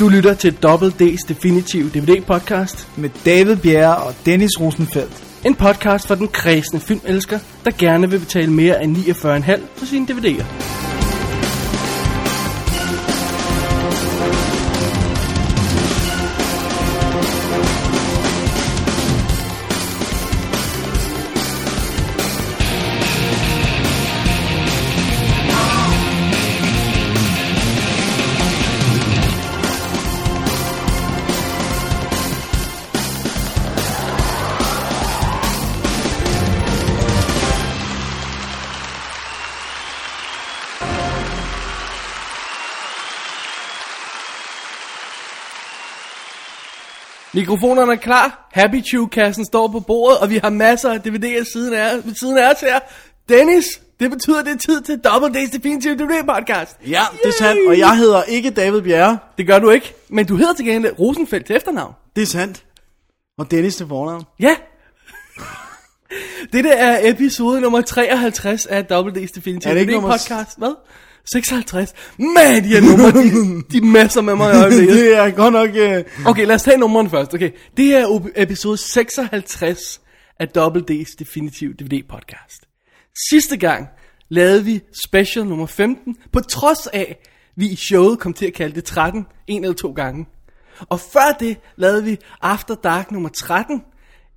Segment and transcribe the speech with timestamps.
[0.00, 2.88] Du lytter til Double D's Definitive DVD podcast.
[2.96, 5.24] med David Bjerre og Dennis Rosenfeldt.
[5.46, 10.06] En podcast for den kredsende filmelsker, der gerne vil betale mere end 49,5 for sine
[10.10, 10.85] DVD'er.
[47.36, 51.74] Mikrofonerne er klar, Happy Chew-kassen står på bordet, og vi har masser af DVD'er siden
[51.74, 52.78] af, ved siden af os her.
[53.28, 53.64] Dennis,
[54.00, 56.76] det betyder, det er tid til Double D's Definitive DVD podcast.
[56.86, 59.18] Ja, det er sandt, og jeg hedder ikke David Bjerre.
[59.38, 61.94] Det gør du ikke, men du hedder til gengæld Rosenfeldt til efternavn.
[62.16, 62.64] Det er sandt.
[63.38, 64.24] Og Dennis til fornavn.
[64.40, 64.56] Ja.
[66.52, 70.58] Dette er episode nummer 53 af Double D's Definitive Er det ikke DVD nummer podcast.
[70.58, 70.74] Hvad?
[71.32, 71.92] 56.
[72.18, 74.96] Man, de her numre, de, de masser med mig i øjeblikket.
[74.98, 75.70] det er godt nok...
[75.70, 76.26] Uh...
[76.26, 77.34] Okay, lad os tage nummeren først.
[77.34, 80.00] Okay, det her er episode 56
[80.40, 82.68] af Double D's Definitive DVD podcast.
[83.30, 83.88] Sidste gang
[84.28, 87.16] lavede vi special nummer 15, på trods af,
[87.56, 90.26] vi i showet kom til at kalde det 13, en eller to gange.
[90.88, 93.82] Og før det lavede vi After Dark nummer 13,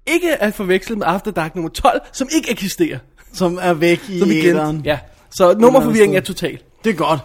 [0.07, 2.99] ikke at forveksle med After Dark nummer 12, som ikke eksisterer.
[3.33, 4.81] Som er væk i Som glemte.
[4.85, 4.99] Ja,
[5.31, 6.59] så nummerforvirringen er total.
[6.83, 7.19] Det er godt.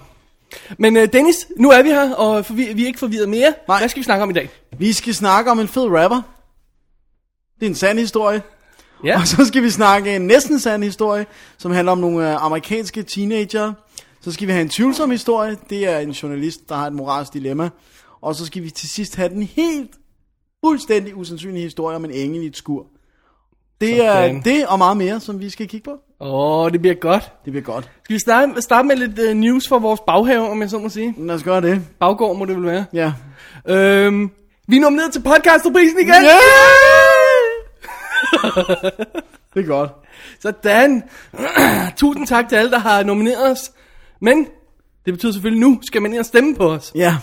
[0.78, 3.54] Men uh, Dennis, nu er vi her, og forvi- vi er ikke forvirret mere.
[3.68, 3.78] Nej.
[3.78, 4.50] Hvad skal vi snakke om i dag?
[4.78, 6.22] Vi skal snakke om en fed rapper.
[7.60, 8.42] Det er en sand historie.
[9.04, 9.20] Ja.
[9.20, 11.26] Og så skal vi snakke en næsten sand historie,
[11.58, 13.72] som handler om nogle øh, amerikanske teenager.
[14.20, 15.56] Så skal vi have en tvivlsom historie.
[15.70, 17.70] Det er en journalist, der har et moralsk dilemma.
[18.20, 19.90] Og så skal vi til sidst have den helt
[20.64, 22.86] fuldstændig usandsynlige historie om en engel i et skur.
[23.80, 24.42] Det er Sådan.
[24.42, 25.98] det og meget mere, som vi skal kigge på.
[26.20, 27.32] Åh, oh, det bliver godt.
[27.44, 27.90] Det bliver godt.
[28.04, 30.88] Skal vi starte, starte med lidt uh, news fra vores baghave, om jeg så må
[30.88, 31.14] sige?
[31.18, 31.82] Lad os gøre det.
[32.00, 32.84] Baggård må det vel være.
[32.92, 33.12] Ja.
[33.68, 34.30] Øhm,
[34.68, 36.14] vi er nomineret til podcasterprisen igen!
[39.54, 39.90] Det er godt.
[40.40, 41.02] Sådan.
[41.96, 43.72] Tusind tak til alle, der har nomineret os.
[44.20, 44.46] Men
[45.06, 46.92] det betyder selvfølgelig, nu skal man ind og stemme på os.
[46.94, 47.16] Ja.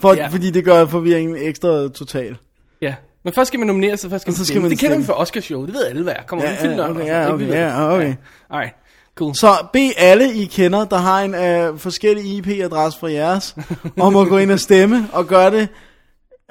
[0.00, 0.26] For, ja.
[0.26, 2.36] Fordi det gør forvirringen ekstra total.
[2.80, 2.94] Ja.
[3.24, 5.04] Men først skal man nominere sig, først skal man så skal man Det kender vi
[5.04, 6.22] fra Oscarshowet, det ved alle, hvad er.
[6.26, 8.14] Kommer Ja, ja, film ja, okay, ja, okay, ja, okay.
[8.50, 8.74] Alright,
[9.14, 9.34] cool.
[9.34, 13.56] Så bed alle I kender, der har en øh, forskellig IP-adresse fra jeres,
[14.00, 15.68] om at gå ind og stemme, og gøre det,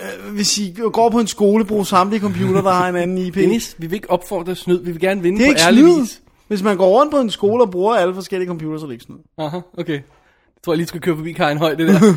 [0.01, 3.35] øh, hvis I går på en skole, brug samtlige computer, der har en anden IP.
[3.35, 5.83] Dennis, vi vil ikke opfordre snyd, vi vil gerne vinde det er på ikke ærlig
[5.83, 5.99] snyd.
[5.99, 6.21] vis.
[6.47, 8.93] Hvis man går rundt på en skole og bruger alle forskellige computer, så er det
[8.93, 9.17] ikke snyd.
[9.37, 9.93] Aha, okay.
[9.93, 11.99] Jeg tror, jeg lige skal køre forbi Karin Høj, det der.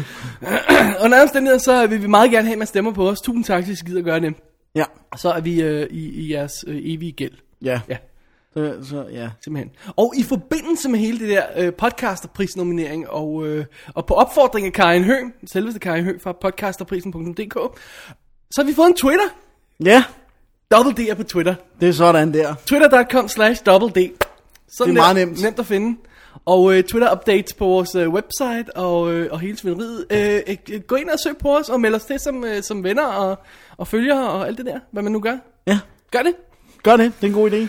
[1.04, 3.20] Under omstændigheder, så vil vi meget gerne have, at man stemmer på os.
[3.20, 4.34] Tusind tak, hvis I gider gøre det.
[4.76, 4.84] Ja.
[5.16, 7.32] Så er vi øh, i, i jeres øh, evige gæld.
[7.62, 7.80] Ja.
[7.88, 7.96] Ja,
[8.54, 9.30] Så, så ja.
[9.44, 9.70] simpelthen.
[9.96, 14.72] Og i forbindelse med hele det der øh, podcasterprisnominering, og, øh, og på opfordring af
[14.72, 17.54] Karin Høgh, selveste Karin Høgh fra podcasterprisen.dk,
[18.50, 19.24] så har vi fået en Twitter.
[19.84, 20.04] Ja,
[20.72, 21.54] Double D er på Twitter.
[21.80, 22.54] det er sådan der.
[22.66, 24.10] Twitter.com slash double D.
[24.68, 25.14] Sådan Det er der.
[25.14, 25.42] meget nemt.
[25.42, 25.98] Nemt at finde.
[26.44, 30.06] Og øh, Twitter updates på vores øh, website og, øh, og hele svineriet.
[30.10, 32.84] Øh, øh, gå ind og søg på os og meld os til som, øh, som
[32.84, 33.38] venner og,
[33.76, 34.78] og følgere og alt det der.
[34.92, 35.36] Hvad man nu gør.
[35.66, 35.78] Ja,
[36.12, 36.34] Gør det.
[36.82, 37.12] gør det.
[37.20, 37.66] Det er en god idé.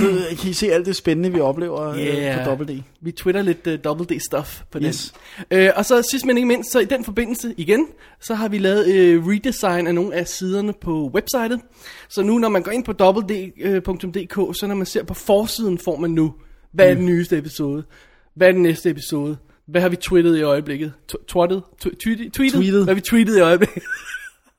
[0.00, 2.16] Så kan I se alt det spændende, vi oplever Yeah.
[2.16, 2.44] yeah.
[2.44, 2.82] på Double D.
[3.00, 5.14] Vi twitter lidt uh, double D stuff på Yes.
[5.50, 5.58] den.
[5.58, 7.86] Øh, og så sidst men ikke mindst, så i den forbindelse igen,
[8.20, 11.60] så har vi lavet øh, redesign af nogle af siderne på websitet.
[12.08, 15.96] Så nu når man går ind på www.dk, så når man ser på forsiden, får
[15.96, 16.34] man nu,
[16.72, 17.84] hvad er den nyeste episode?
[18.34, 19.36] Hvad er den næste episode?
[19.66, 20.92] Hvad har vi tweetet i øjeblikket?
[21.12, 21.62] Tw- Twattet?
[21.84, 22.32] Tw- tweetet?
[22.32, 22.84] Tweetet?
[22.84, 23.82] Hvad har vi tweetet i øjeblikket?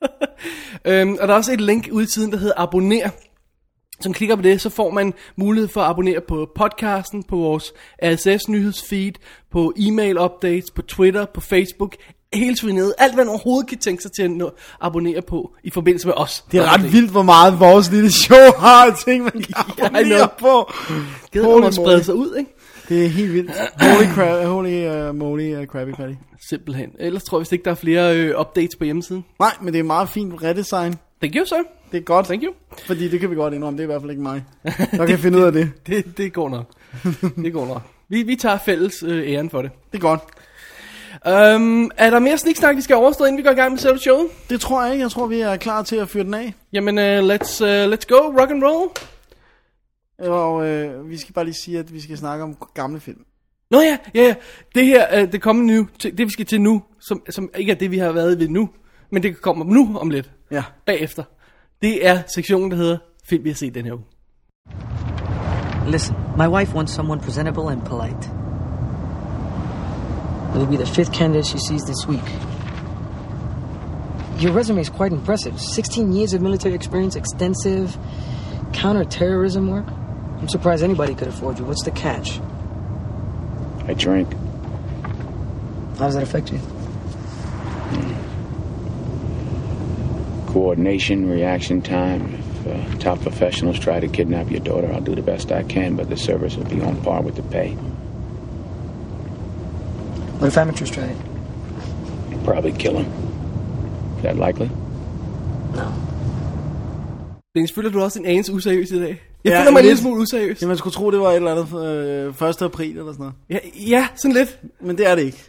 [0.90, 3.10] øhm, og der er også et link ude i siden, der hedder abonner.
[4.00, 7.72] Som klikker på det, så får man mulighed for at abonnere på podcasten, på vores
[8.04, 9.12] RSS nyhedsfeed,
[9.50, 11.96] på e-mail updates, på Twitter, på Facebook,
[12.32, 12.92] hele ned.
[12.98, 14.50] Alt hvad man overhovedet kan tænke sig til at nå,
[14.80, 16.44] abonnere på i forbindelse med os.
[16.52, 19.54] Det er ret vildt, hvor meget vores lille show har ting, man kan
[19.86, 20.64] abonnere know.
[20.64, 20.72] på.
[21.32, 22.50] Det er at sprede sig ud, ikke?
[22.88, 23.50] Det er helt vildt.
[23.80, 26.14] Holy crap, holy uh, moly uh, Krabby Patty.
[26.48, 26.90] Simpelthen.
[26.98, 29.24] Ellers tror jeg vist ikke, der er flere øh, updates på hjemmesiden.
[29.38, 30.94] Nej, men det er meget fint redesign.
[31.22, 31.56] Thank you, sir.
[31.92, 32.52] Det er godt, Thank you.
[32.86, 33.76] fordi det kan vi godt indrømme.
[33.76, 34.44] Det er i hvert fald ikke mig,
[34.90, 35.70] der kan finde ud af det.
[35.86, 36.66] Det, det går nok.
[37.36, 37.82] Det går nok.
[38.08, 39.70] Vi, vi tager fælles øh, æren for det.
[39.92, 40.20] Det er godt.
[41.26, 43.98] Um, er der mere sniksnak, vi skal overstå, inden vi går i gang med selve
[43.98, 44.26] showet?
[44.50, 45.02] Det tror jeg ikke.
[45.02, 46.54] Jeg tror, vi er klar til at fyre den af.
[46.72, 48.40] Jamen, uh, let's, uh, let's go.
[48.40, 48.90] Rock and roll.
[50.18, 53.24] Og øh, vi skal bare lige sige, at vi skal snakke om gamle film.
[53.70, 54.34] Nå ja, ja, ja.
[54.74, 57.72] Det her, uh, det kommer nu, til, det vi skal til nu, som, som ikke
[57.72, 58.70] er det, vi har været ved nu,
[59.10, 60.30] Men det kommer nu om lidt.
[60.50, 60.62] Ja.
[60.86, 61.24] Bagefter.
[61.82, 64.04] Det er sektionen, der hedder Film, vi har set den her uge.
[65.90, 68.39] Listen, my wife wants someone presentable and polite.
[70.54, 72.24] It'll be the fifth candidate she sees this week.
[74.40, 75.60] Your resume is quite impressive.
[75.60, 77.96] 16 years of military experience, extensive
[78.72, 79.86] counterterrorism work.
[79.86, 81.64] I'm surprised anybody could afford you.
[81.66, 82.40] What's the catch?
[83.86, 84.32] I drink.
[85.98, 86.58] How does that affect you?
[90.52, 92.34] Coordination, reaction time.
[92.34, 95.96] If uh, top professionals try to kidnap your daughter, I'll do the best I can,
[95.96, 97.76] but the service will be on par with the pay.
[100.40, 101.16] What if amateurs try it?
[102.44, 103.06] Probably kill him.
[104.16, 104.68] Is that likely?
[105.76, 105.82] No.
[107.54, 109.22] Dennis, føler du også en anelse useriøs i dag?
[109.44, 109.86] Jeg Ja, føler mig en lidt.
[109.86, 110.62] lille smule useriøs.
[110.62, 112.62] Ja, man skulle tro, det var et eller andet øh, 1.
[112.62, 113.34] april eller sådan noget.
[113.50, 113.58] Ja,
[113.88, 114.58] ja, sådan lidt.
[114.80, 115.44] Men det er det ikke.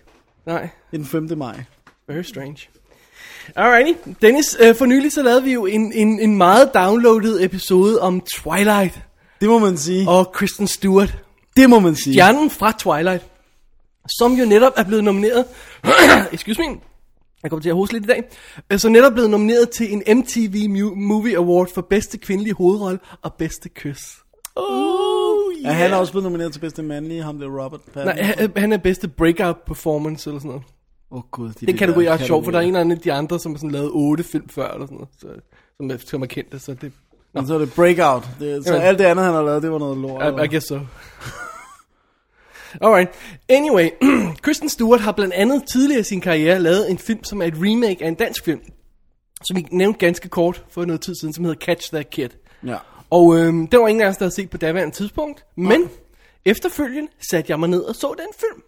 [0.46, 1.30] Nej, Det er den 5.
[1.38, 1.64] maj.
[2.08, 2.58] very strange.
[3.56, 3.94] Alrighty.
[4.22, 8.22] Dennis, øh, for nylig så lavede vi jo en, en, en meget downloadet episode om
[8.36, 9.00] Twilight
[9.42, 10.10] Det må man sige.
[10.10, 11.18] og Kristen Stewart.
[11.58, 12.14] Det må man sige.
[12.14, 13.24] Stjernen fra Twilight,
[14.10, 15.46] som jo netop er blevet nomineret,
[16.34, 16.68] excuse me,
[17.44, 18.24] jeg kommer til at hoste lidt i dag,
[18.72, 23.34] øh, så netop blevet nomineret til en MTV Movie Award for bedste kvindelige hovedrolle og
[23.34, 24.18] bedste kys.
[24.56, 28.16] Oh, Ja, han er også blevet nomineret til bedste mandlige, ham der Robert Pattinson.
[28.16, 30.64] Nej, han, han er bedste breakout performance eller sådan noget.
[31.12, 31.50] Åh oh, gud.
[31.50, 32.96] De Den kategori er der sjov, for der er en kategorier.
[32.96, 35.28] af de andre, som har sådan lavet otte film før, eller sådan noget, så,
[35.78, 36.92] som, er, som er kendte, så det...
[37.34, 38.30] Men så er det Breakout.
[38.40, 38.88] Det, så Jamen.
[38.88, 40.42] alt det andet, han har lavet, det var noget lort.
[40.42, 40.80] I, I guess so.
[42.82, 43.10] Alright.
[43.50, 43.90] Anyway,
[44.44, 47.54] Kristen Stewart har blandt andet tidligere i sin karriere lavet en film, som er et
[47.58, 48.62] remake af en dansk film,
[49.48, 52.30] som vi nævnte ganske kort for noget tid siden, som hedder Catch That Kid.
[52.66, 52.78] Ja.
[53.10, 55.90] Og øhm, det var ingen af os, der havde set på daværende tidspunkt, men
[56.46, 58.64] efterfølgende satte jeg mig ned og så den film.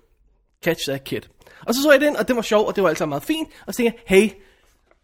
[0.63, 1.21] Catch That Kid.
[1.67, 3.49] Og så så jeg den, og det var sjov, og det var altså meget fint.
[3.67, 4.29] Og så tænkte jeg, hey,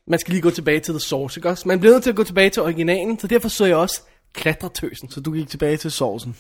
[0.08, 1.68] man skal lige gå tilbage til The Source, ikke også?
[1.68, 4.02] Man bliver nødt til at gå tilbage til originalen, så derfor så jeg også
[4.34, 6.36] Klatretøsen Så du gik tilbage til sovsen.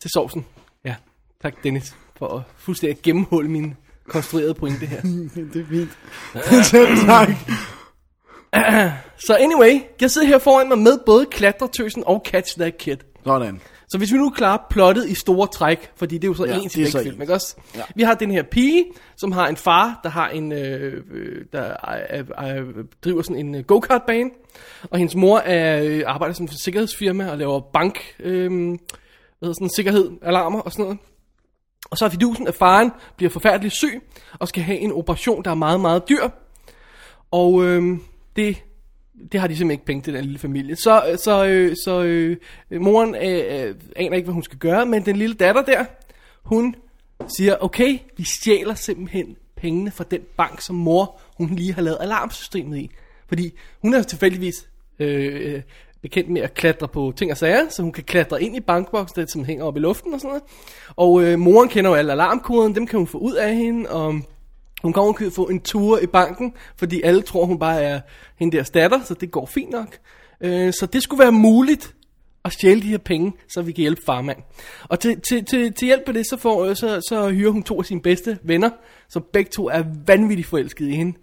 [0.00, 0.46] til sovsen.
[0.84, 0.94] Ja,
[1.42, 3.74] tak Dennis, for at fuldstændig gennemhulde min
[4.08, 5.00] konstruerede pointe her.
[5.52, 5.90] det er fint.
[6.70, 7.28] Selv tak.
[9.26, 12.96] Så anyway, jeg sidder her foran mig med både Klatretøsen og Catch That Kid.
[13.24, 13.60] Sådan.
[13.88, 16.54] Så hvis vi nu klarer plottet i store træk, fordi det er jo så Ja,
[16.56, 17.22] en det til begge så film, ens.
[17.22, 17.56] ikke også?
[17.76, 17.82] Ja.
[17.94, 18.84] Vi har den her pige,
[19.16, 21.74] som har en far, der har en, øh, øh, der er,
[22.08, 22.64] er, er,
[23.04, 24.30] driver sådan en øh, go-kart-bane,
[24.90, 28.78] og hendes mor er, øh, arbejder som sikkerhedsfirma og laver bank, øh, hvad
[29.40, 30.98] hedder sådan, sikkerhed, alarmer og sådan noget.
[31.92, 34.02] Og så er fidusen, at faren bliver forfærdeligt syg,
[34.38, 36.28] og skal have en operation, der er meget, meget dyr.
[37.30, 37.98] Og øh,
[38.36, 38.62] det,
[39.32, 40.76] det har de simpelthen ikke penge til, den lille familie.
[40.76, 42.36] Så, øh, så, øh, så øh,
[42.80, 45.84] moren øh, øh, aner ikke, hvad hun skal gøre, men den lille datter der,
[46.42, 46.74] hun
[47.36, 51.98] siger, okay, vi stjæler simpelthen pengene fra den bank, som mor, hun lige har lavet
[52.00, 52.90] alarmsystemet i.
[53.28, 53.52] Fordi
[53.82, 54.68] hun er tilfældigvis
[54.98, 55.62] øh, øh
[56.02, 59.20] bekendt med at klatre på ting og sager, så hun kan klatre ind i bankboksen,
[59.20, 60.42] der som hænger op i luften og sådan noget.
[60.96, 64.14] Og øh, moren kender jo alle alarmkoderne, dem kan hun få ud af hende, og
[64.82, 68.00] hun kan ovenkøbet få en tur i banken, fordi alle tror, hun bare er
[68.38, 69.98] hende der datter, så det går fint nok.
[70.40, 71.94] Øh, så det skulle være muligt
[72.44, 74.38] at stjæle de her penge, så vi kan hjælpe farmand.
[74.88, 77.78] Og til, til, til, til hjælp med det, så, får, så, så hyrer hun to
[77.78, 78.70] af sine bedste venner,
[79.08, 81.18] så begge to er vanvittigt forelskede i hende.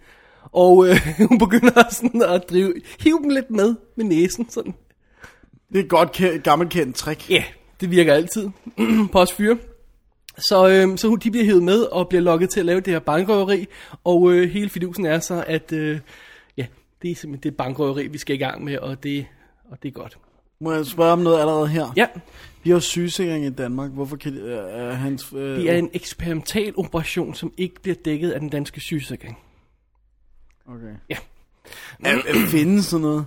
[0.51, 0.95] Og øh,
[1.29, 4.73] hun begynder sådan at drive, hive dem lidt med med næsen, sådan.
[5.69, 7.29] Det er et godt kendt, gammelt kendt trick.
[7.29, 7.43] Ja, yeah,
[7.81, 8.49] det virker altid
[9.11, 9.57] på os fyre.
[10.37, 12.93] Så, øh, så hun- de bliver hævet med og bliver lokket til at lave det
[12.93, 13.65] her bankrøveri.
[14.03, 15.99] Og øh, hele fidusen er så, at øh,
[16.57, 16.65] ja,
[17.01, 19.25] det er simpelthen det bankrøveri, vi skal i gang med, og det,
[19.71, 20.17] og det er godt.
[20.61, 21.93] Må jeg spørge om noget allerede her?
[21.97, 22.05] Ja,
[22.63, 23.91] Vi har sygesikring i Danmark.
[23.91, 25.33] Hvorfor kan det, er hans...
[25.35, 29.37] Øh, det er en eksperimental operation, som ikke bliver dækket af den danske sygesikring.
[30.69, 30.95] Okay.
[31.09, 31.15] Ja.
[32.03, 33.25] Er, er, findes sådan noget?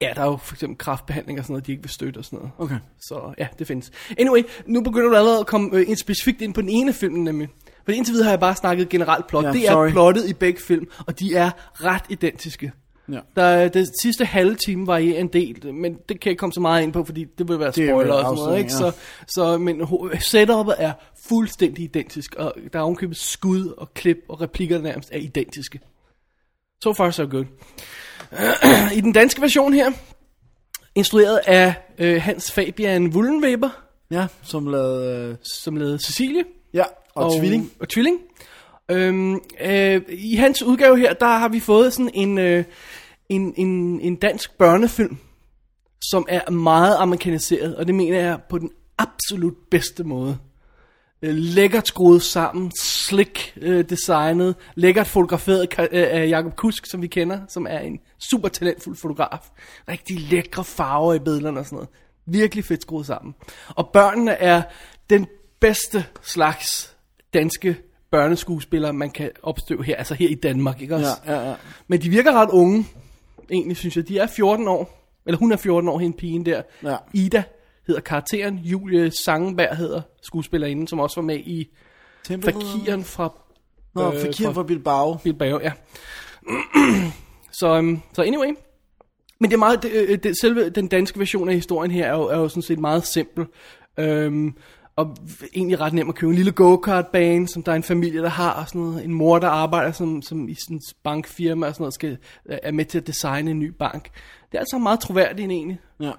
[0.00, 2.24] Ja, der er jo for eksempel kraftbehandling og sådan noget, de ikke vil støtte og
[2.24, 2.52] sådan noget.
[2.58, 2.76] Okay.
[3.00, 3.90] Så ja, det findes.
[4.18, 7.14] Anyway, nu begynder du allerede at komme øh, ind specifikt ind på den ene film,
[7.14, 7.48] nemlig.
[7.84, 9.44] For indtil videre har jeg bare snakket generelt plot.
[9.44, 9.90] Ja, det er sorry.
[9.90, 12.72] plottet i begge film, og de er ret identiske.
[13.12, 13.18] Ja.
[13.36, 16.52] Der, er- det sidste halve time varierer en del, men det kan jeg ikke komme
[16.52, 18.72] så meget ind på, fordi det vil være er spoiler og sådan noget, ikke?
[18.72, 18.92] Så,
[19.28, 19.82] så, men
[20.20, 20.92] setupet er
[21.28, 25.80] fuldstændig identisk, og der er ovenkøbet skud og klip og replikker, der nærmest er identiske.
[26.82, 27.44] So far so good.
[28.96, 29.92] I den danske version her,
[30.94, 33.68] instrueret af øh, Hans Fabian Wullenweber,
[34.10, 35.28] Ja, som lavede...
[35.30, 36.44] Øh, som lavede Cecilie.
[36.74, 36.84] ja,
[37.14, 37.72] og, og Tvilling.
[37.80, 38.18] Og Tvilling.
[38.88, 42.64] Øhm, øh, I hans udgave her, der har vi fået sådan en, øh,
[43.28, 45.16] en, en, en dansk børnefilm,
[46.02, 50.38] som er meget amerikaniseret, og det mener jeg på den absolut bedste måde.
[51.22, 52.72] Øh, lækkert skruet sammen,
[53.12, 58.00] slick øh, designet, lækkert fotograferet øh, af Jakob Kusk, som vi kender, som er en
[58.30, 59.50] super talentfuld fotograf.
[59.88, 61.88] Rigtig lækre farver i billederne og sådan noget.
[62.26, 63.34] Virkelig fedt skruet sammen.
[63.68, 64.62] Og børnene er
[65.10, 65.26] den
[65.60, 66.96] bedste slags
[67.34, 67.76] danske
[68.10, 71.10] børneskuespillere, man kan opstøve her, altså her i Danmark, ikke også?
[71.26, 71.54] Ja, ja, ja.
[71.88, 72.86] Men de virker ret unge,
[73.50, 74.08] egentlig synes jeg.
[74.08, 76.62] De er 14 år, eller hun er 14 år, hende pigen der.
[76.82, 76.96] Ja.
[77.14, 77.42] Ida
[77.86, 81.68] hedder karakteren, Julie Sangenberg hedder skuespillerinden, som også var med i
[82.26, 83.32] Fakiren fra
[83.94, 85.14] Nå, øh, Fakir fra Bilbao.
[85.14, 85.72] Bilbao, ja.
[87.60, 88.54] så, um, så anyway.
[89.40, 92.16] Men det er meget, det, øh, det, selve den danske version af historien her er
[92.16, 93.46] jo, er jo sådan set meget simpel.
[93.98, 94.56] Um,
[94.96, 95.16] og
[95.54, 98.52] egentlig ret nem at købe en lille go-kart-bane, som der er en familie, der har,
[98.52, 99.04] og sådan noget.
[99.04, 102.72] En mor, der arbejder som, som i sådan en bankfirma og sådan noget, skal, er
[102.72, 104.04] med til at designe en ny bank.
[104.50, 105.78] Det er altså meget troværdigt egentlig.
[106.00, 106.12] Ja.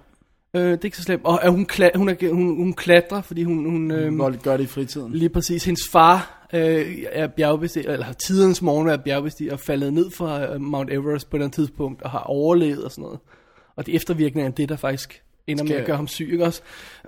[0.56, 1.22] Øh, det er ikke så slemt.
[1.26, 3.56] Og er hun, kla- hun, er, hun, hun klatrer, fordi hun...
[3.56, 5.14] hun Hun øhm, godt gøre det i fritiden.
[5.14, 5.66] Lige præcis.
[5.66, 10.54] Hendes far øh, er bjergbestiger, eller har tidens morgen været bjergbestiger og faldet ned fra
[10.54, 13.20] øh, Mount Everest på et eller andet tidspunkt og har overlevet og sådan noget.
[13.76, 16.62] Og det eftervirkning af det, der faktisk ender med at gøre ham syg, ikke også?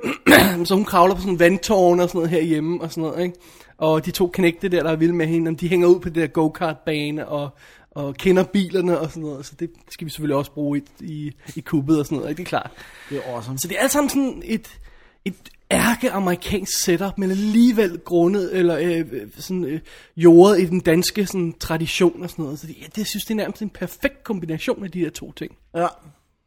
[0.65, 3.35] så hun kravler på sådan en vandtårn og sådan noget herhjemme og sådan noget, ikke?
[3.77, 6.15] Og de to knægte der, der er vilde med hende, de hænger ud på det
[6.15, 7.49] der go-kart-bane og,
[7.95, 9.45] og kender bilerne og sådan noget.
[9.45, 12.37] Så det skal vi selvfølgelig også bruge i, i, i kubbet og sådan noget, ikke?
[12.37, 12.71] Det er klart.
[13.09, 13.57] Det er awesome.
[13.57, 14.79] Så det er alt sammen sådan et,
[15.25, 15.35] et
[15.71, 19.05] ærke-amerikansk setup, men alligevel grundet, eller øh,
[19.37, 19.79] sådan øh,
[20.17, 22.59] jordet i den danske sådan, tradition og sådan noget.
[22.59, 25.09] Så det, ja, det jeg synes det er nærmest en perfekt kombination af de her
[25.09, 25.57] to ting.
[25.75, 25.87] Ja,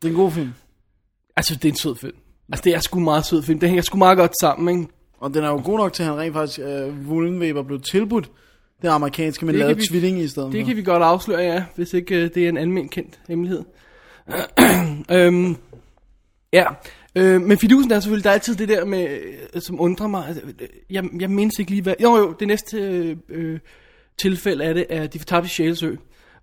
[0.03, 0.53] det er en god film.
[1.37, 2.17] Altså, det er en sød film.
[2.53, 3.61] Altså, det er sgu meget sød film.
[3.61, 4.93] Det hænger sgu meget godt sammen, ikke?
[5.21, 8.31] Og den er jo god nok til, at han rent faktisk, øh, Wullenweber blev tilbudt
[8.83, 10.67] det amerikanske, men lavede vi- tvilling i stedet Det for.
[10.67, 13.65] kan vi godt afsløre, ja, hvis ikke øh, det er en almindelig kendt hemmelighed.
[15.13, 15.57] øhm,
[16.53, 16.65] ja,
[17.15, 19.09] øh, men fidusen er selvfølgelig, der er altid det der med,
[19.55, 20.25] øh, som undrer mig.
[20.29, 21.95] Altså, øh, jeg, jeg mindes ikke lige, hvad...
[22.03, 23.59] Jo, jo, det næste øh, øh,
[24.19, 25.95] tilfælde af det er De fortabte sjælesø,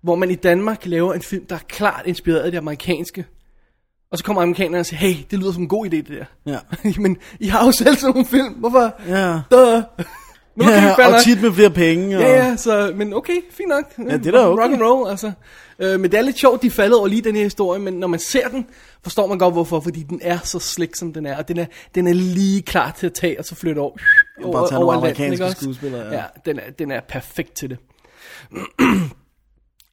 [0.02, 3.24] hvor man i Danmark laver en film, der er klart inspireret af det amerikanske.
[4.10, 6.24] Og så kommer amerikanerne og siger, hey, det lyder som en god idé, det der.
[6.46, 6.58] Ja.
[7.02, 8.94] men I har jo selv sådan nogle film, hvorfor?
[9.08, 9.40] Ja.
[9.50, 9.82] Duh.
[10.60, 11.20] Okay, ja, og nok.
[11.24, 12.16] tit med flere penge.
[12.16, 12.22] Og...
[12.22, 14.10] Ja, ja, så, men okay, fint nok.
[14.10, 14.62] Ja, det er da okay.
[14.62, 15.32] Rock and roll, altså.
[15.78, 18.06] Øh, men det er lidt sjovt, de faldet over lige den her historie, men når
[18.06, 18.66] man ser den,
[19.02, 21.66] forstår man godt hvorfor, fordi den er så slik, som den er, og den er,
[21.94, 23.96] den er lige klar til at tage, og så flytte over,
[24.38, 25.56] tage nogle Atlanten, amerikanske også?
[25.62, 26.14] skuespillere, ja.
[26.14, 27.78] Ja, den er, den er perfekt til det.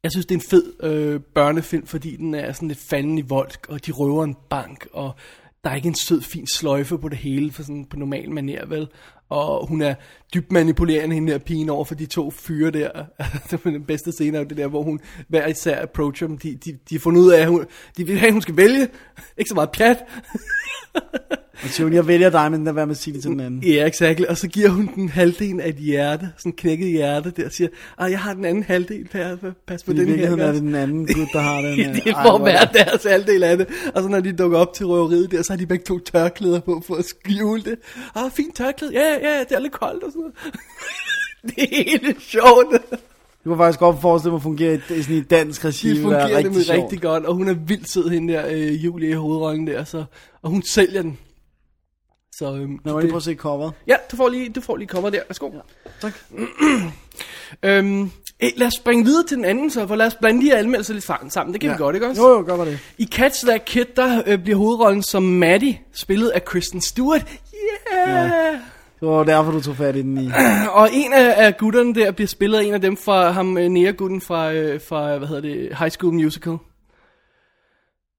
[0.03, 3.21] Jeg synes, det er en fed øh, børnefilm, fordi den er sådan lidt fanden i
[3.21, 5.15] vold, og de røver en bank, og
[5.63, 8.65] der er ikke en sød, fin sløjfe på det hele, for sådan på normal maner,
[8.65, 8.87] vel?
[9.33, 9.95] Og hun er
[10.33, 12.91] dybt manipulerende, hende der pigen over for de to fyre der.
[13.51, 16.37] det er den bedste scene af det der, hvor hun hver især approacher dem.
[16.37, 17.65] De, de, de har fundet ud af, at hun,
[17.97, 18.87] de vil have, at hun skal vælge.
[19.37, 19.97] Ikke så meget pjat.
[21.53, 23.63] Og hun, jeg vælger dig, men lad være med at sige det til den anden.
[23.63, 24.21] Ja, exakt.
[24.25, 27.67] Og så giver hun den halvdelen af et hjerte, sådan knækket hjerte der, og siger,
[27.97, 30.15] ah, jeg har den anden halvdel, pas, pas på I den her.
[30.15, 31.77] virkeligheden ikke er også?" det den anden gut, der har den.
[31.95, 33.67] det øh, er at hvor- være deres halvdel af det.
[33.95, 36.59] Og så når de dukker op til røveriet der, så har de begge to tørklæder
[36.59, 37.75] på for at skjule det.
[38.15, 38.93] Ah, fint tørklæde.
[38.93, 40.35] Ja, ja, ja, det er lidt koldt og sådan noget.
[41.55, 42.67] det er helt sjovt.
[42.91, 42.99] Det
[43.49, 45.89] kunne faktisk godt forestille mig at fungere i, i sådan et dansk regi.
[45.89, 46.69] Det fungerer sjovt.
[46.69, 50.03] rigtig godt, og hun er vildt sød, hende der, øh, Julie i hovedrollen der, så,
[50.41, 51.17] og hun sælger den.
[52.37, 53.73] Så, øhm, mig lige prøve at se coveret.
[53.87, 55.21] Ja, du får lige, du får lige cover der.
[55.27, 55.49] Værsgo.
[55.53, 55.59] Ja.
[56.01, 56.13] Tak.
[57.63, 60.55] Øhm, eh, lad os springe videre til den anden så, for lad os blande de
[60.55, 61.31] anmeldelser lidt sammen.
[61.31, 61.53] sammen.
[61.53, 61.75] Det kan ja.
[61.75, 62.21] vi godt, ikke også?
[62.21, 62.79] Jo, jo, gør var det.
[62.97, 67.31] I Catch That Kid, der øh, bliver hovedrollen som Maddie, spillet af Kristen Stewart.
[67.93, 68.09] Yeah!
[68.09, 68.59] Ja.
[68.99, 70.31] Det var derfor, du tog fat i den i.
[70.79, 73.69] Og en af, af gutterne der bliver spillet af en af dem fra ham, øh,
[73.69, 76.57] Nea-gutten fra, øh, fra, hvad hedder det, High School Musical.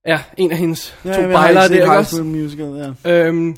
[0.06, 2.10] Ja, en af hendes Ja, to bejlere der, ikke High også?
[2.10, 3.26] School Musical, ja.
[3.26, 3.56] Øhm,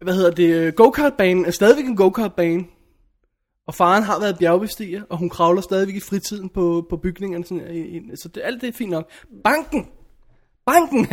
[0.00, 2.64] hvad hedder det, go-kart-banen er stadigvæk en go-kart-bane.
[3.66, 7.44] Og faren har været bjergbestiger, og hun kravler stadigvæk i fritiden på, på bygningerne.
[7.44, 9.10] Sådan, så det, alt det er fint nok.
[9.44, 9.86] Banken!
[10.66, 11.06] Banken!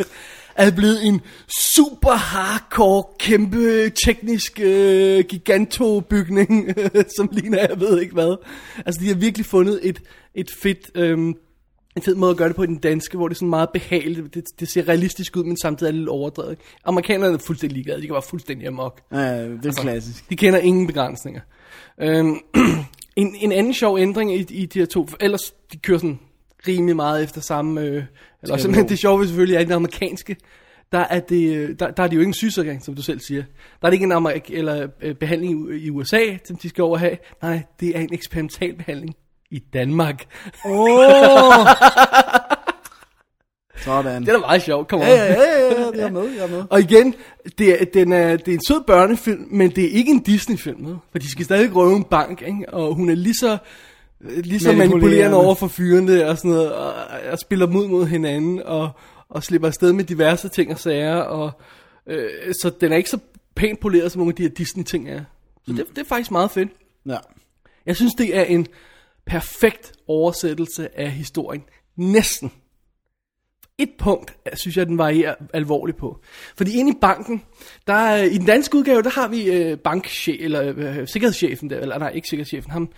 [0.56, 1.20] er blevet en
[1.72, 6.74] super hardcore, kæmpe, teknisk øh, gigantobygning,
[7.16, 8.36] som ligner jeg ved ikke hvad.
[8.86, 10.02] Altså de har virkelig fundet et,
[10.34, 10.90] et fedt...
[10.94, 11.34] Øh,
[11.96, 13.68] en fed måde at gøre det på i den danske, hvor det er sådan meget
[13.72, 14.34] behageligt.
[14.34, 16.58] Det, det ser realistisk ud, men samtidig er det lidt overdrevet.
[16.84, 18.00] Amerikanerne er fuldstændig ligeglade.
[18.00, 19.00] De kan være fuldstændig amok.
[19.12, 20.30] Ja, det er Altså, klassisk.
[20.30, 21.40] De kender ingen begrænsninger.
[22.00, 22.36] Øhm,
[23.16, 26.18] en, en anden sjov ændring i, i de her to, for ellers de kører sådan
[26.68, 28.04] rimelig meget efter samme, øh,
[28.42, 30.36] eller simpelthen det sjove selvfølgelig er i den amerikanske,
[30.92, 33.20] der er, det, øh, der, der er det jo ikke en sygesikring, som du selv
[33.20, 33.42] siger.
[33.80, 36.84] Der er det ikke en amerik- eller, øh, behandling i, i USA, som de skal
[36.84, 37.16] over have.
[37.42, 39.16] Nej, det er en eksperimental behandling
[39.52, 40.24] i Danmark.
[40.64, 41.66] Åh!
[43.84, 44.22] Sådan.
[44.22, 45.06] Det er da meget sjovt, kom on.
[45.06, 46.64] Ja, ja, ja, ja, jeg er med, jeg er med.
[46.70, 47.14] Og igen,
[47.58, 50.96] det er, den er, det er en sød børnefilm, men det er ikke en Disney-film.
[51.12, 52.66] For de skal stadig røve en bank, ikke?
[52.68, 53.58] og hun er lige så,
[54.20, 55.36] lige så Manipulerende.
[55.36, 56.94] over for fyrene og sådan noget, og,
[57.32, 58.90] og spiller mod mod hinanden, og,
[59.28, 61.50] og slipper afsted med diverse ting og sager, og,
[62.06, 62.30] øh,
[62.62, 63.18] så den er ikke så
[63.56, 65.20] pænt poleret, som nogle af de her Disney-ting er.
[65.66, 66.68] Så det, det er faktisk meget fedt.
[67.06, 67.16] Ja.
[67.86, 68.66] Jeg synes, det er en
[69.26, 71.62] perfekt oversættelse af historien.
[71.96, 72.52] Næsten.
[73.78, 76.20] Et punkt, synes jeg, den varierer alvorligt på.
[76.56, 77.42] Fordi inde i banken,
[77.86, 81.80] der er, i den danske udgave, der har vi øh, bankchef, eller øh, sikkerhedschefen der,
[81.80, 82.88] eller nej, ikke sikkerhedschefen, ham,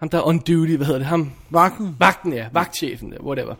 [0.00, 1.96] ham der er on duty, hvad hedder det, ham, Vagten.
[1.98, 3.54] vagten, ja, vagtchefen der, whatever.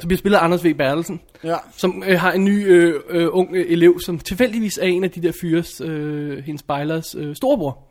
[0.00, 0.74] Så bliver spillet Anders V.
[0.74, 1.56] Bertelsen, Ja.
[1.76, 5.10] som øh, har en ny øh, øh, ung øh, elev, som tilfældigvis er en af
[5.10, 7.86] de der fyres, øh, hendes bejlers øh, storebror.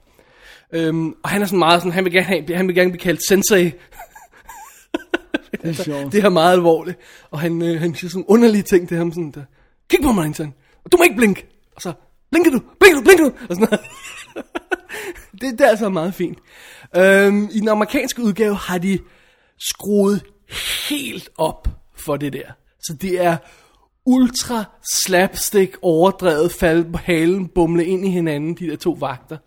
[0.73, 3.01] Øhm, og han er sådan meget sådan, han vil gerne, have, han vil gerne blive
[3.01, 3.73] kaldt sensei.
[5.51, 6.11] Det er sjovt.
[6.11, 6.97] Det er meget alvorligt.
[7.31, 9.43] Og han, øh, han siger sådan underlige ting til ham, sådan der,
[9.89, 10.53] kig på mig, Einstein.
[10.85, 11.47] Og du må ikke blinke.
[11.75, 11.93] Og så,
[12.31, 13.31] blinker du, blinker du, blinker du.
[13.49, 13.79] Og sådan noget.
[15.41, 16.37] det, det er altså meget fint.
[16.95, 18.99] Øhm, I den amerikanske udgave har de
[19.59, 20.23] skruet
[20.89, 22.51] helt op for det der.
[22.79, 23.37] Så det er
[24.05, 24.63] ultra
[25.03, 29.37] slapstick, overdrevet, falde på halen, bumle ind i hinanden, de der to vagter.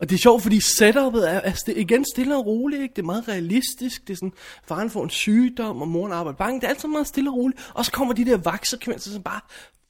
[0.00, 2.92] Og det er sjovt, fordi setupet er, altså, er st- igen stille og roligt, ikke?
[2.96, 4.32] det er meget realistisk, det er sådan,
[4.68, 7.70] faren får en sygdom, og moren arbejder bange, det er altid meget stille og roligt,
[7.74, 9.40] og så kommer de der vagtsekvenser, som bare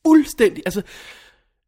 [0.06, 0.82] fuldstændig, altså,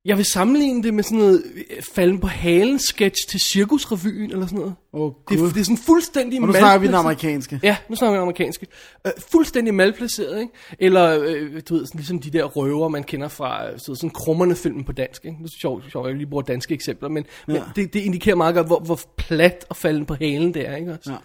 [0.04, 4.46] jeg vil sammenligne det med sådan noget øh, falden på halen sketch til cirkusrevyen, eller
[4.46, 4.74] sådan noget.
[4.92, 7.60] Åh, det, er, det er sådan fuldstændig Og nu snakker vi den amerikanske.
[7.62, 8.66] Ja, nu snakker vi amerikanske.
[9.06, 10.52] Øh, fuldstændig malplaceret, ikke?
[10.78, 14.10] Eller, øh, du ved, sådan, ligesom de der røver, man kender fra øh, så sådan
[14.10, 15.38] krummerne filmen på dansk, ikke?
[15.38, 17.52] Det er sjovt, sjovt, jeg lige bruger danske eksempler, men, ja.
[17.52, 20.76] men det, det indikerer meget godt, hvor, hvor plat og falden på halen det er,
[20.76, 21.10] ikke også?
[21.12, 21.16] Ja.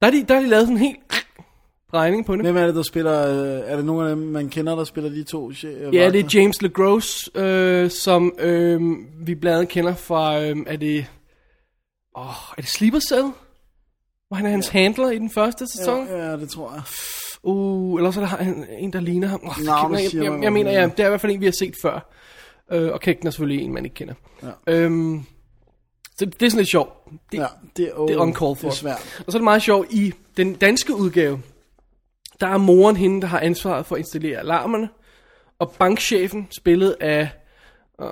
[0.00, 0.98] Der, er de, der er de lavet sådan helt
[1.92, 2.44] drejning på det.
[2.44, 3.28] Hvem er det, der spiller...
[3.28, 6.20] Øh, er det nogen af dem, man kender, der spiller de to øh, Ja, det
[6.20, 8.80] er James LeGros, øh, som øh,
[9.26, 11.06] vi blandt andet kender fra, øh, er det,
[12.16, 12.24] åh,
[12.56, 13.26] er det Sleeper Cell?
[14.28, 16.06] Hvor han er hans handler i den første sæson?
[16.06, 16.82] Ja, ja, det tror jeg.
[17.42, 18.36] Uh, eller så er der
[18.78, 19.40] en, der ligner ham.
[19.44, 21.44] Oh, Navnet jeg, jeg, jeg, jeg mener, ja, det er i hvert fald en, vi
[21.44, 22.10] har set før.
[22.72, 24.14] Øh, og Kægten er selvfølgelig en, man ikke kender.
[24.42, 24.48] Ja.
[24.66, 25.22] Øhm,
[26.18, 26.92] så det er sådan lidt sjovt.
[27.32, 28.68] Det, Ja, det er, oh, det er uncalled for.
[28.68, 29.22] Det er svært.
[29.26, 31.40] Og så er det meget sjovt, i den danske udgave,
[32.40, 34.88] der er moren hende, der har ansvaret for at installere alarmerne.
[35.58, 37.28] Og bankchefen, spillet af,
[38.00, 38.06] øh,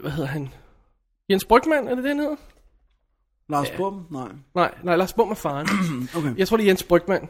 [0.00, 0.48] hvad hedder han?
[1.30, 2.36] Jens Brygman, er det det, han hedder?
[3.48, 4.06] Lars Bum?
[4.10, 4.28] Nej.
[4.54, 5.68] Nej, nej, Lars Bum er faren.
[6.16, 6.36] Okay.
[6.36, 7.28] Jeg tror, det er Jens Brygman.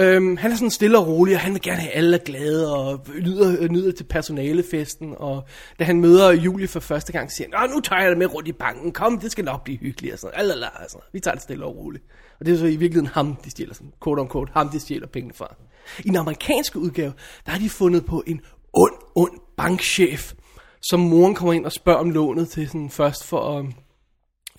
[0.00, 3.06] Øhm, han er sådan stille og rolig, og han vil gerne have alle glade, og
[3.22, 5.44] nyder, nyder til personalefesten, og
[5.78, 8.48] da han møder Julie for første gang, siger han, nu tager jeg dig med rundt
[8.48, 11.42] i banken, kom, det skal nok blive hyggeligt, og sådan, alala, altså, vi tager det
[11.42, 12.04] stille og roligt.
[12.40, 14.80] Og det er så i virkeligheden ham, de stjæler, sådan, quote on quote, ham, de
[14.80, 15.54] stjæler pengene fra.
[15.98, 17.12] I den amerikanske udgave,
[17.46, 18.40] der har de fundet på en
[18.72, 20.34] ond, ond bankchef,
[20.82, 23.66] som moren kommer ind og spørger om lånet til sådan først for at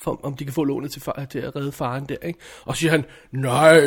[0.02, 2.40] for, om de kan få lånet til, far, til at redde faren der, ikke?
[2.66, 3.80] Og så siger han, nej,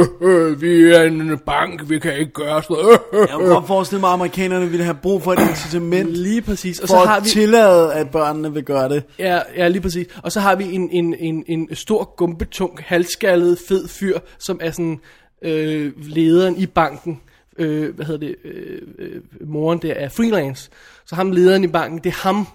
[0.62, 2.98] vi er en bank, vi kan ikke gøre sådan noget.
[3.12, 6.80] Jeg kan godt forestille mig, at amerikanerne ville have brug for et incitament Lige præcis.
[6.80, 9.04] Og så har at vi, tillade, at børnene vil gøre det.
[9.18, 10.06] ja, ja, lige præcis.
[10.22, 14.70] Og så har vi en, en, en, en stor, gumpetung, halskaldet, fed fyr, som er
[14.70, 15.00] sådan
[15.42, 17.20] øh, lederen i banken.
[17.58, 18.36] Øh, hvad hedder det?
[18.44, 20.70] Øh, øh, moren der er freelance.
[21.06, 22.46] Så ham lederen i banken, det er ham,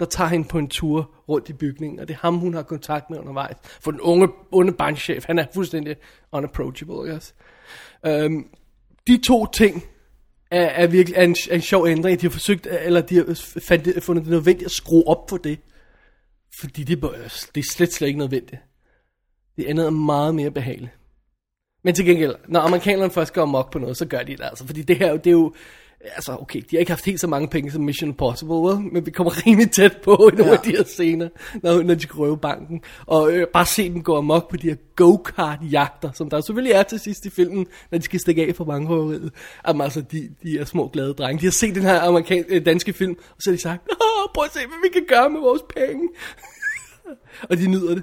[0.00, 2.62] der tager hende på en tur rundt i bygningen, og det er ham, hun har
[2.62, 3.56] kontakt med undervejs.
[3.80, 5.96] For den unge, onde bankchef, han er fuldstændig
[6.32, 7.32] unapproachable, ikke også?
[8.06, 8.46] Øhm,
[9.06, 9.84] de to ting
[10.50, 12.20] er, er virkelig er en, er en sjov ændring.
[12.20, 13.24] De har forsøgt, eller de har
[13.60, 15.58] fandt fundet det nødvendigt at skrue op for det.
[16.60, 17.02] Fordi det,
[17.54, 18.62] det er slet, slet ikke nødvendigt.
[19.56, 20.92] Det andet er meget mere behageligt.
[21.84, 24.66] Men til gengæld, når amerikanerne først går mok på noget, så gør de det altså.
[24.66, 25.54] Fordi det her, det er jo,
[26.00, 28.78] altså okay, de har ikke haft helt så mange penge som Mission Impossible, vel?
[28.92, 30.56] men vi kommer rimelig tæt på i nogle Ja.
[30.58, 31.28] af de her scener,
[31.62, 32.80] når, når de skal røve banken.
[33.06, 36.82] Og øh, bare se dem gå amok på de her go-kart-jagter, som der selvfølgelig er
[36.82, 39.32] til sidst i filmen, når de skal stikke af fra bankrøveriet.
[39.68, 41.40] Jamen altså, de, de er små glade drenge.
[41.40, 44.28] De har set den her amerikan- øh, danske film, og så har de sagt, Åh,
[44.34, 46.08] prøv at se, hvad vi kan gøre med vores penge.
[47.50, 48.02] og de nyder det.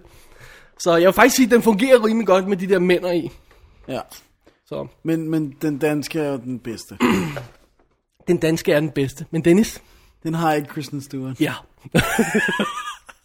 [0.80, 3.32] Så jeg vil faktisk sige, at den fungerer rimelig godt med de der mænd i.
[3.88, 4.00] Ja.
[4.66, 6.98] Så Men, men den danske er jo den bedste.
[8.28, 9.26] den danske er den bedste.
[9.32, 9.82] Men Dennis?
[10.24, 11.42] Den har ikke Kristen Stewart.
[11.42, 11.54] Ja.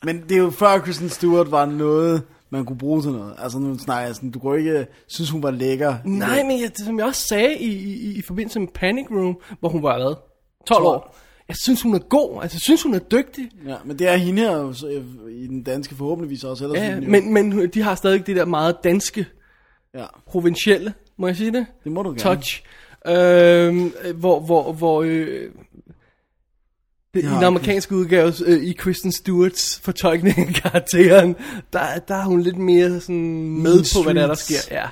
[0.04, 3.34] Men det er jo før Kristen Stewart var noget, man kunne bruge til noget.
[3.38, 5.94] Altså nu snakker jeg sådan, du kunne ikke synes, hun var lækker.
[6.04, 9.68] Nej, men jeg, som jeg også sagde i, i, i forbindelse med Panic Room, hvor
[9.68, 10.14] hun var hvad?
[10.66, 11.16] 12 år.
[11.48, 12.42] Jeg synes, hun er god.
[12.42, 13.50] Altså, jeg synes, hun er dygtig.
[13.66, 16.64] Ja, men det er hende her øh, i den danske forhåbentligvis også.
[16.64, 19.26] Ellers Ja, jo- men, men de har stadig det der meget danske,
[19.94, 21.66] Ja, provincielle, må jeg sige det?
[21.84, 22.20] det må du gerne.
[22.20, 22.62] Touch.
[23.06, 25.50] Øhm, hvor, hvor, hvor øh,
[27.14, 31.36] det, Ja, i den amerikanske udgave, øh, i Kristen Stewarts fortolkning af karakteren,
[31.72, 34.56] der, der er hun lidt mere sådan med på, hvad der, er, der sker.
[34.70, 34.86] Ja.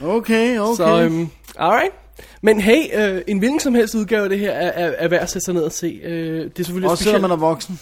[0.00, 0.76] Okay, okay.
[0.76, 1.92] Så, øhm, alright.
[2.42, 5.22] Men hey, øh, en hvilken som helst udgave af det her er, er, er værd
[5.22, 6.00] at sætte sig ned og se.
[6.02, 7.80] Øh, det er selvfølgelig Også selvom man er voksen.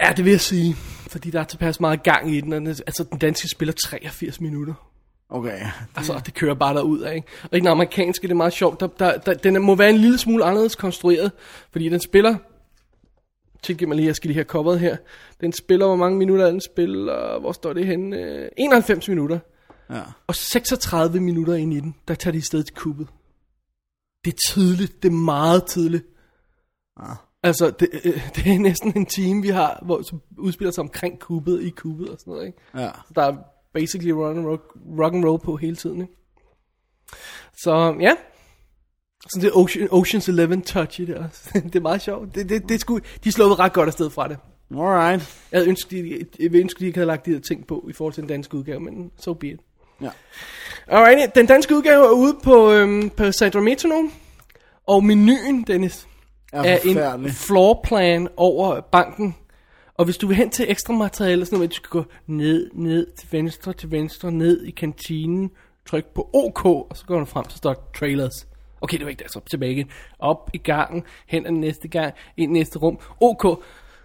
[0.00, 0.76] Ja, det vil jeg sige.
[1.10, 4.74] Fordi der er tilpas meget gang i den- Altså, den danske spiller 83 minutter.
[5.30, 5.66] Okay.
[5.96, 7.28] Altså, det kører bare derud af, ikke?
[7.42, 8.80] Og i den amerikanske, det er meget sjovt.
[8.80, 11.32] Der, der, der, den må være en lille smule anderledes konstrueret.
[11.70, 12.36] Fordi den spiller...
[13.62, 14.96] Tilgiv mig lige, jeg skal lige have coveret her.
[15.40, 17.40] Den spiller, hvor mange minutter er den spiller?
[17.40, 18.16] Hvor står det henne?
[18.16, 19.38] Øh, 91 minutter.
[19.90, 20.02] Ja.
[20.26, 23.08] Og 36 minutter ind i den, der tager de i stedet til kuppet.
[24.24, 25.02] Det er tidligt.
[25.02, 26.04] Det er meget tidligt.
[26.96, 27.16] Ah.
[27.42, 31.18] Altså, det, øh, det er næsten en time, vi har, hvor som udspiller sig omkring
[31.18, 32.58] kuppet, i kuppet og sådan noget, ikke?
[32.74, 32.90] Ja.
[33.06, 33.36] Så der er
[33.80, 34.60] basically rock and roll,
[34.98, 36.12] rock and roll på hele tiden, ikke?
[37.56, 38.12] Så, ja.
[39.30, 41.50] Sådan det Ocean, Ocean's Eleven touch i det også.
[41.64, 42.34] det er meget sjovt.
[42.34, 44.38] Det, det, det sgu, de sluppet ret godt afsted fra det.
[44.70, 45.46] Alright.
[45.52, 47.86] Jeg havde ønsket, de, jeg ville ønske, de ikke havde lagt de her ting på
[47.90, 49.60] i forhold til den danske udgave, men so be it.
[50.00, 50.10] Ja.
[50.86, 54.10] Alright, den danske udgave er ude på, øhm, på Sandro Metronome,
[54.86, 56.06] og menuen, Dennis,
[56.52, 59.36] Er er en floorplan over banken.
[59.98, 63.06] Og hvis du vil hen til ekstra materiale, sådan noget, du skal gå ned, ned,
[63.18, 65.50] til venstre, til venstre, ned i kantinen,
[65.88, 68.46] tryk på OK, og så går du frem, så står der trailers.
[68.80, 69.90] Okay, det var ikke der, så tilbage igen.
[70.18, 72.98] Op i gangen, hen ad næste gang, ind i næste rum.
[73.20, 73.62] OK,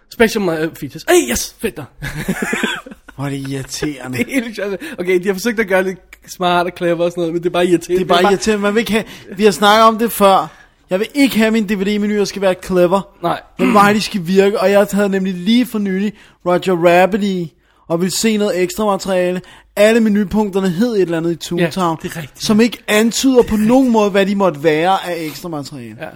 [0.10, 1.04] special uh, features.
[1.04, 1.86] Ej, yes, fedt der.
[3.16, 4.18] Hvor er det irriterende.
[4.18, 4.84] det er helt sjovt.
[5.00, 7.50] Okay, de har forsøgt at gøre det smart og clever og sådan noget, men det
[7.50, 8.06] er bare irriterende.
[8.06, 8.62] Det er bare irriterende.
[8.62, 9.06] Man vil ikke have...
[9.38, 10.63] Vi har snakket om det før.
[10.94, 13.02] Jeg vil ikke have min DVD-menu, skal være clever.
[13.24, 13.42] Nej.
[13.60, 14.60] Jeg vil bare de skal virke.
[14.60, 16.14] Og jeg havde nemlig lige for nylig
[16.46, 17.54] Roger Rabbit i,
[17.88, 19.42] og ville se noget ekstra materiale.
[19.76, 21.98] Alle menupunkterne hed et eller andet i Toontown.
[22.02, 22.44] det er rigtigt.
[22.44, 25.98] Som ikke antyder på nogen måde, hvad de måtte være af ekstra materiale.
[26.02, 26.08] Ja.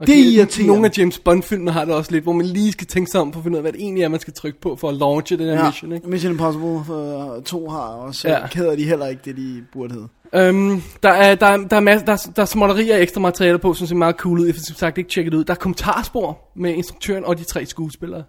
[0.00, 0.66] Og Det er de- irriterende.
[0.72, 3.32] Nogle af James Bond-filmene har det også lidt, hvor man lige skal tænke sig om
[3.32, 4.94] for at finde ud af, hvad det egentlig er, man skal trykke på for at
[4.94, 5.92] launche den her Ja, mission.
[5.92, 6.08] Ikke?
[6.10, 8.28] Mission Impossible for 2 har også.
[8.28, 8.38] Ja.
[8.38, 8.46] Ja.
[8.46, 10.08] Kæder de heller ikke det, de burde hedde.
[10.34, 13.20] Øhm, der, er, der, er, der, er masser, der, er, der er småtterier af ekstra
[13.20, 14.46] materialer på, som ser meget cool ud.
[14.46, 15.44] Jeg har som sagt ikke tjekket ud.
[15.44, 18.24] Der er kommentarspor med instruktøren og de tre skuespillere.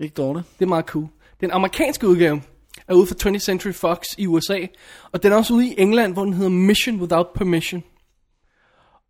[0.00, 0.46] Ikke dårligt.
[0.58, 1.06] Det er meget cool.
[1.40, 2.42] Den amerikanske udgave
[2.88, 4.58] er ude for 20th Century Fox i USA,
[5.12, 7.82] og den er også ude i England, hvor den hedder Mission Without Permission.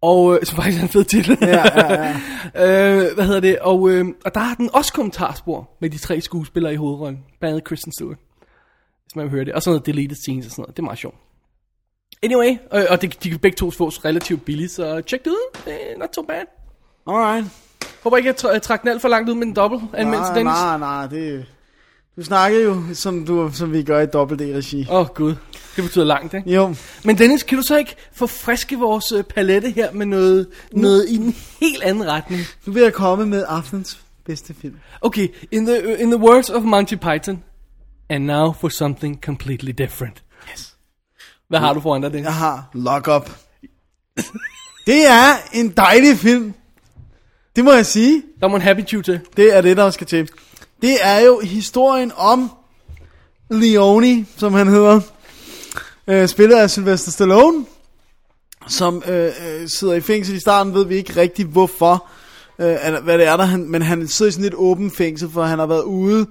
[0.02, 1.38] Og øh, som faktisk er en fed titel.
[1.40, 2.12] Ja, ja, ja.
[3.04, 3.58] øh, hvad hedder det?
[3.58, 7.24] Og, øh, og der har den også kommentarspor med de tre skuespillere i hovedrollen.
[7.40, 8.18] Blandt andet Kristen Stewart.
[9.04, 9.52] Hvis man vil høre det.
[9.52, 10.76] Og sådan noget deleted scenes og sådan noget.
[10.76, 11.16] Det er meget sjovt.
[12.22, 15.58] Anyway, øh, og det, de kan begge to fås relativt billigt, så tjek det ud.
[15.66, 16.42] Er not so bad.
[17.06, 17.46] Alright.
[18.02, 20.30] Håber ikke, jeg tra- jeg trak den alt for langt ud med en dobbelt anmeldelse,
[20.32, 20.52] Nej, Dennis.
[20.52, 21.46] nej, nej, det...
[22.16, 24.86] Du snakker jo, som, du, som vi gør i dobbelt D-regi.
[24.90, 25.34] Åh oh, gud,
[25.76, 26.50] det betyder langt, ikke?
[26.50, 31.08] Jo, Men Dennis, kan du så ikke forfriske vores øh, palette her med noget, noget
[31.08, 32.42] i en helt anden retning?
[32.66, 34.76] nu vil jeg komme med aftens bedste film.
[35.00, 37.42] Okay, in the, in the words of Monty Python,
[38.08, 40.22] and now for something completely different.
[41.50, 42.24] Hvad har du foran dig, Dennis?
[42.24, 43.30] Jeg har Lock Up.
[44.86, 46.54] det er en dejlig film.
[47.56, 48.22] Det må jeg sige.
[48.40, 49.20] Der må en happy tune til.
[49.36, 50.30] Det er det, der skal til.
[50.82, 52.50] Det er jo historien om
[53.50, 55.00] Leone, som han hedder.
[56.06, 57.64] Øh, spillet af Sylvester Stallone.
[58.68, 62.06] Som øh, øh, sidder i fængsel i starten, ved vi ikke rigtig hvorfor.
[62.58, 65.42] Øh, hvad det er der, han, men han sidder i sådan et åbent fængsel, for
[65.42, 66.26] han har været ude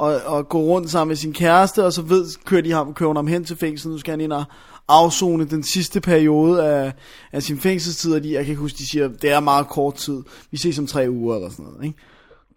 [0.00, 3.14] og, og gå rundt sammen med sin kæreste, og så ved, kører de ham, kører
[3.14, 3.92] ham hen til fængslet.
[3.92, 4.44] Nu skal han ind og
[4.88, 6.92] afzone den sidste periode af,
[7.32, 9.94] af sin fængselstid, og de, jeg kan ikke huske, de siger, det er meget kort
[9.94, 10.22] tid.
[10.50, 11.98] Vi ses om tre uger eller sådan noget, ikke?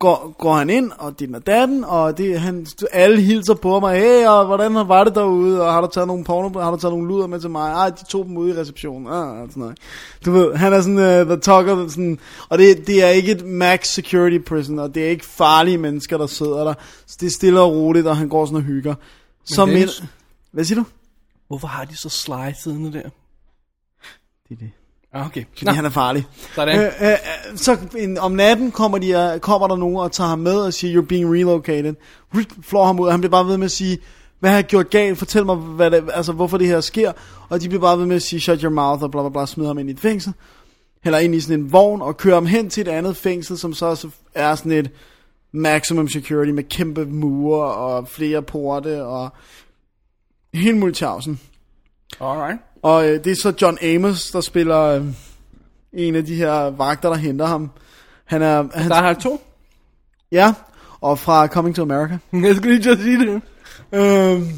[0.04, 4.00] Går, går han ind, og det er datten, og det, han, alle hilser på mig,
[4.00, 6.94] hey, og hvordan var det derude, og har du taget nogle porno, har du taget
[6.94, 9.62] nogle luder med til mig, ej, de tog dem ude i receptionen, ah, og sådan
[9.62, 9.78] noget.
[10.26, 13.46] Du ved, han er sådan, uh, the talker, sådan, og det, det er ikke et
[13.46, 16.74] max security prison, og det er ikke farlige mennesker, der sidder der,
[17.06, 18.96] så det er stille og roligt, og han går sådan og hygger.
[19.46, 20.04] Som en, Dennis-
[20.52, 20.86] hvad siger du?
[21.48, 23.10] Hvorfor har de så sly siddende der?
[24.50, 24.72] Det er det.
[25.14, 25.44] Okay.
[25.54, 26.26] Fordi Nå, han er farlig.
[26.56, 26.80] sådan.
[26.80, 27.18] Øh, øh, øh,
[27.56, 30.74] så en, om natten kommer, de, øh, kommer der nogen og tager ham med og
[30.74, 31.96] siger, you're being relocated.
[32.36, 33.98] Ryt, Flår ham ud, og han bliver bare ved med at sige,
[34.40, 35.18] hvad har jeg gjort galt?
[35.18, 37.12] Fortæl mig, hvad det, altså, hvorfor det her sker.
[37.50, 39.46] Og de bliver bare ved med at sige, shut your mouth, og bla bla bla,
[39.46, 40.34] smider ham ind i et fængsel.
[41.06, 43.74] Eller ind i sådan en vogn, og kører ham hen til et andet fængsel, som
[43.74, 44.92] så er sådan et
[45.52, 49.30] maximum security med kæmpe mure og flere porte og
[50.54, 51.40] hele multitausen.
[52.22, 52.60] Alright.
[52.84, 55.06] Og øh, det er så John Amos, der spiller øh,
[55.94, 57.72] en af de her vagter, der henter ham.
[58.26, 58.64] Han er...
[58.74, 59.42] Han, Der har to.
[60.32, 60.54] Ja,
[61.02, 62.18] og fra Coming to America.
[62.48, 63.42] Jeg skulle lige sige det.
[63.92, 64.50] Øhm,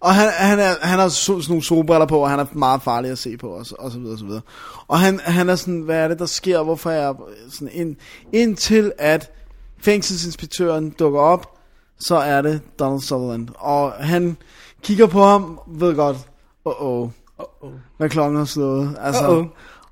[0.00, 2.82] Og han, han, er, han har so, sådan nogle solbriller på, og han er meget
[2.82, 4.40] farlig at se på, og, så, og så videre, og så videre.
[4.88, 7.14] Og han, han er sådan, hvad er det, der sker, hvorfor er jeg
[7.50, 7.96] sådan, ind,
[8.32, 9.30] indtil at
[9.78, 11.58] fængselsinspektøren dukker op,
[11.98, 13.48] så er det Donald Sutherland.
[13.54, 14.36] Og han
[14.82, 16.16] kigger på ham, ved godt,
[16.64, 17.10] åh, oh,
[17.40, 17.70] Uh-oh.
[17.96, 18.96] hvad klokken har slået.
[19.00, 19.46] Altså, Uh-oh.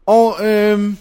[0.07, 0.96] Og øhm,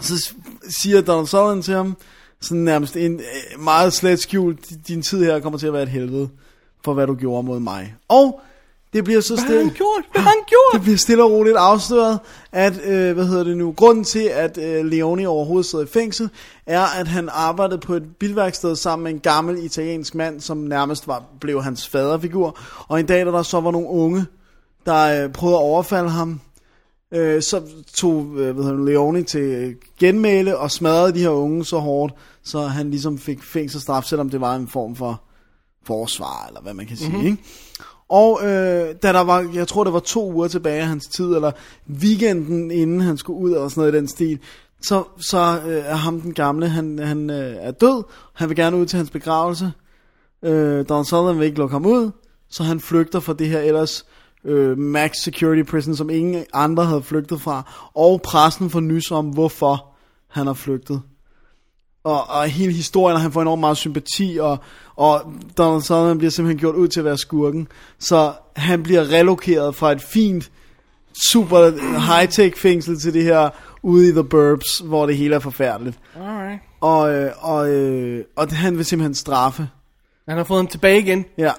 [0.00, 0.34] så
[0.68, 1.96] siger Donald Sutherland til ham,
[2.40, 5.88] sådan nærmest en øh, meget slet skjult, din tid her kommer til at være et
[5.88, 6.28] helvede,
[6.84, 7.94] for hvad du gjorde mod mig.
[8.08, 8.40] Og
[8.92, 10.04] det bliver så Hvad stille, han gjort?
[10.12, 10.72] Hvad han gjort?
[10.72, 12.18] det bliver stille og roligt afsløret,
[12.52, 16.30] at, øh, hvad hedder det nu, grunden til, at øh, Leone overhovedet sidder i fængsel,
[16.66, 21.06] er, at han arbejdede på et bilværksted sammen med en gammel italiensk mand, som nærmest
[21.06, 22.58] var, blev hans faderfigur.
[22.88, 24.26] Og en dag, da der så var nogle unge,
[24.86, 26.40] der øh, prøvede at overfalde ham,
[27.12, 27.62] øh, så
[27.94, 32.14] tog øh, hedder det, Leone til øh, genmæle og smadrede de her unge så hårdt,
[32.44, 35.22] så han ligesom fik fængselsstraf, selvom det var en form for
[35.86, 37.26] forsvar, eller hvad man kan sige, mm-hmm.
[37.26, 37.42] ikke?
[38.08, 41.24] Og øh, da der var, jeg tror det var to uger tilbage af hans tid,
[41.24, 41.52] eller
[41.90, 44.38] weekenden inden han skulle ud, eller sådan noget i den stil,
[44.82, 48.02] så, så øh, er ham den gamle, han, han øh, er død,
[48.34, 49.72] han vil gerne ud til hans begravelse.
[50.42, 52.10] Øh, Don Sutherland vil ikke lukke ham ud,
[52.50, 54.06] så han flygter fra det her ellers
[54.46, 59.26] øh, max security prison, som ingen andre havde flygtet fra, og pressen får nys om,
[59.26, 59.86] hvorfor
[60.28, 61.02] han har flygtet.
[62.04, 64.58] Og, og hele historien, og han får enormt meget sympati, og,
[64.96, 67.68] og Donald Sutherland bliver simpelthen gjort ud til at være skurken.
[67.98, 70.50] Så han bliver relokeret fra et fint,
[71.30, 73.50] super high-tech fængsel til det her
[73.82, 75.98] ude i The Burbs, hvor det hele er forfærdeligt.
[76.16, 76.60] Alright.
[76.80, 79.68] Og, øh, og, øh, og han vil simpelthen straffe.
[80.28, 81.24] Han har fået ham tilbage igen.
[81.38, 81.52] Ja.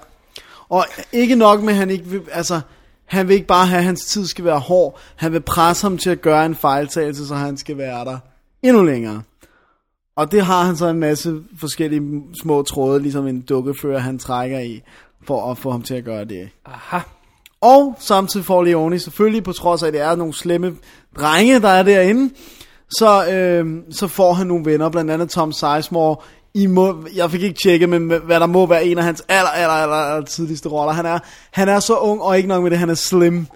[0.68, 2.60] Og ikke nok med, at han ikke vil, altså,
[3.08, 4.98] han vil ikke bare have, at hans tid skal være hård.
[5.16, 8.18] Han vil presse ham til at gøre en fejltagelse, så han skal være der
[8.62, 9.22] endnu længere.
[10.16, 14.58] Og det har han så en masse forskellige små tråde, ligesom en dukkefører, han trækker
[14.58, 14.82] i,
[15.26, 16.48] for at få ham til at gøre det.
[16.66, 16.98] Aha.
[17.60, 20.76] Og samtidig får Leone selvfølgelig, på trods af, at det er nogle slemme
[21.20, 22.34] drenge, der er derinde,
[22.90, 26.16] så, øh, så får han nogle venner, blandt andet Tom Sizemore,
[26.62, 29.50] i må, jeg fik ikke tjekket, men hvad der må være en af hans aller,
[29.50, 30.92] aller, aller, aller tidligste roller.
[30.92, 31.18] Han er,
[31.50, 33.46] han er så ung, og ikke nok med det, han er slim.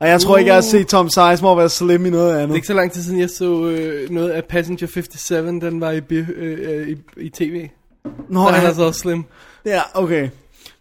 [0.00, 2.42] Og jeg tror ikke, jeg har set Tom Sizemore være slim i noget Det er
[2.42, 2.54] andet.
[2.54, 6.00] ikke så lang tid siden, jeg så øh, noget af Passenger 57, den var i,
[6.10, 7.68] øh, øh, i, i tv.
[8.28, 9.24] Nå, Så han er så også slim.
[9.66, 10.28] ja, okay.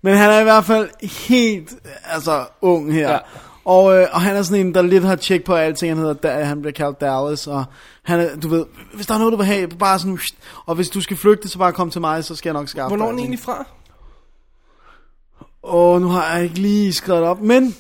[0.02, 0.90] Men han er i hvert fald
[1.28, 1.74] helt,
[2.14, 3.12] altså, ung her.
[3.12, 3.18] Ja.
[3.66, 5.92] Og, øh, og han er sådan en, der lidt har tjek på alting.
[5.92, 7.66] Han hedder, da, han bliver kaldt Dallas, og
[8.04, 10.20] han er, du ved, hvis der er noget, du vil have, bare sådan,
[10.66, 12.88] og hvis du skal flygte, så bare kom til mig, så skal jeg nok skaffe
[12.88, 13.66] Hvornår er den egentlig fra?
[15.64, 17.76] Åh, nu har jeg ikke lige skrevet det op, men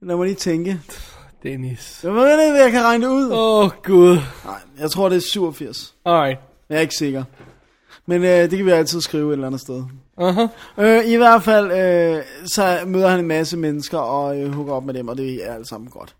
[0.00, 0.80] lad mig lige tænke.
[1.42, 2.00] Dennis.
[2.02, 3.30] Jeg ved ikke, jeg kan regne det ud.
[3.32, 4.18] Åh, oh, gud.
[4.44, 5.94] Nej, jeg tror, det er 87.
[6.04, 6.40] Alright.
[6.68, 7.24] Jeg er ikke sikker.
[8.06, 9.82] Men øh, det kan vi altid skrive et eller andet sted.
[10.18, 10.46] Aha.
[10.78, 14.84] Øh, I hvert fald, øh, så møder han en masse mennesker og øh, hooker op
[14.84, 16.16] med dem, og det er alt sammen godt.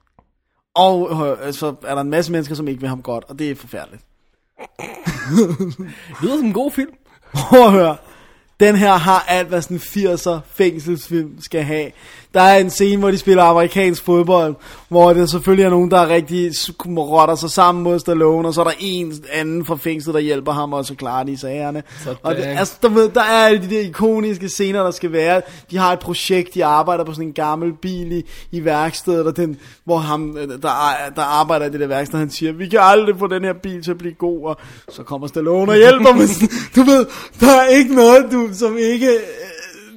[0.74, 3.50] Og øh, så er der en masse mennesker, som ikke vil ham godt, og det
[3.50, 4.02] er forfærdeligt.
[5.36, 5.78] Det
[6.22, 6.90] lyder som en god film.
[7.34, 7.96] Prøv at høre.
[8.60, 11.90] Den her har alt, hvad sådan en 80'er fængselsfilm skal have.
[12.34, 14.54] Der er en scene, hvor de spiller amerikansk fodbold,
[14.88, 16.52] hvor der selvfølgelig er nogen, der er rigtig
[16.96, 20.52] rotter sig sammen mod Stallone, og så er der en anden fra fængslet, der hjælper
[20.52, 21.82] ham, og så klarer de sagerne.
[22.04, 22.18] Sådan.
[22.22, 25.42] Og det, altså, der, ved, der er de der ikoniske scener, der skal være.
[25.70, 29.36] De har et projekt, de arbejder på sådan en gammel bil i, i værkstedet, og
[29.36, 32.78] den, hvor ham, der, er- der arbejder i det der værksted, han siger, vi kan
[32.82, 34.56] aldrig få den her bil til at blive god, og
[34.88, 36.28] så kommer Stallone og hjælper med
[36.76, 37.06] du ved,
[37.40, 39.08] der er ikke noget, du, som ikke,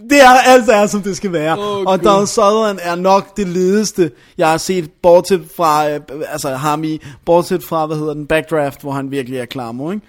[0.10, 1.60] det er alt er, som det skal være.
[1.60, 2.06] Åh, og Gud.
[2.06, 7.02] Donald Sutherland er nok det ledeste, jeg har set, bortset fra, øh, altså ham i,
[7.26, 10.06] bortset fra, hvad hedder den, Backdraft, hvor han virkelig er klammer, ikke?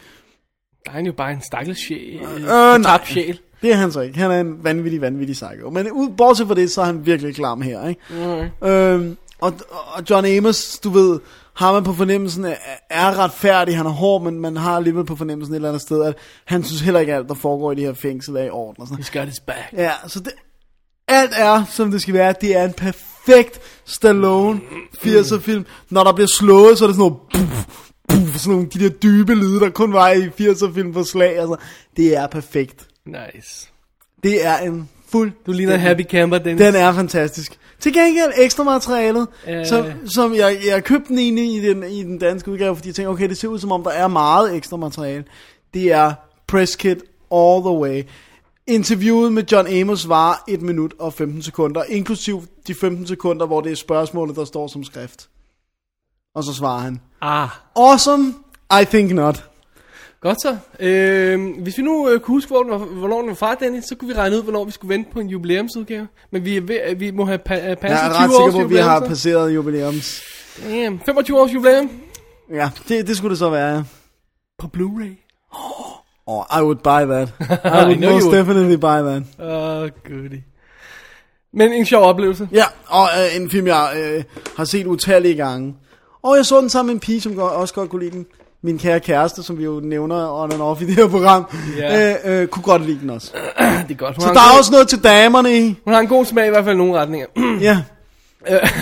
[0.84, 2.20] Der er han jo bare en stakkels sjæl.
[2.22, 2.78] Øh, nej.
[2.82, 3.38] tabt sjæl.
[3.62, 4.18] Det er han så ikke.
[4.18, 5.70] Han er en vanvittig, vanvittig psycho.
[5.70, 8.00] Men ud, bortset fra det, så er han virkelig klam her, ikke?
[8.62, 8.68] Mm.
[8.68, 11.18] Øhm, og, og John Amos, du ved,
[11.58, 12.54] har man på fornemmelsen, er,
[12.90, 16.04] er retfærdig, han er hård, men man har alligevel på fornemmelsen et eller andet sted,
[16.04, 18.50] at han synes heller ikke, at alt, der foregår i det her fængsel, er i
[18.50, 18.82] orden.
[18.82, 19.04] Og sådan.
[19.04, 19.72] He's got his back.
[19.72, 20.32] Ja, så det,
[21.08, 22.34] alt er, som det skal være.
[22.40, 24.60] Det er en perfekt Stallone
[24.96, 25.66] 80'er film.
[25.90, 27.16] Når der bliver slået, så er det sådan noget...
[27.32, 27.68] Puff,
[28.08, 31.38] puff, sådan nogle de der dybe lyde, der kun var i 80'er film for slag.
[31.38, 31.56] Altså,
[31.96, 32.88] det er perfekt.
[33.06, 33.68] Nice.
[34.22, 35.32] Det er en fuld...
[35.46, 36.64] Du ligner happy camper, Dennis.
[36.64, 37.58] Den er fantastisk.
[37.80, 39.66] Til gengæld ekstra materialet, Øh.
[39.66, 42.94] som, som jeg, jeg købte den egentlig i den, i den danske udgave, fordi jeg
[42.94, 45.24] tænkte, okay, det ser ud som om, der er meget ekstra materiale.
[45.74, 46.12] Det er
[46.46, 46.98] press kit
[47.32, 48.02] all the way.
[48.66, 53.60] Interviewet med John Amos var 1 minut og 15 sekunder, inklusiv de 15 sekunder, hvor
[53.60, 55.28] det er spørgsmålet, der står som skrift.
[56.34, 57.00] Og så svarer han.
[57.20, 57.48] Ah.
[57.76, 58.34] Awesome,
[58.82, 59.47] I think not.
[60.20, 60.57] Godt så.
[60.81, 63.85] Øh, hvis vi nu øh, kunne huske, hvor den var, hvornår den var fra, Dennis,
[63.85, 66.09] så kunne vi regne ud, hvornår vi skulle vente på en jubilæumsudgave.
[66.33, 68.33] Men vi, er ved, vi må have pa- øh, passet Jeg er 20 ret års
[68.37, 69.07] sikker på, at vi jubilæum, har så.
[69.07, 70.22] passeret jubilæums.
[70.68, 71.90] Damn, 25 års jubilæum
[72.52, 73.85] Ja, det, det skulle det så være.
[74.59, 75.24] på Blu-ray.
[76.26, 77.28] Oh, I would buy that.
[77.83, 78.37] I would know you most would.
[78.38, 79.22] definitely buy that.
[79.40, 80.44] Åh, oh, goodie.
[81.52, 82.48] Men en sjov oplevelse.
[82.52, 84.24] Ja, og øh, en film, jeg øh,
[84.57, 85.74] har set utallige gange.
[86.22, 88.26] Og jeg så den sammen med en pige, som godt, også godt kunne lide den.
[88.62, 91.44] Min kære kæreste, som vi jo nævner on and off i det her program,
[91.78, 92.10] Ja.
[92.26, 93.32] øh, øh, kunne godt lide den også.
[93.88, 94.14] Det er godt.
[94.16, 95.74] Hun Så der er god- også noget til damerne i.
[95.84, 97.26] Hun har en god smag i hvert fald i nogle retninger.
[97.60, 97.82] Ja.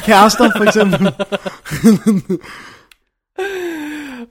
[0.05, 0.99] Kærester, for eksempel.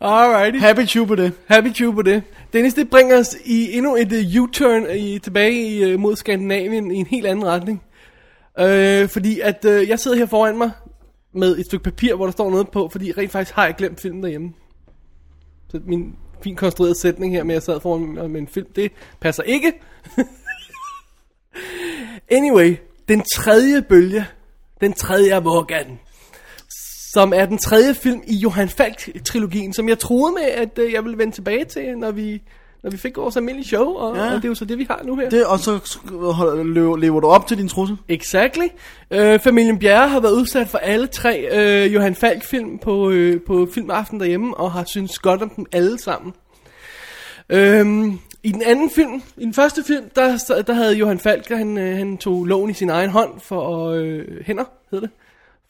[0.02, 0.58] Alrighty.
[0.60, 1.32] Happy Chew på det.
[1.48, 2.24] Happy Chew på det.
[2.54, 6.92] Dennis, det bringer os i endnu et uh, U-turn i, tilbage i, uh, mod Skandinavien
[6.92, 7.82] i en helt anden retning.
[8.62, 10.72] Uh, fordi at uh, jeg sidder her foran mig
[11.34, 14.02] med et stykke papir, hvor der står noget på, fordi rent faktisk har jeg glemt
[14.02, 14.50] filmen derhjemme.
[15.72, 18.68] Så min fint konstruerede sætning her med, at jeg sad foran mig med en film,
[18.76, 19.74] det passer ikke.
[22.38, 22.76] anyway,
[23.08, 24.26] den tredje bølge,
[24.82, 26.00] den tredje af Morgan,
[27.14, 31.04] som er den tredje film i Johan Falk-trilogien, som jeg troede med, at øh, jeg
[31.04, 32.42] ville vende tilbage til, når vi,
[32.86, 34.26] når vi fik vores almindelige show, og, Ja.
[34.26, 35.30] og det er jo så det, vi har nu her.
[35.30, 36.00] det og så
[36.66, 37.98] lever, lever du op til din trussel.
[38.10, 38.68] Exactly.
[39.12, 43.68] Øh, familien Bjerre har været udsat for alle tre øh, Johan Falk-film på, øh, på
[43.74, 46.34] filmaften derhjemme, og har syntes godt om dem alle sammen.
[47.50, 51.78] Øhm, I den anden film, i den første film, der, der havde Johan Falk, han,
[51.78, 55.16] øh, han tog loven i sin egen hånd for at, øh, hænder, hedder det,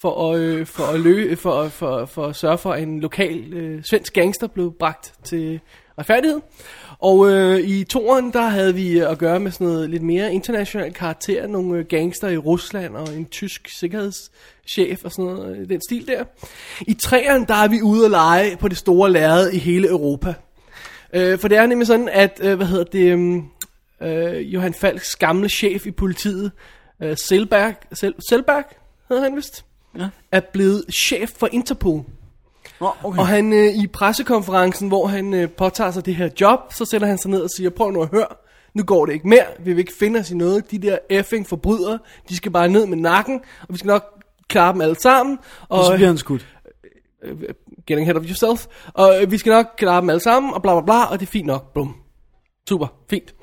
[0.02, 3.54] for at, øh, for at, lø, for, for, for at sørge for, at en lokal
[3.54, 5.60] øh, svensk gangster blev bragt til
[6.00, 6.40] retfærdighed.
[7.06, 10.34] Og øh, i toeren, der havde vi øh, at gøre med sådan noget lidt mere
[10.34, 15.70] international karakter, nogle øh, gangster i Rusland og en tysk sikkerhedschef og sådan noget, øh,
[15.70, 16.24] den stil der.
[16.82, 20.34] I treeren, der er vi ude at lege på det store lærred i hele Europa.
[21.14, 23.52] Øh, for det er nemlig sådan, at, øh, hvad hedder det, um,
[24.02, 26.52] øh, Johan Falks gamle chef i politiet,
[27.04, 28.64] øh, Selberg, Sel, Selberg
[29.10, 29.66] hedder han vist,
[29.98, 30.08] Ja.
[30.32, 32.04] er blevet chef for Interpol.
[32.80, 33.20] Okay.
[33.20, 37.08] Og han øh, i pressekonferencen, hvor han øh, påtager sig det her job, så sætter
[37.08, 38.28] han sig ned og siger, prøv nu at høre,
[38.74, 41.48] nu går det ikke mere, vi vil ikke finde os i noget, de der effing
[41.48, 45.38] forbrydere, de skal bare ned med nakken, og vi skal nok klare dem alle sammen.
[45.70, 46.48] Og, og så bliver han skudt.
[47.88, 48.66] getting ahead of yourself.
[48.94, 51.26] Og øh, vi skal nok klare dem alle sammen, og bla bla bla, og det
[51.26, 51.74] er fint nok.
[51.74, 51.96] Bum.
[52.70, 53.36] Super, fint.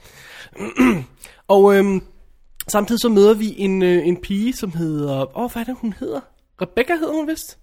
[1.55, 2.03] og øhm,
[2.69, 5.39] samtidig så møder vi en, øh, en pige, som hedder...
[5.39, 6.21] Åh, hvad er det, hun hedder?
[6.63, 7.59] Rebecca hedder hun vist?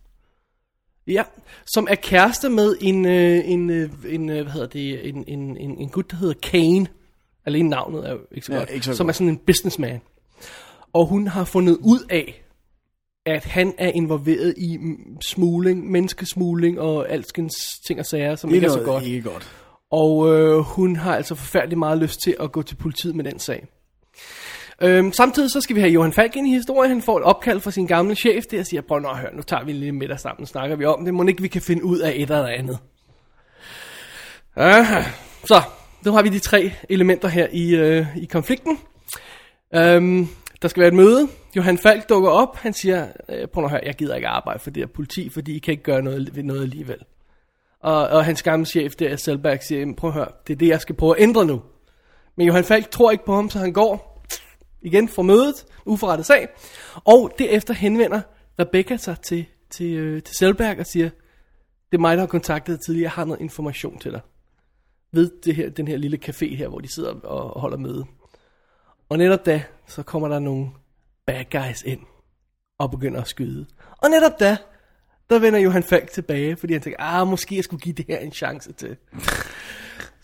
[1.09, 1.23] Ja,
[1.65, 5.57] som er kæreste med en, øh, en, øh, en øh, hvad hedder det, en, en,
[5.57, 6.87] en, en gut, der hedder Kane.
[7.45, 8.69] Alene navnet er jo ikke så Ja, godt.
[8.69, 9.13] ikke så som godt.
[9.13, 10.01] er sådan en businessman.
[10.93, 12.43] Og hun har fundet ud af,
[13.25, 14.77] at han er involveret i
[15.25, 17.55] smugling, menneskesmugling og alskens
[17.87, 19.03] ting og sager, som Det ikke er så godt.
[19.05, 19.51] ikke godt.
[19.91, 23.39] Og øh, hun har altså forfærdelig meget lyst til at gå til politiet med den
[23.39, 23.67] sag.
[24.81, 26.91] Øhm, samtidig så skal vi have Johan Falk ind i historien.
[26.91, 29.41] Han får et opkald fra sin gamle chef der og siger, prøv at høre, nu
[29.41, 31.13] tager vi en lille middag sammen, snakker vi om det.
[31.13, 32.77] Må ikke vi kan finde ud af et eller andet.
[34.55, 35.03] Aha.
[35.45, 35.61] Så,
[36.05, 38.79] nu har vi de tre elementer her i, øh, i konflikten.
[39.75, 40.27] Øhm,
[40.61, 41.27] der skal være et møde.
[41.55, 42.57] Johan Falk dukker op.
[42.57, 45.55] Han siger, øh, prøv at høre, jeg gider ikke arbejde for det her politi, fordi
[45.55, 46.97] I kan ikke gøre noget ved noget alligevel.
[47.81, 50.81] Og, og hans gamle chef der, Selberg, siger, prøv at høre, det er det, jeg
[50.81, 51.61] skal prøve at ændre nu.
[52.35, 54.08] Men Johan Falk tror ikke på ham, så han går
[54.81, 56.47] igen fra mødet, uforrettet sag.
[56.95, 58.21] Og derefter henvender
[58.59, 61.09] Rebecca sig til, til, øh, til Selberg og siger,
[61.91, 64.21] det er mig, der har kontaktet dig tidligere, jeg har noget information til dig.
[65.11, 68.05] Ved det her, den her lille café her, hvor de sidder og, og holder møde.
[69.09, 70.69] Og netop da, så kommer der nogle
[71.25, 71.99] bad guys ind
[72.77, 73.65] og begynder at skyde.
[73.97, 74.57] Og netop da,
[75.29, 78.17] der vender Johan Falk tilbage, fordi han tænker, ah, måske jeg skulle give det her
[78.17, 78.97] en chance til.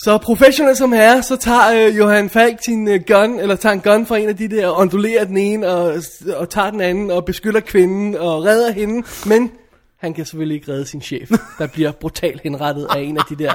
[0.05, 3.81] Så professionel som her, så tager øh, Johan Falk sin øh, gun, eller tager en
[3.81, 6.01] gun fra en af de der, og ondulerer den ene, og,
[6.35, 9.07] og tager den anden, og beskytter kvinden, og redder hende.
[9.25, 9.51] Men
[9.97, 13.35] han kan selvfølgelig ikke redde sin chef, der bliver brutalt henrettet af en af de
[13.35, 13.53] der.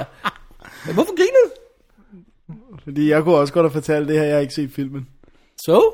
[0.85, 1.49] Men hvorfor griner du?
[2.83, 5.07] Fordi jeg kunne også godt have fortalt det her, jeg har ikke set filmen.
[5.57, 5.93] Så?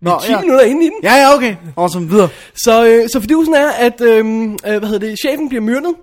[0.00, 0.98] Nå, 10 minutter inde i den.
[1.02, 1.56] Ja, ja, okay.
[1.76, 2.28] Og som videre.
[2.54, 5.94] Så, øh, så fidusen er, at øhm, øh, hvad hedder det, chefen bliver myrdet.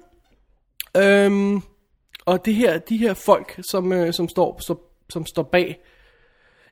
[0.98, 1.62] Øhm,
[2.30, 5.80] og det her, de her folk, som, øh, som, står, som, som står bag,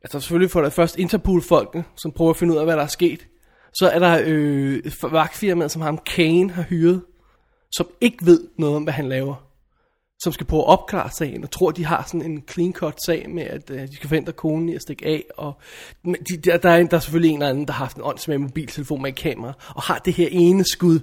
[0.04, 2.88] altså selvfølgelig for det først Interpol-folkene, som prøver at finde ud af, hvad der er
[2.88, 3.28] sket.
[3.74, 7.02] Så er der øh, vagtfirmaet, som ham Kane har hyret,
[7.76, 9.36] som ikke ved noget om, hvad han laver.
[10.24, 13.44] Som skal prøve at opklare sagen, og tror, de har sådan en clean-cut sag med,
[13.44, 15.24] at øh, de skal forhindre konen i at stikke af.
[15.38, 15.54] Og,
[16.04, 18.04] men de, der, der, er, der er selvfølgelig en eller anden, der har haft en
[18.04, 21.00] åndssvag mobiltelefon med et kamera, og har det her ene skud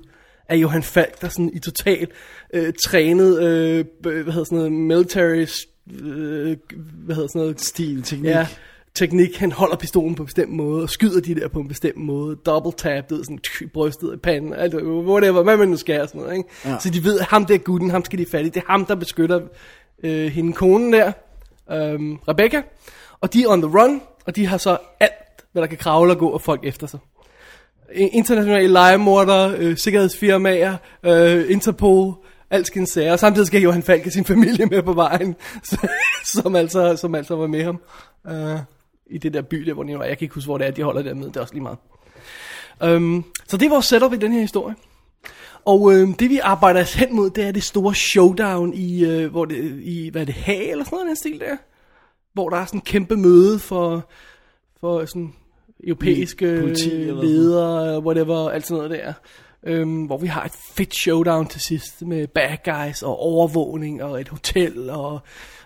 [0.48, 2.06] af Johan Falk, der sådan i total
[2.54, 5.46] øh, trænet, øh, hvad hedder sådan noget, military
[5.92, 6.56] øh,
[7.04, 8.30] hvad hedder sådan noget, Stil, teknik.
[8.30, 8.46] Ja,
[8.94, 9.36] teknik.
[9.36, 12.36] Han holder pistolen på en bestemt måde, og skyder de der på en bestemt måde.
[12.36, 16.08] Double tap, det sådan tsk, brystet i panden, alt, whatever, hvad man nu skal og
[16.08, 16.36] sådan noget.
[16.36, 16.48] Ikke?
[16.64, 16.78] Ja.
[16.78, 18.48] Så de ved, at ham der gutten, ham skal de fat i.
[18.48, 19.40] Det er ham, der beskytter
[20.02, 21.12] øh, hende konen der,
[21.70, 22.62] øh, Rebecca.
[23.20, 25.12] Og de er on the run, og de har så alt,
[25.52, 27.00] hvad der kan kravle og gå, og folk efter sig.
[27.92, 32.14] Internationale legemorder, øh, sikkerhedsfirmaer, øh, Interpol,
[32.50, 33.12] alt skal sager.
[33.12, 35.88] Og samtidig skal Johan Falk sin familie med på vejen, så-
[36.24, 37.80] som, altså, som altså var med ham.
[38.28, 38.58] Øh,
[39.06, 40.04] I det der by der, hvor de var.
[40.04, 41.28] Jeg kan ikke huske, hvor det er, de holder dernede.
[41.28, 41.78] Det er også lige meget.
[42.96, 44.74] Um, så det er vores setup i den her historie.
[45.64, 49.30] Og øh, det vi arbejder os hen mod, det er det store showdown i, øh,
[49.30, 51.56] hvor det, i hvad er det, Haag eller sådan noget, den stil der.
[52.32, 54.08] Hvor der er sådan en kæmpe møde for,
[54.80, 55.34] for sådan
[55.86, 59.12] europæiske Politi ledere, whatever, alt sådan noget der.
[59.66, 64.20] Øhm, hvor vi har et fedt showdown til sidst med bad guys og overvågning og
[64.20, 65.20] et hotel og,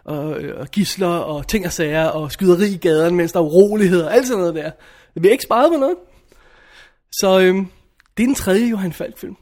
[0.04, 0.24] og,
[0.56, 4.26] og gisler og ting og sager og skyderi i gaden, mens der er uroligheder, alt
[4.26, 4.70] sådan noget der.
[5.14, 5.96] Det bliver ikke sparet på noget.
[7.12, 7.66] Så øhm,
[8.16, 9.36] det er den tredje Johan Falk film.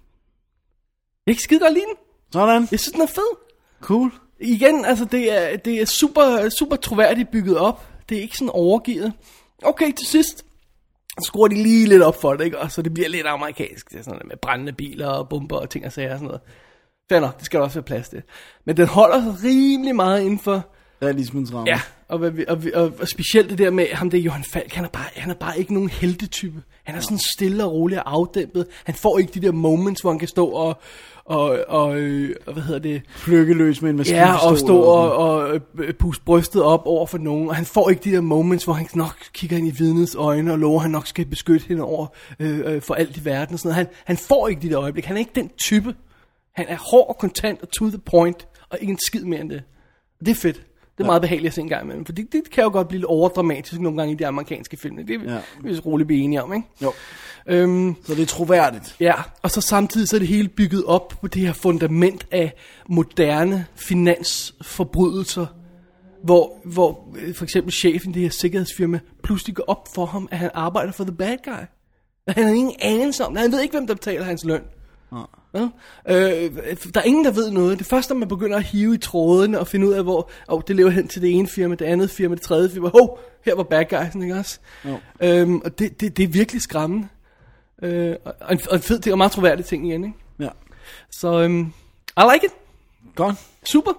[1.27, 1.97] Jeg kan skide godt lide den.
[2.33, 2.69] Sådan.
[2.71, 3.37] Jeg synes, den er fed.
[3.81, 4.13] Cool.
[4.41, 7.87] Igen, altså det er, det er super, super troværdigt bygget op.
[8.09, 9.13] Det er ikke sådan overgivet.
[9.63, 10.46] Okay, til sidst
[11.25, 12.59] skruer de lige lidt op for det, ikke?
[12.59, 13.91] Og så det bliver lidt amerikansk.
[13.91, 16.27] Det er sådan noget med brændende biler og bomber og ting og sager og sådan
[16.27, 16.41] noget.
[17.09, 18.23] Fair nok, det skal der også være plads til.
[18.65, 20.67] Men den holder sig rimelig meget inden for,
[21.03, 21.69] Realismens ramme.
[21.71, 24.85] Ja, og, og, vi- og, og specielt det der med ham der Johan Falk, han
[24.85, 26.63] er bare, han er bare ikke nogen heltetype.
[26.85, 28.67] Han er sådan stille og rolig og afdæmpet.
[28.85, 30.81] Han får ikke de der moments, hvor han kan stå og,
[31.27, 34.29] og, og, øh, og hvad hedder det, Plukkeløs med en maskinpistol.
[34.29, 34.77] Ja, og stå sådan.
[34.77, 37.49] og, og øh, puste brystet op over for nogen.
[37.49, 40.53] Og han får ikke de der moments, hvor han nok kigger ind i vidnets øjne
[40.53, 42.07] og lover, at han nok skal beskytte hende over
[42.41, 43.55] øh, øh, for alt i verden.
[43.55, 43.77] Og sådan noget.
[43.77, 45.05] Han, han får ikke de der øjeblik.
[45.05, 45.95] Han er ikke den type.
[46.55, 49.51] Han er hård og kontant og to the point, og ikke en skid mere end
[49.51, 49.63] det.
[50.21, 50.63] Og det er fedt.
[50.99, 52.89] Det er meget behageligt at se en gang imellem, for det, det kan jo godt
[52.89, 54.97] blive lidt overdramatisk nogle gange i de amerikanske film.
[54.97, 55.31] Det er vi
[55.73, 55.79] Ja.
[55.87, 56.67] roligt blive enige om, ikke?
[56.83, 56.93] Jo,
[57.49, 58.97] Øhm, så det er troværdigt.
[59.01, 62.55] Ja, og så samtidig så er det hele bygget op på det her fundament af
[62.89, 65.47] moderne finansforbrydelser,
[66.25, 70.29] hvor, hvor øh, for eksempel chefen i det her sikkerhedsfirma pludselig går op for ham,
[70.31, 71.65] at han arbejder for the bad guy.
[72.29, 73.43] Han har ingen anelse om det.
[73.43, 74.63] Han ved ikke, hvem der betaler hans løn.
[75.57, 75.69] Ja.
[76.45, 76.53] Øh,
[76.95, 77.79] der er ingen, der ved noget.
[77.79, 80.77] Det første, man begynder at hive i trådene og finde ud af, hvor oh, det
[80.77, 82.89] lever hen til det ene firma, det andet firma, det tredje firma.
[82.89, 84.59] Hov, her var bad guysen, ikke også?
[84.85, 84.99] Jo.
[85.21, 87.09] Øhm, og det, det, det er virkelig skræmmende.
[87.83, 90.17] Øh, og, en, og en fed ting, og meget troværdig ting igen, ikke?
[90.39, 90.49] Ja.
[91.11, 91.61] Så øhm,
[92.19, 92.53] I like it.
[93.15, 93.37] Godt.
[93.65, 93.93] Super.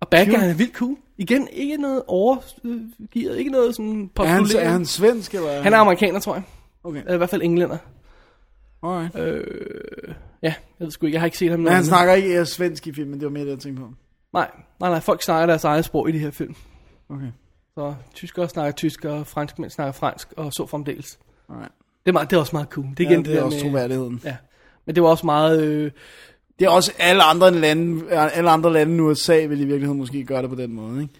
[0.00, 0.96] Og bad guyen er vildt cool.
[1.18, 5.62] Igen, ikke noget overgivet, ikke noget sådan Er han, er han svensk, eller?
[5.62, 6.42] han er amerikaner, tror jeg.
[6.84, 7.76] Okay, Eller i hvert fald englænder.
[8.82, 9.16] alright.
[9.18, 11.60] Øh, ja, jeg ved sgu ikke, jeg har ikke set ham.
[11.60, 13.88] Men han snakker ikke øh, svensk i filmen, det var mere det, jeg tænkte på.
[14.32, 16.54] Nej, nej, nej, folk snakker deres eget sprog i de her film.
[17.08, 17.26] Okay,
[17.74, 21.18] Så tyskere snakker tysk, og franskmænd snakker fransk, og så fremdeles.
[21.50, 21.72] alright.
[22.04, 22.86] Det er, meget, det er også meget cool.
[22.96, 24.20] Det er, Ja, igen det er der også med- troværdigheden.
[24.24, 24.36] Ja,
[24.86, 25.62] men det var også meget...
[25.64, 25.90] Øh,
[26.58, 30.24] Det er også alle andre lande, alle andre lande end USA vil i virkeligheden måske
[30.24, 31.14] gøre det på den måde, ikke?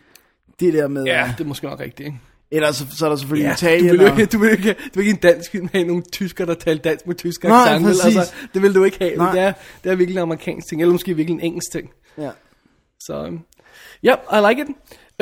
[0.60, 1.34] Det der med, ja, ja.
[1.38, 2.18] det er måske nok rigtigt, ikke?
[2.50, 3.98] Ellers så, så er der selvfølgelig Ja, Italien.
[3.98, 6.46] du vil ikke, du vil ikke, du vil ikke en dansk film have nogle tyskere,
[6.46, 7.86] der taler dansk med tysk Nej, accent.
[7.88, 9.16] Altså, det vil du ikke have.
[9.16, 9.32] Nej.
[9.32, 9.52] Det er,
[9.84, 11.90] det er virkelig en amerikansk ting, eller måske virkelig en engelsk ting.
[12.18, 12.30] Ja.
[13.00, 13.40] Så, um,
[14.02, 14.68] ja, I like it.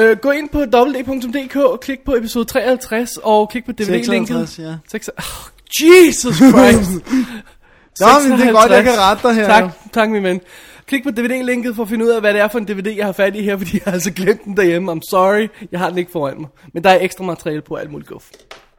[0.03, 4.49] Uh, gå ind på www.dk og klik på episode 53, og klik på DVD-linket.
[4.49, 5.13] 56, ja.
[5.19, 5.51] Oh,
[5.81, 6.91] Jesus Christ!
[8.01, 9.47] Nå, men det er godt, jeg kan rette dig her.
[9.47, 10.41] Tak, tak min ven.
[10.87, 13.05] Klik på DVD-linket for at finde ud af, hvad det er for en DVD, jeg
[13.07, 14.93] har fat i her, fordi jeg har altså glemt den derhjemme.
[14.93, 16.49] I'm sorry, jeg har den ikke foran mig.
[16.73, 18.31] Men der er ekstra materiale på alt muligt guf.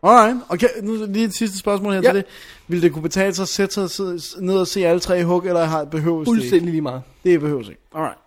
[0.04, 2.08] Alright, okay, nu lige et sidste spørgsmål her Ja.
[2.10, 2.26] til det.
[2.68, 5.44] Vil det kunne betale sig at sætte sig ned og se alle tre i hug,
[5.46, 6.42] eller har, behøves det ikke?
[6.42, 7.02] Fuldstændig lige meget.
[7.24, 7.82] Det behøves ikke.
[7.96, 8.18] Alright.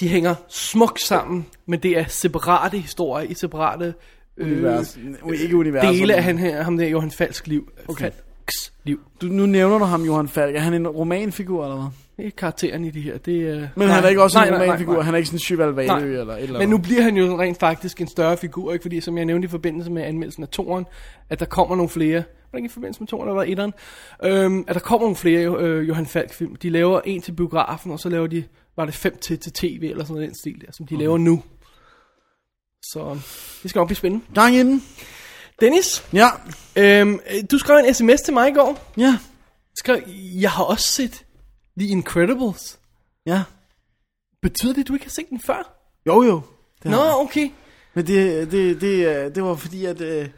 [0.00, 3.94] De hænger smukt sammen, men det er separate historier i separate
[4.36, 4.98] øh, Univers.
[5.42, 5.92] Ikke universer.
[5.92, 7.68] dele af han her, ham der Johan Falks liv.
[7.88, 8.04] Okay.
[8.04, 9.00] Falks liv.
[9.20, 10.56] Du, nu nævner du ham, Johan Falk.
[10.56, 11.86] Er han en romanfigur, eller hvad?
[12.16, 13.18] Det er karakteren i det her.
[13.18, 14.92] Det er, Men han er ikke også en nej, nej, nej, romanfigur.
[14.94, 15.02] nej.
[15.02, 15.86] Han er ikke sådan en Cheval Nej.
[15.94, 18.82] Valø eller et eller Men nu bliver han jo rent faktisk en større figur, ikke?
[18.82, 20.86] Fordi som jeg nævnte i forbindelse med anmeldelsen af toren,
[21.30, 23.72] at der kommer nogle flere, var ikke i forbindelse med toren, eller var etteren?
[24.24, 26.56] Øhm, at der kommer nogle flere øh, Johan Falk film.
[26.56, 28.44] De laver en til biografen, og så laver de,
[28.76, 31.02] var det fem til, til tv, eller sådan noget den stil der, som de okay.
[31.02, 31.42] laver nu.
[32.82, 33.18] Så
[33.62, 34.24] det skal nok blive spændende.
[34.34, 34.82] Gang i den.
[35.60, 36.28] Dennis, Ja.
[36.76, 38.92] øhm, øh, du skrev en sms til mig i går.
[38.96, 39.18] Ja.
[39.76, 40.00] Skrev,
[40.40, 41.23] jeg har også set
[41.78, 42.78] The Incredibles.
[43.26, 43.42] Ja.
[44.42, 45.74] Betyder det, at du ikke har set den før?
[46.06, 46.40] Jo, jo.
[46.82, 47.14] Det Nå, jeg.
[47.14, 47.50] okay.
[47.94, 50.28] Men det, det, det, øh, det var fordi, at øh,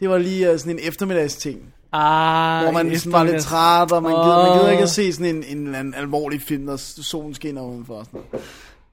[0.00, 1.74] det var lige øh, sådan en eftermiddagsting.
[1.92, 4.90] Ah, Hvor man en sådan var lidt træt, og man gider, man gider ikke at
[4.90, 8.02] se sådan en, en anden alvorlig film, der solen skinner udenfor.
[8.04, 8.20] Sådan.
[8.32, 8.46] noget.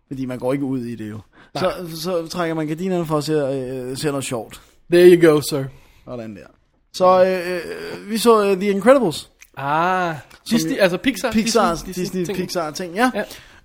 [0.08, 1.20] Fordi man går ikke ud i det jo.
[1.56, 4.62] Så, så trækker man gardinerne for at se, øh, se noget sjovt.
[4.92, 5.64] There you go, sir.
[6.06, 6.48] Sådan der.
[6.94, 9.30] Så øh, vi så uh, The Incredibles.
[9.62, 10.16] Ah,
[10.50, 11.32] Disney, altså Pixar.
[11.32, 12.20] Pixar, Disney, Disney.
[12.20, 13.12] Disney Pixar ting, ja.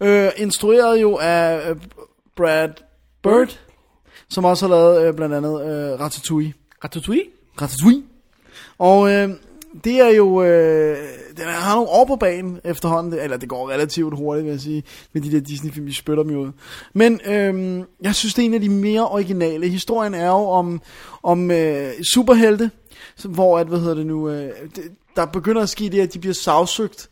[0.01, 0.27] Ja.
[0.27, 1.77] Øh, instrueret jo af øh,
[2.37, 2.69] Brad
[3.23, 3.59] Bird,
[4.31, 6.53] som også har lavet øh, blandt andet øh, Ratatouille.
[6.85, 7.25] Ratatouille?
[7.63, 8.03] Ratatouille.
[8.79, 9.29] Og øh,
[9.85, 10.97] det er jo, øh,
[11.37, 14.83] den har nogle år på banen efterhånden, eller det går relativt hurtigt, vil jeg sige,
[15.13, 16.51] med de der Disney-film, de spytter dem jo ud.
[16.93, 19.69] Men øh, jeg synes, det er en af de mere originale.
[19.69, 20.81] Historien er jo om,
[21.23, 22.71] om øh, superhelte,
[23.17, 24.51] som- hvor, at, hvad hedder det nu, øh,
[25.17, 27.09] der begynder at ske det, at de bliver sagsøgt.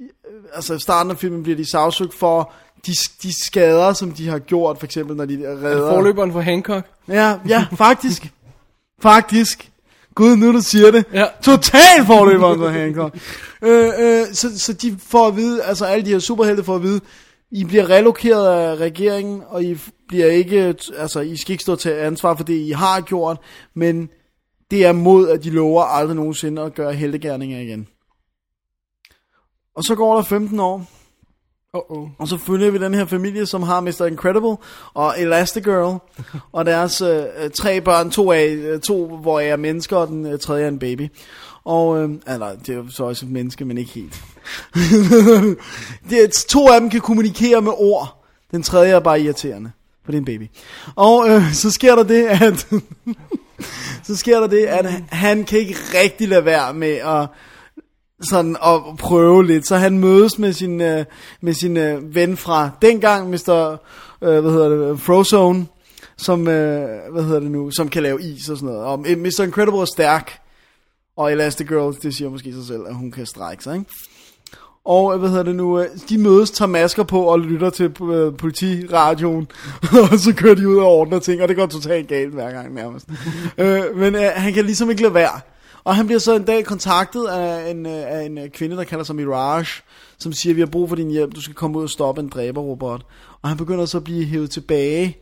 [0.00, 0.06] Øh,
[0.54, 2.52] Altså i starten af filmen bliver de sagsøgt for
[2.86, 2.92] de,
[3.22, 5.90] de skader, som de har gjort, for eksempel når de redder...
[5.90, 6.86] Forløberen for Hancock.
[7.08, 8.32] Ja, ja, faktisk.
[9.02, 9.70] faktisk.
[10.14, 11.04] Gud, nu du siger det.
[11.12, 11.26] Ja.
[11.42, 13.14] Total forløberen for Hancock.
[13.62, 16.82] øh, øh, så, så de får at vide, altså alle de her superhelte får at
[16.82, 17.00] vide,
[17.50, 19.78] I bliver relokeret af regeringen, og I
[20.08, 23.38] bliver ikke, altså I skal ikke stå til ansvar for det, I har gjort,
[23.74, 24.08] men
[24.70, 27.88] det er mod, at de lover aldrig nogensinde at gøre heldegærninger igen.
[29.76, 30.86] Og så går der 15 år,
[31.76, 32.08] Uh-oh.
[32.18, 34.06] og så følger vi den her familie, som har Mr.
[34.06, 34.56] Incredible
[34.94, 35.98] og Elastigirl,
[36.52, 40.08] og deres øh, øh, tre børn, to, af, øh, to hvor jeg er mennesker, og
[40.08, 41.08] den øh, tredje er en baby.
[41.64, 44.22] Og, øh, eller, det er jo så også et menneske, men ikke helt.
[46.10, 48.24] det, er- to af dem kan kommunikere med ord.
[48.50, 49.70] Den tredje er bare irriterende,
[50.04, 50.48] for det er en baby.
[50.96, 52.66] Og øh, så sker der det, at...
[54.02, 57.28] så sker der det, at han kan ikke rigtig lade være med at
[58.20, 59.66] sådan at prøve lidt.
[59.66, 61.04] Så han mødes med sin, øh,
[61.40, 63.76] med sin øh, ven fra dengang, Mr.
[64.22, 65.66] Øh, hvad hedder det, Frozone,
[66.16, 68.84] som, øh, hvad hedder det nu, som kan lave is og sådan noget.
[68.84, 69.40] Og Mr.
[69.42, 70.38] Incredible er stærk,
[71.16, 73.90] og Elastigirl, det siger måske sig selv, at hun kan strække sig, ikke?
[74.86, 78.02] Og øh, hvad hedder det nu, øh, de mødes, tager masker på og lytter til
[78.02, 79.48] øh, politiradioen,
[80.12, 82.74] og så kører de ud og ordner ting, og det går totalt galt hver gang
[82.74, 83.06] nærmest.
[83.58, 85.40] øh, men øh, han kan ligesom ikke lade være.
[85.84, 89.16] Og han bliver så en dag kontaktet af en, af en kvinde, der kalder sig
[89.16, 89.82] Mirage,
[90.18, 92.28] som siger, vi har brug for din hjælp, du skal komme ud og stoppe en
[92.28, 93.06] dræberrobot.
[93.42, 95.16] Og han begynder så at blive hævet tilbage,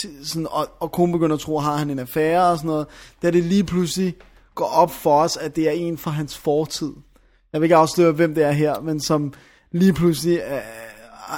[0.00, 2.86] til, sådan, og, og konen begynder at tro, har han en affære og sådan noget,
[3.22, 4.14] da det lige pludselig
[4.54, 6.92] går op for os, at det er en fra hans fortid.
[7.52, 9.32] Jeg vil ikke afsløre, hvem det er her, men som
[9.72, 10.60] lige pludselig er,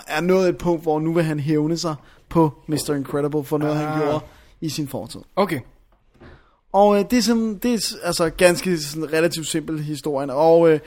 [0.06, 1.94] er nået et punkt, hvor nu vil han hævne sig
[2.28, 2.94] på Mr.
[2.94, 3.78] Incredible for noget, ah.
[3.78, 4.20] han gjorde
[4.60, 5.20] i sin fortid.
[5.36, 5.60] Okay.
[6.72, 10.30] Og øh, det er, sådan, det er altså ganske sådan, relativt simpel historien.
[10.30, 10.80] Og øh,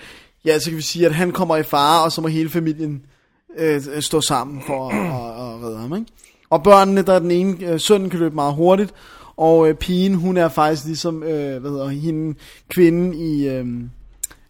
[0.46, 3.06] ja, så kan vi sige, at han kommer i fare, og så må hele familien
[3.58, 5.96] øh, stå sammen for at, at, at redde ham.
[5.96, 6.12] Ikke?
[6.50, 8.94] Og børnene, der er den ene, øh, sønnen kan løbe meget hurtigt,
[9.38, 12.36] og øh, pigen, hun er faktisk ligesom, øh, hvad hedder hende,
[12.70, 13.66] kvinden i øh,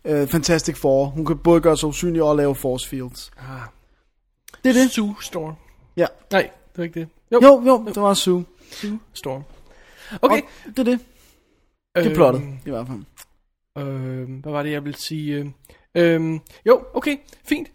[0.06, 1.06] øh, Fantastic Four.
[1.06, 3.32] Hun kan både gøre sig usynlig og lave force fields.
[3.38, 3.62] Ah.
[4.64, 4.91] Det er det.
[4.91, 5.53] Sue Storm.
[5.97, 6.08] Ja.
[6.32, 7.10] Nej, det var ikke det.
[7.32, 8.45] Jo, jo, det var Sue.
[8.72, 9.43] Sue Storm.
[10.22, 10.41] Okay.
[10.41, 10.47] Og
[10.78, 10.99] det er det.
[11.95, 13.03] Det er plottet, i hvert fald.
[13.78, 15.53] Øh, hvad var det, jeg ville sige?
[15.95, 17.18] Øh, øh, jo, okay,
[17.49, 17.68] fint.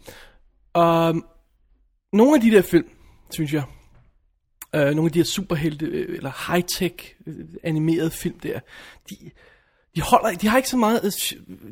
[0.77, 1.25] Um,
[2.13, 2.89] nogle af de der film,
[3.29, 3.63] synes jeg,
[4.75, 8.59] øh, nogle af de her superhelte, øh, eller high-tech øh, animerede film der,
[9.09, 9.31] de,
[9.95, 11.11] de, holder, de har ikke så meget, øh,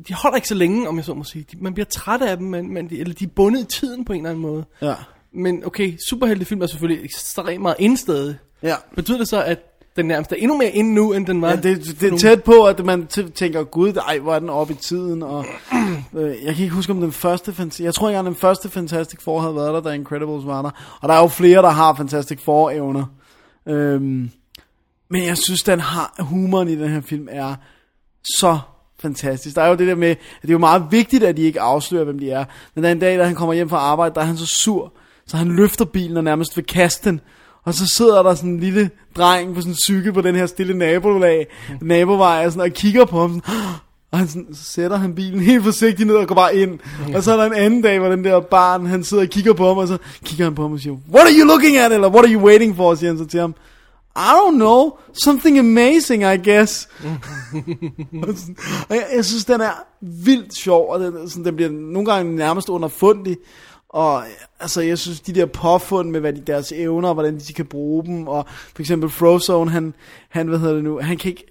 [0.08, 1.44] de holder ikke så længe, om jeg så må sige.
[1.52, 4.04] De, man bliver træt af dem, men, men, de- eller de er bundet i tiden
[4.04, 4.64] på en eller anden måde.
[4.82, 4.94] Ja.
[5.34, 8.36] Men okay, superheltefilm er selvfølgelig ekstremt meget indstadig.
[8.62, 8.74] Ja.
[8.96, 9.58] Betyder det så, at
[9.96, 11.48] den nærmest er endnu mere inde nu, end den var?
[11.50, 14.72] Ja, det, det er tæt på, at man tænker, gud, ej, hvor er den oppe
[14.72, 15.44] i tiden, og
[16.16, 19.20] øh, jeg kan ikke huske, om den første, jeg tror ikke engang, den første Fantastic
[19.22, 21.94] Four havde været der, da Incredibles var der, og der er jo flere, der har
[21.94, 23.04] Fantastic Four-evner,
[23.66, 24.30] øhm,
[25.10, 27.54] men jeg synes, den har, humoren i den her film er
[28.24, 28.58] så
[29.02, 29.56] fantastisk.
[29.56, 31.60] Der er jo det der med, at det er jo meget vigtigt, at de ikke
[31.60, 32.44] afslører, hvem de er.
[32.74, 34.46] Men der er en dag, da han kommer hjem fra arbejde, der er han så
[34.46, 34.92] sur,
[35.26, 37.20] så han løfter bilen og nærmest vil kaste den.
[37.64, 40.46] Og så sidder der sådan en lille dreng på sådan en cykel på den her
[40.46, 41.46] stille nabolag,
[41.80, 43.30] nabovej, og, sådan, og kigger på ham.
[43.30, 43.56] Sådan,
[44.10, 46.78] og han sådan, så sætter han bilen helt forsigtigt ned og går bare ind.
[47.14, 49.52] Og så er der en anden dag, hvor den der barn, han sidder og kigger
[49.52, 51.92] på ham, og så kigger han på ham og siger, What are you looking at?
[51.92, 52.94] Eller what are you waiting for?
[52.94, 53.54] Siger han så til ham.
[54.16, 54.98] I don't know.
[55.12, 56.88] Something amazing, I guess.
[58.88, 62.36] Og jeg, jeg synes, den er vildt sjov, og den, sådan, den bliver nogle gange
[62.36, 63.36] nærmest underfundig.
[63.88, 64.24] Og
[64.60, 68.04] altså, jeg synes, de der påfund med hvad de, deres evner, hvordan de kan bruge
[68.04, 69.94] dem, og for eksempel Frozone, han,
[70.28, 71.46] han, hvad hedder det nu, han kan ikke,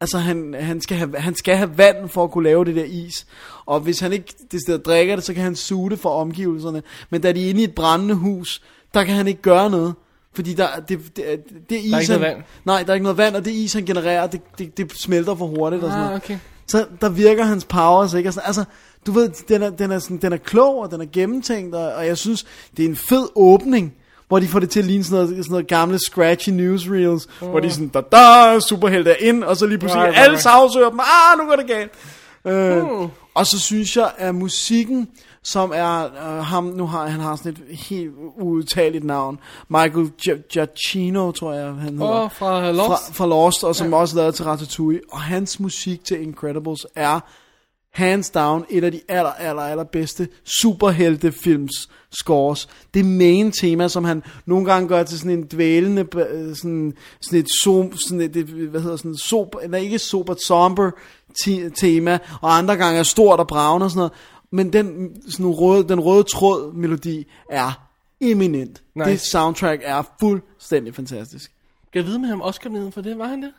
[0.00, 2.84] altså han, han, skal have, han skal have vand for at kunne lave det der
[2.84, 3.26] is,
[3.66, 6.82] og hvis han ikke det sted drikker det, så kan han suge det for omgivelserne,
[7.10, 8.62] men da de er inde i et brændende hus,
[8.94, 9.94] der kan han ikke gøre noget,
[10.34, 11.24] fordi der, det, det,
[11.70, 12.42] det is, Der er ikke noget vand.
[12.64, 15.34] Nej, der er ikke noget vand, og det is, han genererer, det, det, det smelter
[15.34, 16.22] for hurtigt og sådan Ah, noget.
[16.24, 16.38] okay.
[16.66, 18.32] Så der virker hans powers ikke?
[18.32, 18.64] Sådan, altså,
[19.06, 21.92] du ved, den er, den, er sådan, den er klog, og den er gennemtænkt, og,
[21.94, 23.94] og jeg synes, det er en fed åbning,
[24.28, 27.48] hvor de får det til at ligne sådan noget, sådan noget gamle scratchy newsreels, oh.
[27.50, 30.38] hvor de er sådan, da da, superhelte er ind, og så lige pludselig Right, alle
[30.40, 31.90] sagsøger dem, ah, nu går det galt.
[32.46, 33.08] Øh, Hmm.
[33.34, 35.08] Og så synes jeg, at musikken,
[35.44, 39.38] som er øh, ham, nu har han har sådan et helt uudtageligt navn,
[39.68, 42.24] Michael Gi- Giacchino, tror jeg, han hedder.
[42.24, 42.86] Åh, fra Lost.
[42.88, 43.96] Fra, fra Lost, og som ja.
[43.96, 45.00] også lavede til Ratatouille.
[45.12, 47.20] Og hans musik til Incredibles er
[47.92, 50.28] hands down et af de aller, aller, aller bedste
[50.62, 52.68] superheltefilms scores.
[52.94, 56.06] Det main tema, som han nogle gange gør til sådan en dvælende,
[56.54, 60.90] sådan, sådan et, som, sådan et, hvad hedder sådan, sober, eller ikke sober, somber
[61.44, 64.12] te- tema, og andre gange er stort og bravende og sådan noget.
[64.52, 67.88] Men den, sådan røde, den røde tråd melodi er
[68.20, 68.82] eminent.
[68.94, 69.10] Nice.
[69.10, 71.52] Det soundtrack er fuldstændig fantastisk.
[71.92, 73.18] Kan jeg vide med ham Oscar for det?
[73.18, 73.52] Var han det?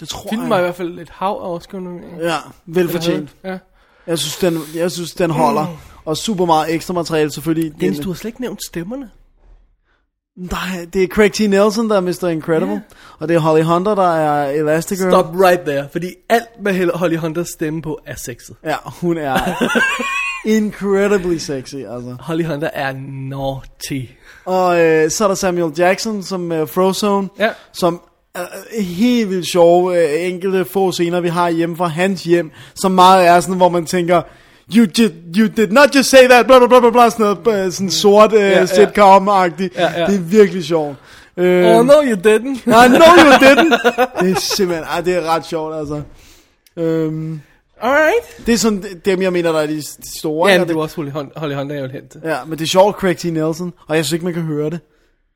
[0.00, 0.50] Det tror Filmen jeg.
[0.50, 2.00] var i hvert fald et hav af Oscar.
[2.20, 3.36] Ja, velfortjent.
[3.44, 3.58] Ja.
[4.06, 5.66] Jeg synes, den, jeg synes, den holder.
[6.04, 7.80] Og super meget ekstra materiale selvfølgelig.
[7.80, 9.10] Dennis, Den- du har slet ikke nævnt stemmerne.
[10.38, 11.40] Nej, det er Craig T.
[11.40, 12.24] Nelson, der er Mr.
[12.28, 12.72] Incredible.
[12.74, 12.80] Ja.
[13.18, 15.10] Og det er Holly Hunter, der er Elastigirl.
[15.10, 18.56] Stop right there, fordi alt med Holly Hunters stemme på er sexet.
[18.64, 19.38] Ja, hun er
[20.56, 22.16] incredibly sexy, altså.
[22.20, 22.92] Holly Hunter er
[23.30, 24.00] naughty.
[24.44, 27.48] Og øh, så er der Samuel Jackson som øh, Frozone, Ja.
[27.72, 28.00] som
[28.34, 28.42] er
[28.78, 32.92] øh, helt vildt sjove øh, enkelte få scener, vi har hjemme fra hans hjem, som
[32.92, 34.22] meget er sådan, hvor man tænker,
[34.76, 37.66] you did, you did not just say that, bla bla bla bla, bla sådan noget,
[37.66, 38.64] øh, sådan sort øh, ja.
[38.64, 39.80] sitcom-agtigt.
[39.80, 40.06] Ja, ja.
[40.06, 40.96] Det er virkelig sjovt.
[41.36, 42.58] Øh, Oh no, you didn't.
[42.66, 43.76] I know you didn't.
[44.22, 46.02] Det er simpelthen, ej, det er ret sjovt, altså.
[46.76, 47.40] Øhm,
[47.80, 48.46] Alright.
[48.46, 49.82] det er sådan dem, jeg mener, der er de,
[50.20, 50.50] store.
[50.50, 51.10] Ja, det var også Holly
[51.54, 52.20] Hunter, jeg vil hen til.
[52.24, 53.24] Ja, men det er sjovt, Craig T.
[53.24, 54.80] Nelson, og jeg synes ikke, man kan høre det.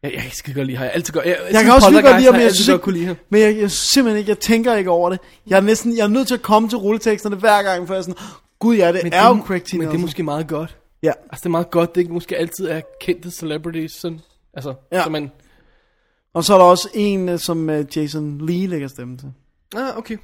[0.02, 0.84] Jeg, jeg skal godt lide ham.
[0.84, 2.90] Jeg, altid godt, jeg, Jeg kan også godt lide ham, men jeg jeg synes ikke,
[2.90, 3.16] lide ham.
[3.30, 5.18] men jeg, jeg, simpelthen ikke, jeg tænker ikke over det.
[5.46, 7.98] Jeg er næsten, jeg er nødt til at komme til rulleteksterne hver gang, for jeg
[7.98, 8.16] er sådan,
[8.62, 9.72] gud ja, det Men er jo det, Craig T.
[9.72, 9.92] Men Nelson.
[9.92, 10.78] det er måske meget godt.
[11.02, 14.20] Ja, Altså, det er meget godt, det ikke måske altid er kendte celebrities, sådan,
[14.54, 15.02] altså, Ja.
[15.04, 15.30] så man,
[16.34, 19.32] og så er der også en, øh, som øh, Jason Lee lægger stemme til.
[19.76, 20.16] ah, okay.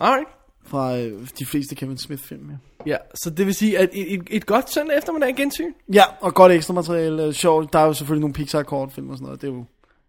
[0.00, 0.28] Alright.
[0.66, 2.56] Fra øh, de fleste Kevin Smith-film, ja.
[2.86, 5.72] Ja, så det vil sige, at et, et, et godt søndag eftermiddag gensyn.
[5.92, 7.72] Ja, og godt ekstra materiale, sjovt.
[7.72, 9.64] Der er jo selvfølgelig nogle Pixar-kortfilm og sådan noget, det er jo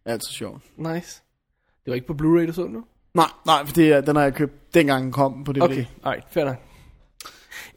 [0.06, 0.62] altid sjovt.
[0.78, 1.22] Nice.
[1.86, 2.84] Det var ikke på Blu-ray, du så nu?
[3.14, 5.62] Nej, nej, for det, er- den har jeg købt, dengang den kom på DVD.
[5.62, 6.56] Okay, alright, fair nok.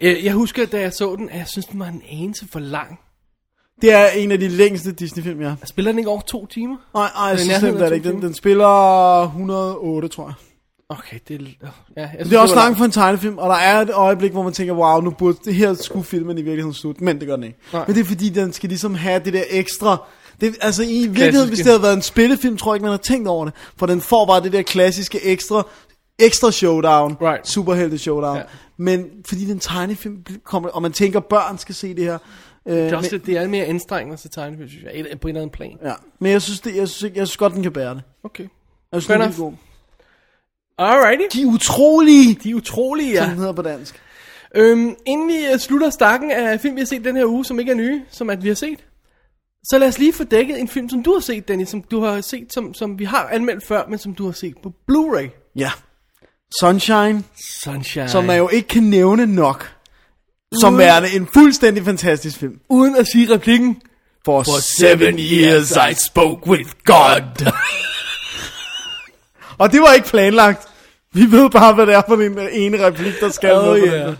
[0.00, 2.60] Jeg, jeg husker, da jeg så den, at jeg synes, den var en anelse for
[2.60, 2.98] lang.
[3.82, 5.54] Det er en af de længste Disney-film, ja.
[5.64, 6.76] Spiller den ikke over to timer?
[6.94, 8.08] Nej, nej, så nærheden slemt er det ikke.
[8.08, 10.34] Den, den spiller 108, tror jeg.
[10.90, 11.68] Okay, det er...
[11.96, 13.90] Ja, jeg synes, Det er også var langt for en tegnefilm, og der er et
[13.90, 17.18] øjeblik, hvor man tænker, wow, nu burde det her skulle filmen i virkeligheden slutte, men
[17.20, 17.58] det gør den ikke.
[17.72, 17.84] Nej.
[17.86, 20.06] Men det er fordi, den skal ligesom have det der ekstra...
[20.40, 22.98] Det, altså i virkeligheden, hvis det havde været en spillefilm, tror jeg ikke, man har
[22.98, 23.54] tænkt over det.
[23.76, 25.66] For den får bare det der klassiske ekstra,
[26.18, 27.16] ekstra showdown.
[27.20, 27.48] Right.
[27.48, 28.36] Superhelte showdown.
[28.36, 28.42] Ja.
[28.78, 32.18] Men fordi den tegnefilm kommer, og man tænker, børn skal se det her.
[32.68, 35.36] Øh, Det er, også, men, det er mere anstrengende til tegnefilm, synes jeg, på en
[35.36, 35.78] eller anden plan.
[35.84, 35.92] ja.
[36.20, 38.02] men jeg synes, det, jeg, synes, jeg synes godt, den kan bære det.
[38.24, 38.42] Okay.
[38.92, 39.52] Jeg synes, Fair den er god.
[40.78, 41.38] Alrighty.
[41.38, 43.14] De utrolige, De utrolige, ja.
[43.14, 43.20] ja.
[43.22, 44.02] som den hedder på dansk.
[44.54, 47.58] Øhm, inden vi øh, slutter stakken af film, vi har set den her uge, som
[47.60, 48.84] ikke er nye, som at vi har set,
[49.64, 52.00] så lad os lige få dækket en film, som du har set, Danny, som du
[52.00, 55.52] har set, som, som vi har anmeldt før, men som du har set på Blu-ray.
[55.56, 55.70] Ja.
[56.60, 57.24] Sunshine.
[57.62, 58.08] Sunshine.
[58.08, 59.72] som man jo ikke kan nævne nok,
[60.60, 62.54] som værende en fuldstændig fantastisk film.
[62.68, 63.82] Uden at sige replikken,
[64.24, 67.52] For, For seven years I spoke with God.
[69.58, 70.68] Og det var ikke planlagt.
[71.12, 73.80] Vi ved bare, hvad det er for en øh, ene replik, der skal Oh, med
[73.80, 74.06] på yeah.
[74.06, 74.16] den.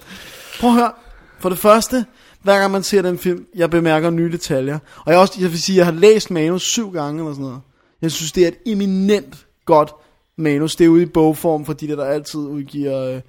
[0.60, 0.92] Prøv at høre.
[1.40, 2.06] For det første,
[2.42, 4.78] hver gang man ser den film, jeg bemærker nye detaljer.
[5.04, 7.60] Og jeg, også, jeg vil sige, jeg har læst manus syv gange eller sådan noget.
[8.02, 9.34] Jeg synes, det er et eminent
[9.66, 9.92] godt
[10.38, 10.76] manus.
[10.76, 13.20] Det er ude i bogform for de der, altid udgiver øh,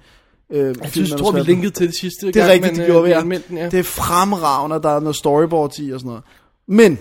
[0.50, 2.82] øh, Jeg synes, tror, vi linkede til det sidste Det er gang, rigtigt, men, det
[2.82, 3.10] øh, gjorde vi,
[3.56, 3.62] ja.
[3.62, 3.68] ja.
[3.70, 6.22] Det er fremragende, der er noget storyboards i og sådan noget.
[6.66, 6.98] Men,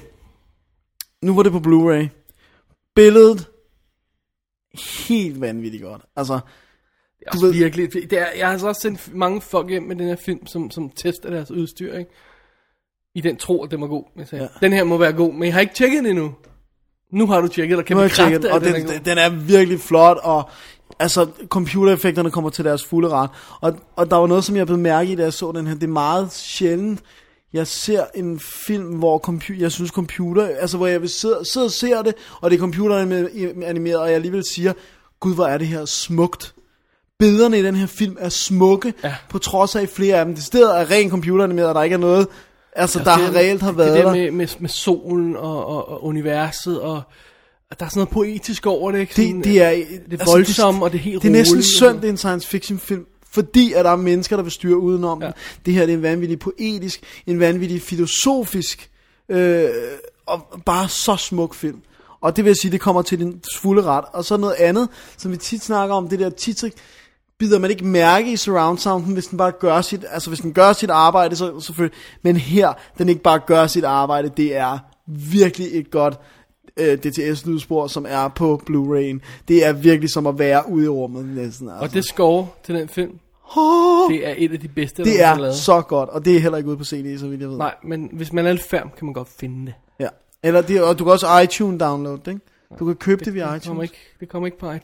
[1.22, 2.08] nu var det på Blu-ray.
[2.96, 3.48] Billedet,
[5.08, 6.02] helt vanvittigt godt.
[6.16, 6.34] Altså,
[7.20, 9.84] Det er Du ved- virkelig, det er, jeg har altså også sendt mange folk hjem
[9.84, 12.12] med den her film, som, som tester deres udstyr, ikke?
[13.16, 14.04] I den tro, at den var god.
[14.18, 14.66] Jeg sagde, ja.
[14.68, 16.34] Den her må være god, men jeg har ikke tjekket den endnu.
[17.12, 19.30] Nu har du tjekket, og kan nu bekræfte, tjekket, og den, den, er den, er
[19.30, 20.50] virkelig flot, og
[21.00, 23.30] altså, computereffekterne kommer til deres fulde ret.
[23.62, 25.74] Og, og der var noget, som jeg blev mærke i, da jeg så den her.
[25.74, 27.00] Det er meget sjældent,
[27.54, 31.66] jeg ser en film, hvor compu- jeg synes computer, altså hvor jeg vil sidde, sidde
[31.66, 34.74] og ser det, og det er computeranimeret, og jeg alligevel siger,
[35.20, 36.54] gud, hvor er det her smukt.
[37.20, 39.16] Billederne i den her film er smukke, Ja.
[39.30, 40.36] på trods af flere af dem.
[40.36, 42.28] Det stedet er ren computeranimeret, og der ikke er noget,
[42.76, 45.90] altså der det, har reelt har været Det der med, med, med solen og, og,
[45.90, 47.02] og universet, og,
[47.72, 49.16] og der er sådan noget poetisk over det, ikke?
[49.16, 49.70] Sådan, Det, det er,
[50.12, 52.48] det er voldsomt, og det er helt Det er næsten synd, det er en science
[52.48, 55.26] fiction film, fordi at der er mennesker, der vil styre udenom Ja.
[55.26, 55.32] ja.
[55.66, 58.90] Det her det er en vanvittig poetisk, en vanvittig filosofisk,
[59.30, 59.70] øh,
[60.26, 61.82] og bare så smuk film.
[62.22, 64.06] Og det vil jeg sige, det kommer til din fulde ret.
[64.14, 66.64] Og så noget andet, som vi tit snakker om, det der tit
[67.40, 70.54] bider man ikke mærke i surround sounden, hvis den bare gør sit, altså hvis den
[70.54, 74.78] gør sit arbejde, så selvfølgelig, men her, den ikke bare gør sit arbejde, det er
[75.08, 76.20] virkelig et godt
[76.78, 79.20] øh, DTS-lydspor, som er på Blu-ray'en.
[79.48, 81.70] Det er virkelig som at være ude i rummet næsten.
[81.70, 81.82] Altså.
[81.84, 83.20] Og det score til den film,
[83.58, 85.56] oh, det er et af de bedste, det der er er lavet.
[85.56, 87.58] så godt, og det er heller ikke ude på CD, så vidt jeg ved.
[87.58, 89.74] Nej, men hvis man er lidt færm, kan man godt finde det.
[90.00, 90.08] Ja.
[90.44, 92.42] Eller det, og du kan også iTunes download det, ikke?
[92.80, 93.68] Du kan købe det, via Det iTunes.
[93.68, 94.84] kommer ikke, det kommer ikke på iTunes.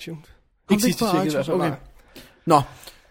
[0.67, 1.33] Kommer Ikke det ikke på iTunes?
[1.47, 1.67] fald, Okay.
[1.69, 1.77] nej.
[2.45, 2.61] Nå,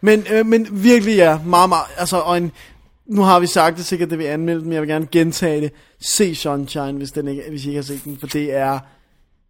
[0.00, 2.52] men, øh, men virkelig ja, meget, meget, altså, og en,
[3.06, 5.72] nu har vi sagt det sikkert, det vi anmeldte, men jeg vil gerne gentage det.
[6.00, 8.78] Se Sunshine, hvis, den ikke, hvis I ikke har set den, for det er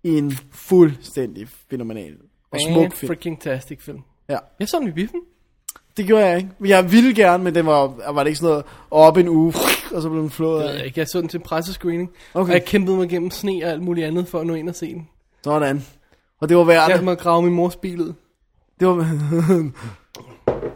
[0.05, 2.15] en fuldstændig fænomenal
[2.53, 3.09] og smuk film.
[3.09, 3.99] freaking tastic film.
[4.29, 5.21] Ja, Jeg så den i biffen.
[5.97, 6.49] det gjorde jeg ikke.
[6.65, 9.55] Jeg ville gerne, men det var, var det ikke sådan noget op en uge,
[9.95, 10.85] og så blev den flået jeg af.
[10.85, 11.01] ikke.
[11.01, 12.11] Jeg så den til en pressescreening.
[12.35, 12.49] Okay.
[12.53, 14.75] Og jeg kæmpede mig gennem sne og alt muligt andet for at nå ind og
[14.75, 15.09] se den.
[15.45, 15.85] Sådan.
[16.41, 16.89] Og det var værd.
[16.89, 17.05] Jeg det.
[17.05, 18.13] må at grave min mors bil ud.
[18.81, 19.07] Det var...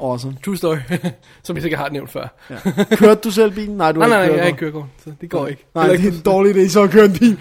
[0.10, 0.36] awesome.
[0.44, 0.76] True story.
[1.44, 2.28] Som jeg sikkert har nævnt før.
[2.50, 2.96] Ja.
[2.96, 3.76] Kørte du selv bilen?
[3.76, 5.64] Nej, du Nej, nej, nej, jeg har ikke kørekort, så det går ikke.
[5.74, 7.38] Nej, det er en dårlig idé, så at køre en bil.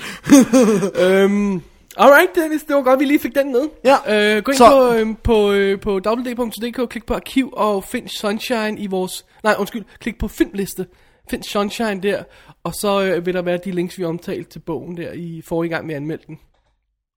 [1.05, 1.61] Øhm,
[1.97, 3.61] alright Dennis, det var godt, vi lige fik den med.
[3.85, 7.83] Ja, Øh, gå ind så- på, øhm, på, øh, på www.dk, klik på arkiv og
[7.83, 9.25] find Sunshine i vores...
[9.43, 10.85] Nej, undskyld, klik på filmliste.
[11.29, 12.23] Find Sunshine der,
[12.63, 15.69] og så øh, vil der være de links, vi omtalte til bogen der i forrige
[15.69, 16.39] gang, vi anmeldte den.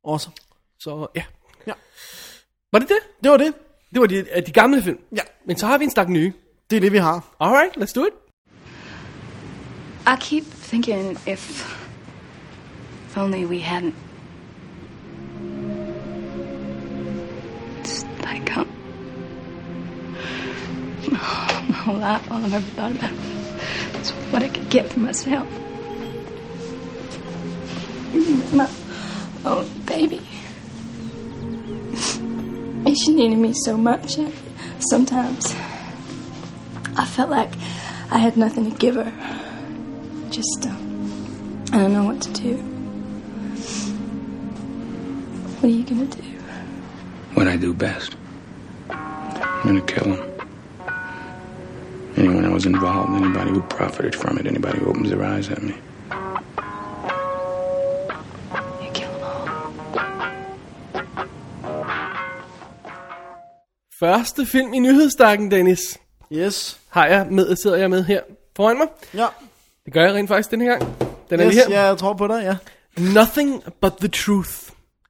[0.09, 0.34] Awesome.
[0.80, 1.22] Så ja.
[2.72, 2.78] Ja.
[2.78, 2.98] Var det det?
[3.22, 3.52] Det var det.
[3.90, 4.98] Det var de, de gamle film.
[5.16, 5.22] Ja.
[5.46, 6.32] Men så har vi en stak nye.
[6.70, 7.34] Det er det, vi har.
[7.40, 8.12] Alright, let's do it.
[10.06, 11.76] I keep thinking if,
[13.06, 13.94] if only we hadn't.
[17.80, 18.68] It's like um,
[21.10, 21.18] my
[21.74, 23.12] whole life, all I've ever thought about
[24.00, 25.46] is what I could get for myself.
[28.52, 28.68] My
[29.44, 30.29] own baby.
[32.86, 34.18] She needed me so much.
[34.18, 34.32] and
[34.78, 35.54] Sometimes
[36.96, 37.52] I felt like
[38.10, 39.12] I had nothing to give her.
[40.30, 40.74] Just, uh,
[41.72, 42.56] I don't know what to do.
[45.56, 46.22] What are you gonna do?
[47.34, 48.16] What I do best.
[48.90, 50.30] I'm gonna kill him.
[52.16, 55.62] Anyone that was involved, anybody who profited from it, anybody who opens their eyes at
[55.62, 55.74] me.
[64.01, 65.98] Første film i nyhedsstakken, Dennis,
[66.32, 66.80] Yes.
[66.88, 68.20] har jeg med, sidder jeg med her
[68.57, 68.86] foran mig.
[69.14, 69.26] Ja.
[69.84, 70.82] Det gør jeg rent faktisk denne gang.
[71.30, 71.80] Den er Yes, lige her.
[71.80, 72.57] ja, jeg tror på dig, ja.
[73.03, 74.51] Nothing But The Truth.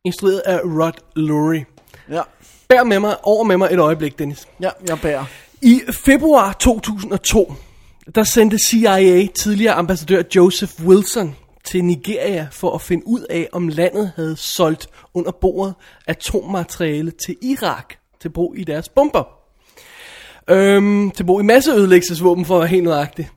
[0.04, 1.64] Instrueret af Rod Lurie.
[2.10, 2.20] Ja,
[2.68, 4.48] Bær med mig, over med mig et øjeblik, Dennis.
[4.60, 5.24] ja jeg bærer.
[5.62, 7.54] I februar 2002,
[8.14, 13.68] der sendte CIA tidligere ambassadør Joseph Wilson til Nigeria for at finde ud af, om
[13.68, 15.74] landet havde solgt under bordet
[16.06, 19.40] atommateriale til Irak til brug i deres bomber.
[20.50, 23.28] Øhm, til brug i masseødelæggelsesvåben for at være helt nøjagtig.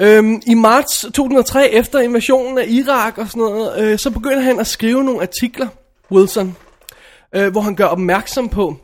[0.00, 4.60] Øhm, I marts 2003, efter invasionen af Irak og sådan noget, øh, så begynder han
[4.60, 5.68] at skrive nogle artikler,
[6.10, 6.56] Wilson,
[7.34, 8.76] øh, hvor han gør opmærksom på,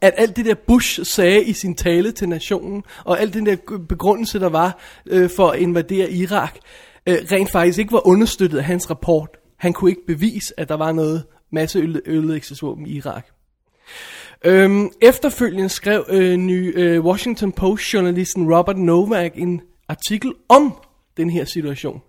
[0.00, 3.56] at alt det der Bush sagde i sin tale til nationen, og alt den der
[3.88, 6.54] begrundelse, der var øh, for at invadere Irak,
[7.06, 9.28] øh, rent faktisk ikke var understøttet af hans rapport.
[9.58, 13.33] Han kunne ikke bevise, at der var noget masseødelæggelsesvåben i Irak.
[14.46, 20.74] Øhm, efterfølgende skrev øh, ny øh, Washington Post-journalisten Robert Novak en artikel om
[21.16, 22.02] den her situation,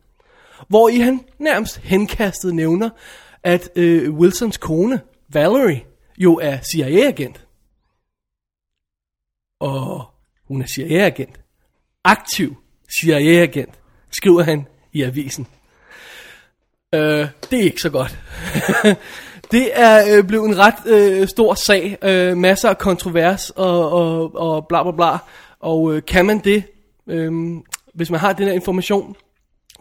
[0.68, 2.90] hvor i han nærmest henkastet nævner,
[3.44, 5.84] at øh, Wilsons kone, Valerie,
[6.18, 7.48] jo er CIA-agent.
[9.60, 10.06] Og
[10.48, 11.40] hun er CIA-agent.
[12.04, 12.56] Aktiv
[13.02, 13.80] CIA-agent,
[14.12, 15.48] skriver han i avisen.
[16.94, 18.20] Øh, det er ikke så godt.
[19.52, 21.98] det er øh, blevet en ret øh, stor sag.
[22.02, 25.18] Øh, masser af kontrovers og, og, og bla bla bla.
[25.60, 26.64] Og øh, kan man det,
[27.08, 27.32] øh,
[27.94, 29.16] hvis man har den her information,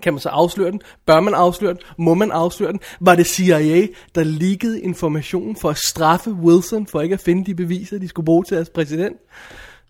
[0.03, 0.81] kan man så afsløre den?
[1.07, 1.81] Bør man afsløre den?
[1.99, 2.81] Må man afsløre den?
[3.01, 7.55] Var det CIA, der leakede informationen for at straffe Wilson for ikke at finde de
[7.55, 9.17] beviser, de skulle bruge til deres præsident?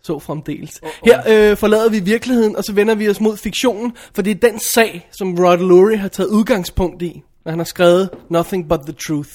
[0.03, 0.81] Så fremdeles.
[1.05, 4.51] Her øh, forlader vi virkeligheden, og så vender vi os mod fiktionen, for det er
[4.51, 8.81] den sag, som Rod Lurie har taget udgangspunkt i, når han har skrevet Nothing But
[8.81, 9.31] The Truth.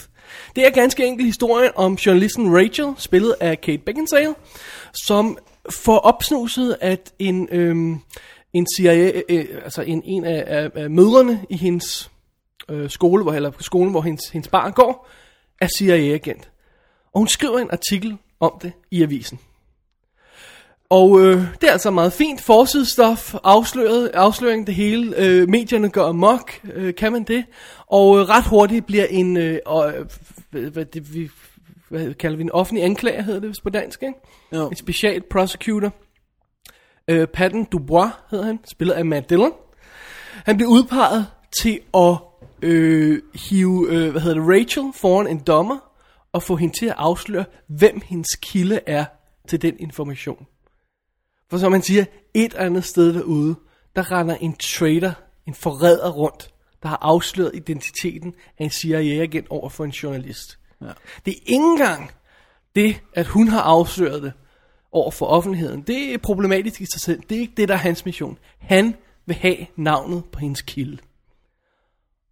[0.56, 4.36] Det er ganske enkelt historien om journalisten Rachel, spillet af Kate Beckinsale,
[5.06, 5.38] som
[5.70, 8.00] får opsnuset, at en, øhm,
[8.54, 12.12] en CIA, øh, øh, altså en, en af, af, af mødrene i hendes
[12.70, 15.08] øh, skole, hvor, eller skolen, hvor hendes, hendes barn går,
[15.62, 16.50] er CIA-agent.
[17.14, 19.40] Og hun skriver en artikel om det i avisen.
[20.90, 25.14] Og øh, det er altså meget fint forsidestof, afsløret, afsløring det hele.
[25.18, 27.46] Øh, medierne går amok, øh, kan man det.
[27.88, 29.60] Og øh, ret hurtigt bliver en, øh,
[30.54, 31.30] øh, hvad, det, vi,
[31.90, 34.20] hvad kalder vi en offentlig anklager, hedder det vist på dansk, ikke?
[34.54, 34.70] Jo.
[34.70, 35.94] En special prosecutor.
[37.08, 39.54] Øh, Patton Dubois hedder han, spillet af Matt Dillon.
[40.46, 41.28] Han bliver udpeget
[41.62, 42.16] til at
[42.62, 45.78] øh, hive, øh, hvad hedder det, Rachel foran en dommer,
[46.34, 49.06] og få hende til at afsløre, hvem hendes kilde er
[49.48, 50.46] til den information.
[51.50, 53.56] For som man siger, et eller andet sted derude,
[53.96, 55.14] der render en trader,
[55.48, 60.60] en forræder rundt, der har afsløret identiteten af en CIA-agent over for en journalist.
[60.82, 60.88] Ja.
[61.26, 62.12] Det er ikke engang
[62.76, 64.34] det, at hun har afsløret det
[64.92, 65.82] over for offentligheden.
[65.82, 67.22] Det er problematisk i sig selv.
[67.30, 68.38] Det er ikke det, der er hans mission.
[68.60, 68.96] Han
[69.26, 70.98] vil have navnet på hendes kilde.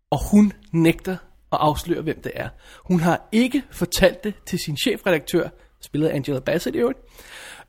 [0.09, 1.17] Og hun nægter
[1.51, 2.49] at afsløre, hvem det er.
[2.85, 5.49] Hun har ikke fortalt det til sin chefredaktør,
[5.81, 6.99] spillet Angela Bassett i øvrigt,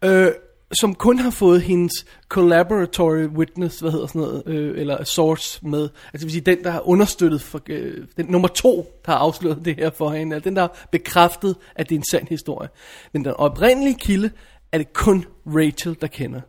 [0.04, 0.32] øh,
[0.72, 1.92] som kun har fået hendes
[2.28, 6.64] collaboratory witness, hvad hedder sådan noget, øh, eller source med, altså det vil sige den,
[6.64, 10.36] der har understøttet, for, øh, den nummer to, der har afsløret det her for hende,
[10.36, 12.68] eller den, der har bekræftet, at det er en sand historie.
[13.12, 14.30] Men den oprindelige kilde
[14.72, 16.40] er det kun Rachel, der kender.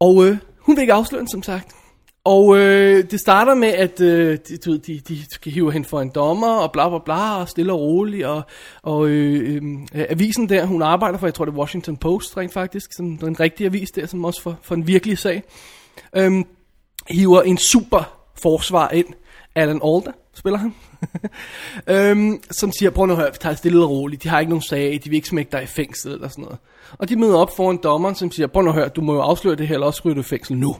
[0.00, 1.74] Og øh, hun vil ikke afsløre den, som sagt.
[2.26, 5.88] Og øh, det starter med, at øh, de, du ved, de, de skal hive hende
[5.88, 8.42] for en dommer, og bla bla bla, og stille og roligt, og,
[8.82, 12.36] og øh, øhm, øh, avisen der, hun arbejder for, jeg tror det er Washington Post
[12.36, 15.42] rent faktisk, som den rigtige avis der, som også for, for en virkelig sag,
[16.16, 16.32] øh,
[17.10, 19.06] hiver en super forsvar ind,
[19.54, 20.74] Alan Alda spiller han,
[21.96, 24.50] øhm, som siger, prøv nu at høre, vi tager stille og roligt, de har ikke
[24.50, 26.58] nogen sag, de vil ikke smække dig i fængsel eller sådan noget.
[26.92, 29.20] Og de møder op foran dommeren, som siger, prøv nu at høre, du må jo
[29.20, 30.76] afsløre det her, eller også ryger du i fængsel nu.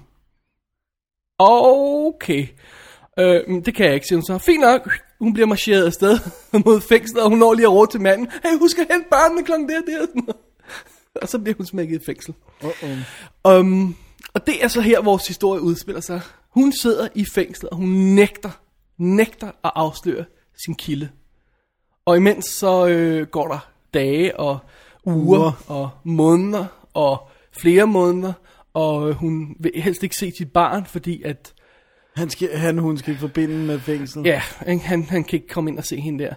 [1.39, 2.47] Okay.
[3.19, 4.39] Øh, det kan jeg ikke, siger hun så.
[4.39, 4.91] Fint nok.
[5.19, 6.19] Hun bliver marcheret afsted
[6.65, 8.29] mod fængslet, og hun når lige at råde til manden.
[8.45, 10.33] Hey, husk at hente børnene klokken der, der.
[11.23, 12.35] Og så bliver hun smækket i fængsel.
[12.63, 13.59] Uh-oh.
[13.59, 13.97] Um,
[14.35, 16.21] og det er så her, vores historie udspiller sig.
[16.51, 18.51] Hun sidder i fængslet, og hun nægter,
[18.99, 20.25] nægter at afsløre
[20.65, 21.09] sin kilde.
[22.07, 24.59] Og imens så øh, går der dage og
[25.05, 25.53] uger Uger.
[25.69, 27.29] og måneder og
[27.61, 28.33] flere måneder,
[28.77, 31.55] og øh, hun vil helst ikke se sit barn, fordi at
[32.17, 34.23] Han, skal, han hun skal forbinde med fængsel.
[34.27, 34.85] Ja, ikke?
[34.85, 36.35] han, han kan ikke komme ind og se hende der.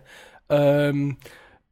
[0.88, 1.18] Øhm,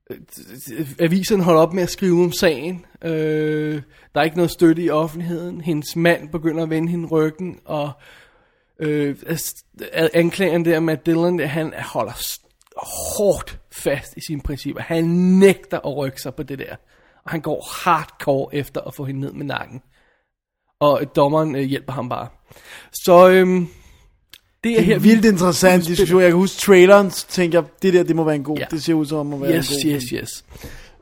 [0.09, 2.85] øh, aviserne holder op med at skrive om sagen.
[3.01, 3.81] Øh,
[4.15, 5.61] der er ikke noget støtte i offentligheden.
[5.61, 7.91] Hendes mand begynder at vende hende ryggen, og
[8.79, 9.15] øh,
[10.13, 12.13] anklageren der, Dillon, der, han holder
[13.17, 14.81] hårdt fast i sine principper.
[14.81, 15.03] Han
[15.39, 16.75] nægter at rykke sig på det der.
[17.23, 19.81] Og han går hardcore efter at få hende ned med nakken.
[20.79, 22.27] Og dommeren øh, hjælper ham bare.
[22.93, 23.67] Så øhm,
[24.63, 26.21] det er er her vildt interessant diskussion.
[26.21, 28.57] Jeg kan huske traileren, så tænker jeg, det der, det må være en god.
[28.57, 28.65] Ja.
[28.71, 29.95] Det ser ud som om at være Yes, en god.
[29.95, 30.45] yes, yes.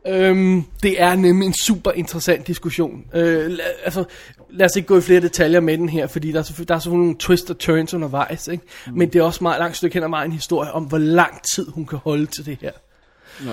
[0.07, 3.05] Øhm, det er nemlig en super interessant diskussion.
[3.13, 4.03] Øh, la, altså,
[4.49, 6.75] lad os ikke gå i flere detaljer med den her, fordi der er selvfølgelig, der
[6.75, 8.47] er selvfølgelig nogle twists og turns undervejs.
[8.47, 8.63] Ikke?
[8.87, 8.93] Mm.
[8.97, 11.41] Men det er også meget langt stykke hen ad vejen en historie om, hvor lang
[11.55, 12.71] tid hun kan holde til det her.
[13.45, 13.51] Ja.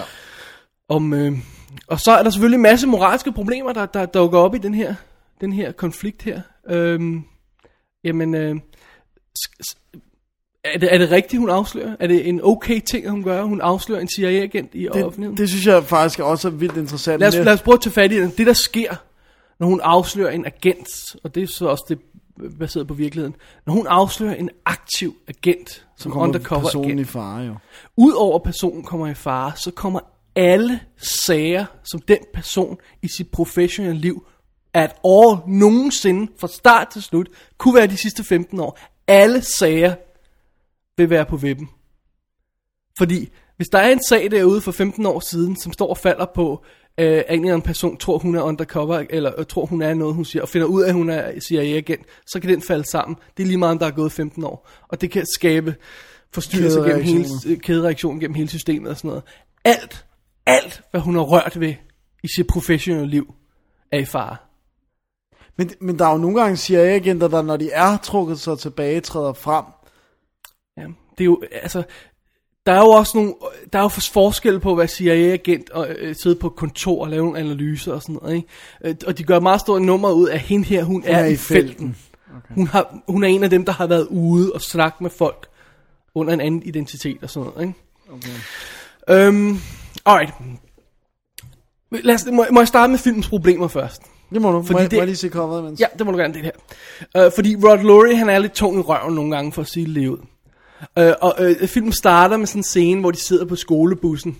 [0.88, 1.32] Om, øh,
[1.86, 4.74] og så er der selvfølgelig en masse moralske problemer, der, der dukker op i den
[4.74, 4.94] her,
[5.42, 6.40] den her konflikt her.
[6.70, 7.22] Øhm,
[8.04, 8.56] jamen, øh,
[10.64, 11.96] er, det, er det rigtigt, hun afslører?
[12.00, 13.42] Er det en okay ting, at hun gør?
[13.42, 15.30] Hun afslører en CIA-agent i offentligheden?
[15.30, 17.20] Det, det synes jeg faktisk også er vildt interessant.
[17.20, 18.38] Lad os, lad os prøve at tage fat i det.
[18.38, 18.94] Det, der sker,
[19.60, 20.88] når hun afslører en agent,
[21.24, 21.98] og det er så også det
[22.58, 23.36] baseret på virkeligheden,
[23.66, 27.54] når hun afslører en aktiv agent, som kommer undercover personen agent, i fare jo.
[27.96, 30.00] Udover personen kommer i fare, så kommer
[30.36, 34.26] alle sager, som den person i sit professionelle liv
[34.74, 39.94] at all nogensinde, fra start til slut, kunne være de sidste 15 år, alle sager
[40.96, 41.68] vil være på vippen.
[42.98, 46.26] Fordi hvis der er en sag derude for 15 år siden, som står og falder
[46.34, 46.64] på,
[46.98, 49.94] øh, at en eller anden person tror, hun er undercover, eller øh, tror, hun er
[49.94, 52.84] noget, hun siger, og finder ud af, at hun er CIA-agent, så kan den falde
[52.84, 53.16] sammen.
[53.36, 54.68] Det er lige meget, om der er gået 15 år.
[54.88, 55.74] Og det kan skabe
[56.32, 59.22] forstyrrelser gennem hele, øh, kædereaktion gennem hele systemet og sådan noget.
[59.64, 60.04] Alt,
[60.46, 61.74] alt, hvad hun har rørt ved
[62.22, 63.34] i sit professionelle liv,
[63.92, 64.36] er i fare.
[65.56, 69.00] Men, men der er jo nogle gange CIA-agenter, der når de er trukket sig tilbage,
[69.00, 69.64] træder frem.
[70.76, 70.82] Ja,
[71.18, 71.82] det er jo, altså,
[72.66, 73.34] der er jo også nogle,
[73.72, 77.24] der er jo forskel på at være CIA-agent og øh, sidde på kontor og lave
[77.24, 78.48] nogle analyser og sådan noget, ikke?
[78.84, 81.32] Øh, Og de gør meget stort nummer ud af, hende her, hun, er, er i
[81.32, 81.68] i felten.
[81.68, 81.96] felten.
[82.36, 82.54] Okay.
[82.54, 85.48] Hun, har, hun er en af dem, der har været ude og snakket med folk
[86.14, 87.78] under en anden identitet og sådan noget, ikke?
[88.12, 89.26] Okay.
[89.28, 89.58] Øhm,
[90.06, 90.34] alright.
[91.90, 94.02] Lad os, må, må jeg starte med filmens problemer først?
[94.32, 94.62] Det må du.
[94.62, 95.80] Fordi må, jeg, det- må jeg lige se coveret, mens?
[95.80, 97.26] Ja, det må du gerne det her.
[97.26, 99.84] Uh, fordi Rod Lurie, han er lidt tung i røven nogle gange, for at sige
[99.84, 100.18] det lige ud.
[101.00, 104.36] Uh, og uh, filmen starter med sådan en scene, hvor de sidder på skolebussen.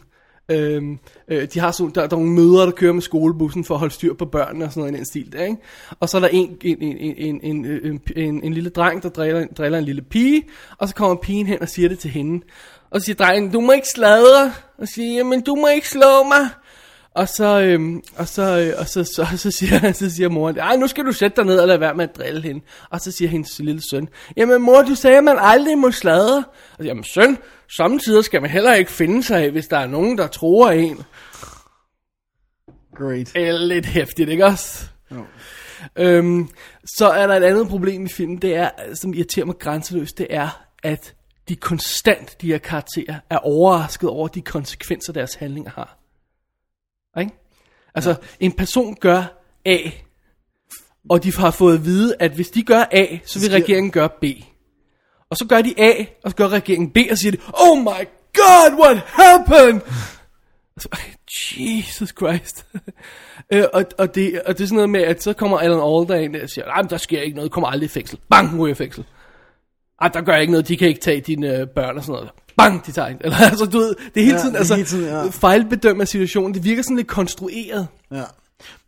[0.50, 3.74] Øhm, øh, de har sådan, der, der er nogle mødre, der kører med skolebussen for
[3.74, 5.56] at holde styr på børnene og sådan noget i den stil der, ikke?
[6.00, 9.08] Og så er der en, en, en, en, en, en, en, en lille dreng, der
[9.08, 10.42] driller, driller en lille pige,
[10.78, 12.44] og så kommer pigen hen og siger det til hende.
[12.90, 14.52] Og så siger drengen, du må ikke sladre.
[14.78, 16.48] Og siger, men du må ikke slå mig.
[17.14, 20.76] Og så, øhm, og så, øh, og så, så, så, siger, så siger moren, Ej,
[20.76, 22.64] nu skal du sætte dig ned og lade være med at drille hende.
[22.90, 26.44] Og så siger hendes lille søn, jamen mor, du sagde, at man aldrig må sladre.
[26.78, 27.38] Og jamen søn,
[27.76, 31.02] samtidig skal man heller ikke finde sig af, hvis der er nogen, der tror en.
[32.96, 33.30] Great.
[33.34, 34.86] Det er lidt hæftigt, ikke også?
[35.96, 36.48] Øhm,
[36.96, 40.26] så er der et andet problem i filmen, det er, som irriterer mig grænseløst, det
[40.30, 41.14] er, at
[41.48, 46.01] de konstant, de her karakterer, er overrasket over de konsekvenser, deres handlinger har.
[47.20, 47.32] Ikke?
[47.94, 48.16] Altså, ja.
[48.40, 49.22] en person gør
[49.64, 49.76] A,
[51.10, 54.08] og de har fået at vide, at hvis de gør A, så vil regeringen gøre
[54.08, 54.24] B.
[55.30, 58.06] Og så gør de A, og så gør regeringen B, og siger de, Oh my
[58.34, 59.80] god, what happened?
[60.76, 60.98] Og så, ej,
[61.58, 62.66] Jesus Christ.
[63.52, 66.14] øh, og, og, det, og det er sådan noget med, at så kommer Alan Alda
[66.14, 68.18] ind og siger, nej, der sker ikke noget, kommer aldrig i fængsel.
[68.30, 69.04] Bang, ryger i fængsel.
[70.00, 72.30] Ej, der gør ikke noget, de kan ikke tage dine øh, børn og sådan noget.
[72.56, 73.16] Bang, de tager en.
[73.20, 75.24] Eller, altså, du ved, det er hele Ja, tiden, altså, hele tiden, ja.
[75.30, 76.54] fejlbedømmer situationen.
[76.54, 77.88] Det virker sådan lidt konstrueret.
[78.10, 78.22] Ja.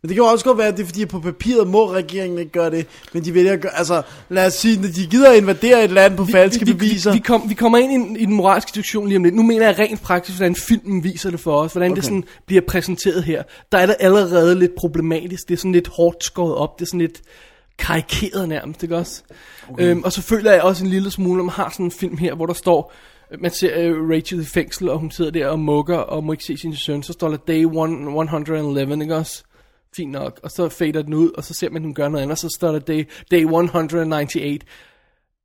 [0.01, 1.91] Men det kan jo også godt være, at det er fordi, at på papiret må
[1.91, 5.07] regeringen ikke gøre det, men de vælger at gøre, altså lad os sige, at de
[5.07, 7.11] gider at invadere et land på falske vi, beviser.
[7.11, 9.35] Vi, vi, kom, vi kommer ind i, en- i den moralske situation lige om lidt.
[9.35, 11.71] Nu mener jeg rent praktisk, hvordan filmen viser det for os.
[11.71, 11.95] Hvordan okay.
[11.95, 13.43] det sådan bliver præsenteret her.
[13.71, 15.47] Der er det allerede lidt problematisk.
[15.47, 16.79] Det er sådan lidt hårdt skåret op.
[16.79, 17.21] Det er sådan lidt
[17.77, 19.21] karikeret nærmest, ikke også?
[19.69, 19.83] Okay.
[19.83, 22.17] Øhm, og så føler jeg også en lille smule, når man har sådan en film
[22.17, 22.93] her, hvor der står,
[23.39, 26.43] man ser øh, Rachel i fængsel, og hun sidder der og mukker, og må ikke
[26.43, 27.03] se sin søn.
[27.03, 29.43] Så står der day one, 111, ikke også?
[29.95, 30.39] Fint nok.
[30.43, 32.37] Og så fader den ud, og så ser man, at hun gør noget andet, og
[32.37, 34.65] så står der day, day 198.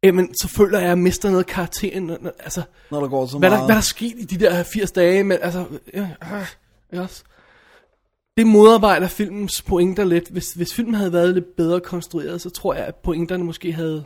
[0.03, 2.11] Jamen, så føler jeg, at jeg mister noget karakteren.
[2.39, 3.61] Altså, når der går så hvad, meget.
[3.61, 5.65] der, hvad der er sket i de der 80 dage, men altså,
[5.95, 6.09] ja,
[6.93, 7.23] øh, også?
[8.37, 10.29] Det modarbejder filmens pointer lidt.
[10.29, 14.05] Hvis, hvis filmen havde været lidt bedre konstrueret, så tror jeg, at pointerne måske havde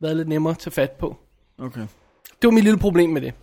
[0.00, 1.16] været lidt nemmere at tage fat på.
[1.58, 1.86] Okay.
[2.44, 3.34] Det var mit lille problem med det.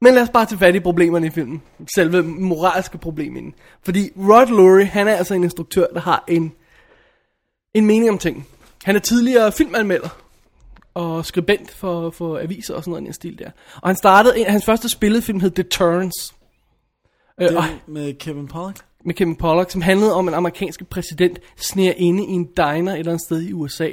[0.00, 1.62] Men lad os bare tage fat i problemerne i filmen.
[1.94, 3.54] Selve moralske problem i den.
[3.82, 6.52] Fordi Rod Lurie, han er altså en instruktør, der har en,
[7.74, 8.48] en mening om ting.
[8.84, 10.08] Han er tidligere filmanmelder
[10.94, 13.50] og skribent for, for aviser og sådan noget i den stil der.
[13.82, 16.34] Og han startede, en, hans første spillefilm hed Deterrence.
[17.40, 18.78] Øh, og, med Kevin Pollak.
[19.04, 22.98] med Kevin Pollak, som handlede om en amerikansk præsident sneer inde i en diner et
[22.98, 23.88] eller andet sted i USA,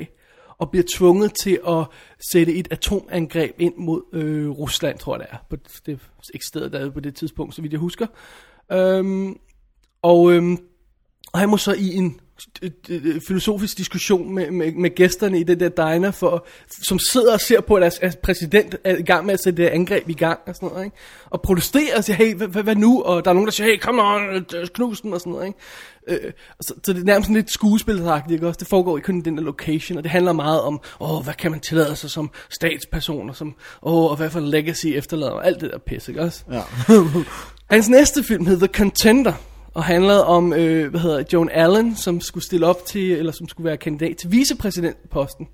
[0.62, 1.86] og bliver tvunget til at
[2.32, 5.38] sætte et atomangreb ind mod øh, Rusland, tror jeg det er.
[5.49, 5.55] På
[5.86, 5.99] det
[6.34, 8.07] eksisterede der på det tidspunkt, så vidt jeg husker.
[8.72, 9.39] Øhm,
[10.01, 10.57] og, øhm,
[11.34, 12.20] og han må så i en
[13.28, 16.46] filosofisk diskussion med, med, med gæsterne i den der diner, for,
[16.84, 19.70] som sidder og ser på, at deres præsident er i gang med at sætte det
[19.70, 20.98] angreb i gang og sådan noget, ikke?
[21.30, 23.02] Og protesterer og siger, hey, hvad, hvad, hvad nu?
[23.02, 25.60] Og der er nogen, der siger, hey, come on, knus den og sådan noget, ikke?
[26.08, 26.32] Øh,
[26.62, 28.58] så, så det er nærmest sådan lidt skuespilsagtigt, ikke også?
[28.58, 31.34] Det foregår ikke kun i den der location, og det handler meget om, åh, hvad
[31.34, 35.32] kan man tillade sig som statsperson, og som, åh, og hvad for en legacy efterlader,
[35.32, 36.44] og alt det der pis, ikke også?
[36.52, 36.62] Ja.
[37.76, 39.34] Hans næste film hed The Contender,
[39.74, 43.47] og handlede om, øh, hvad hedder Joan Allen, som skulle stille op til, eller som
[43.47, 45.47] skulle være kandidat til vicepræsidentposten,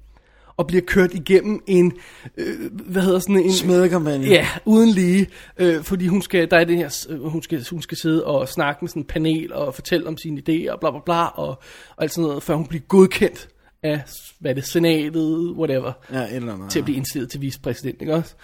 [0.57, 1.93] og bliver kørt igennem en,
[2.37, 3.53] øh, hvad hedder sådan en...
[3.53, 4.27] Smedekampagne.
[4.27, 7.81] Ja, uden lige, øh, fordi hun skal, der er det her, øh, hun skal, hun
[7.81, 10.91] skal sidde og snakke med sådan en panel og fortælle om sine idéer og bla
[10.91, 11.47] bla bla og,
[11.95, 13.47] og alt sådan noget, før hun bliver godkendt
[13.83, 14.01] af,
[14.39, 16.69] hvad er det, senatet, whatever Ja, et eller andet.
[16.71, 18.35] til at blive indstillet til vicepræsident, ikke også?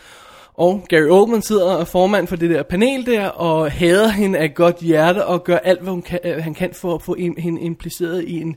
[0.53, 4.39] Og Gary Oldman sidder og er formand for det der panel der, og hader hende
[4.39, 7.15] af godt hjerte, og gør alt, hvad hun kan, øh, han kan for at få
[7.37, 8.55] hende impliceret i en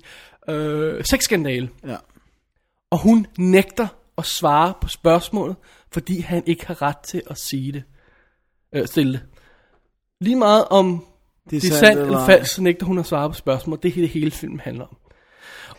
[0.48, 1.68] øh, sexskandale.
[1.86, 1.96] Ja.
[2.90, 3.86] Og hun nægter
[4.18, 5.56] at svare på spørgsmålet,
[5.92, 7.82] fordi han ikke har ret til at sige det.
[8.72, 9.22] Øh, stille det.
[10.20, 11.04] Lige meget om
[11.50, 12.26] det er sandt eller ej.
[12.26, 13.78] falsk, så nægter hun at svare på spørgsmål.
[13.82, 14.96] Det er det hele filmen handler om.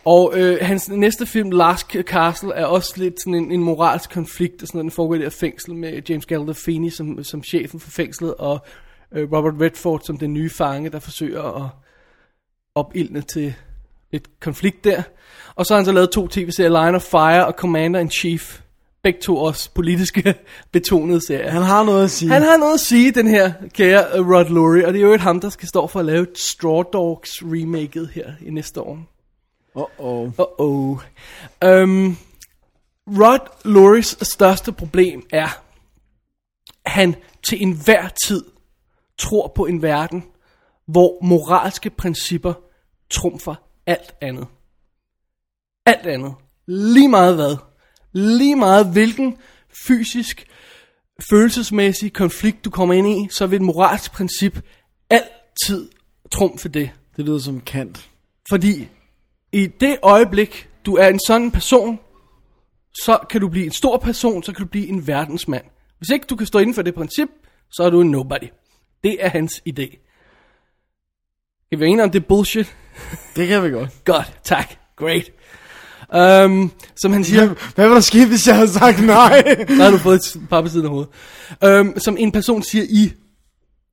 [0.04, 4.62] Og øh, hans næste film, Last Castle, er også lidt sådan en, en moralsk konflikt,
[4.62, 7.80] og sådan noget, den foregår i det her fængsel med James Gandolfini som, som chefen
[7.80, 8.58] for fængslet, og
[9.12, 11.70] øh, Robert Redford som den nye fange, der forsøger at
[12.74, 13.54] opildne til
[14.12, 15.02] et konflikt der.
[15.54, 18.60] Og så har han så lavet to tv-serier, Line of Fire og Commander in Chief.
[19.02, 20.34] Begge to også politiske
[20.72, 21.50] betonede serier.
[21.50, 22.32] Han har noget at sige.
[22.32, 25.12] Han har noget at sige, den her kære uh, Rod Lurie, og det er jo
[25.12, 28.80] et ham, der skal stå for at lave et Straw Dogs remaket her i næste
[28.80, 29.17] år.
[29.78, 30.32] Uh-oh.
[30.38, 31.00] Uh-oh.
[31.66, 32.16] Um,
[33.06, 35.48] Rod Luries største problem er,
[36.84, 37.16] at han
[37.48, 38.44] til enhver tid
[39.18, 40.24] tror på en verden,
[40.86, 42.54] hvor moralske principper
[43.10, 43.54] trumfer
[43.86, 44.46] alt andet.
[45.86, 46.34] Alt andet.
[46.66, 47.56] Lige meget hvad.
[48.12, 49.36] Lige meget hvilken
[49.86, 50.46] fysisk
[51.30, 54.60] følelsesmæssig konflikt, du kommer ind i, så vil et moralsk princip
[55.10, 55.90] altid
[56.32, 56.90] trumfe det.
[57.16, 58.10] Det lyder som kant.
[58.50, 58.88] Fordi
[59.52, 61.98] i det øjeblik, du er en sådan person,
[63.04, 65.64] så kan du blive en stor person, så kan du blive en verdensmand.
[65.98, 67.28] Hvis ikke du kan stå inden for det princip,
[67.70, 68.48] så er du en nobody.
[69.04, 69.86] Det er hans idé.
[71.70, 72.76] Kan vi være enige om det er bullshit?
[73.36, 74.04] Det kan vi godt.
[74.04, 74.74] Godt, tak.
[74.96, 75.32] Great.
[76.44, 77.72] Um, som han siger...
[77.74, 79.42] Hvad var der sket, hvis jeg havde sagt nej?
[79.68, 81.10] Der har du fået et par på siden af hovedet.
[81.66, 83.12] Um, som en person siger i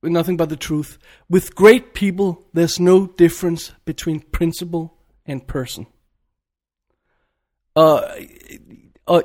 [0.02, 0.90] Nothing But The Truth.
[1.32, 4.95] With great people, there's no difference between principle
[5.26, 5.86] and person.
[7.74, 8.04] Og,
[9.06, 9.22] og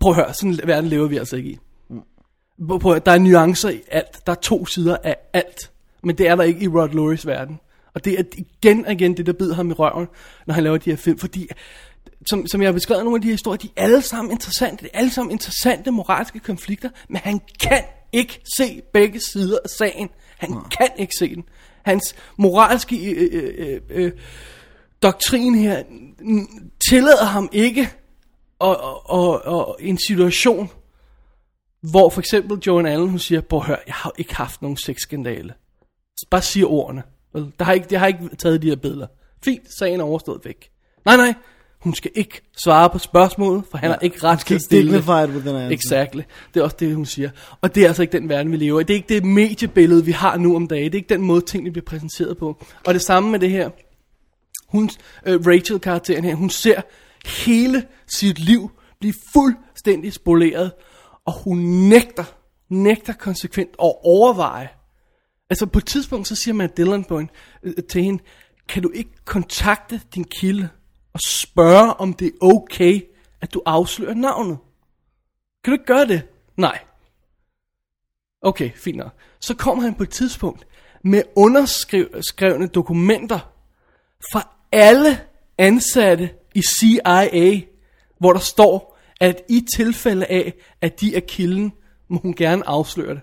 [0.00, 1.58] prøv at høre, sådan en verden lever vi altså ikke i.
[2.68, 4.26] Prøv at høre, der er nuancer i alt.
[4.26, 5.72] Der er to sider af alt.
[6.02, 7.60] Men det er der ikke i Rod Lurys verden.
[7.94, 10.08] Og det er igen og igen det, der bider ham i røven,
[10.46, 11.18] når han laver de her film.
[11.18, 11.48] Fordi,
[12.26, 14.84] som, som jeg har beskrevet nogle af de her historier, de er alle sammen interessante.
[14.84, 16.90] Det er alle sammen interessante moralske konflikter.
[17.08, 17.82] Men han kan
[18.12, 20.08] ikke se begge sider af sagen.
[20.38, 20.58] Han ja.
[20.78, 21.44] kan ikke se den.
[21.82, 24.12] Hans moralske øh, øh, øh, øh,
[25.02, 25.82] doktrin her
[26.88, 27.90] tillader ham ikke
[28.58, 30.70] og, og, og, en situation,
[31.80, 35.54] hvor for eksempel Joan Allen, hun siger, på hør, jeg har ikke haft nogen sexskandale.
[36.30, 37.02] Bare siger ordene.
[37.34, 39.06] Der har ikke, jeg har ikke taget de her billeder.
[39.44, 40.70] Fint, sagen er overstået væk.
[41.04, 41.34] Nej, nej,
[41.80, 44.92] hun skal ikke svare på spørgsmålet, for han har ikke ret til at stille det.
[44.92, 45.70] Dignified with an answer.
[45.70, 46.22] Exactly.
[46.54, 47.30] Det er også det, hun siger.
[47.60, 48.82] Og det er altså ikke den verden, vi lever i.
[48.82, 50.84] Det er ikke det mediebillede, vi har nu om dagen.
[50.84, 52.64] Det er ikke den måde, tingene bliver præsenteret på.
[52.86, 53.70] Og det samme med det her.
[54.72, 54.90] Hun,
[55.26, 56.82] øh, Rachel-karakteren her, hun ser
[57.26, 58.70] hele sit liv
[59.02, 60.72] blive fuldstændig spoleret.
[61.24, 62.24] Og hun nægter,
[62.68, 64.68] nægter konsekvent at overveje.
[65.50, 67.30] Altså på et tidspunkt, så siger man Dylan på en,
[67.62, 68.22] øh, til hende,
[68.68, 70.68] kan du ikke kontakte din kilde
[71.12, 73.00] og spørge, om det er okay,
[73.40, 74.58] at du afslører navnet?
[75.64, 76.22] Kan du ikke gøre det?
[76.56, 76.78] Nej.
[78.42, 79.12] Okay, fint nok.
[79.40, 80.66] Så kommer han på et tidspunkt
[81.04, 83.38] med underskrevne dokumenter
[84.32, 85.20] fra alle
[85.58, 87.60] ansatte i CIA,
[88.18, 91.72] hvor der står, at i tilfælde af, at de er kilden,
[92.08, 93.20] må hun gerne afsløre det.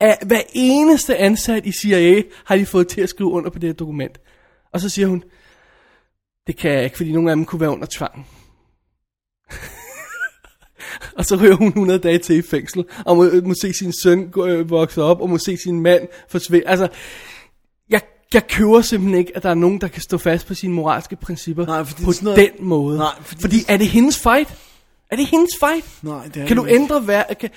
[0.00, 3.68] At hver eneste ansat i CIA har de fået til at skrive under på det
[3.68, 4.20] her dokument.
[4.72, 5.24] Og så siger hun,
[6.46, 8.26] det kan jeg ikke, fordi nogle af dem kunne være under tvang.
[11.18, 14.32] og så ryger hun 100 dage til i fængsel, og må, må se sin søn
[14.46, 16.68] øh, vokse op, og må se sin mand forsvinde.
[16.68, 16.88] Altså,
[18.34, 21.16] jeg, køber simpelthen ikke, at der er nogen, der kan stå fast på sine moralske
[21.16, 22.98] principper Nej, fordi på noget- den måde.
[22.98, 24.54] Nej, fordi, fordi er det hendes fight?
[25.10, 25.86] Er det hendes fight?
[26.02, 26.82] Nej, det er Kan du det ikke.
[26.82, 27.22] ændre hver...
[27.40, 27.50] Kan,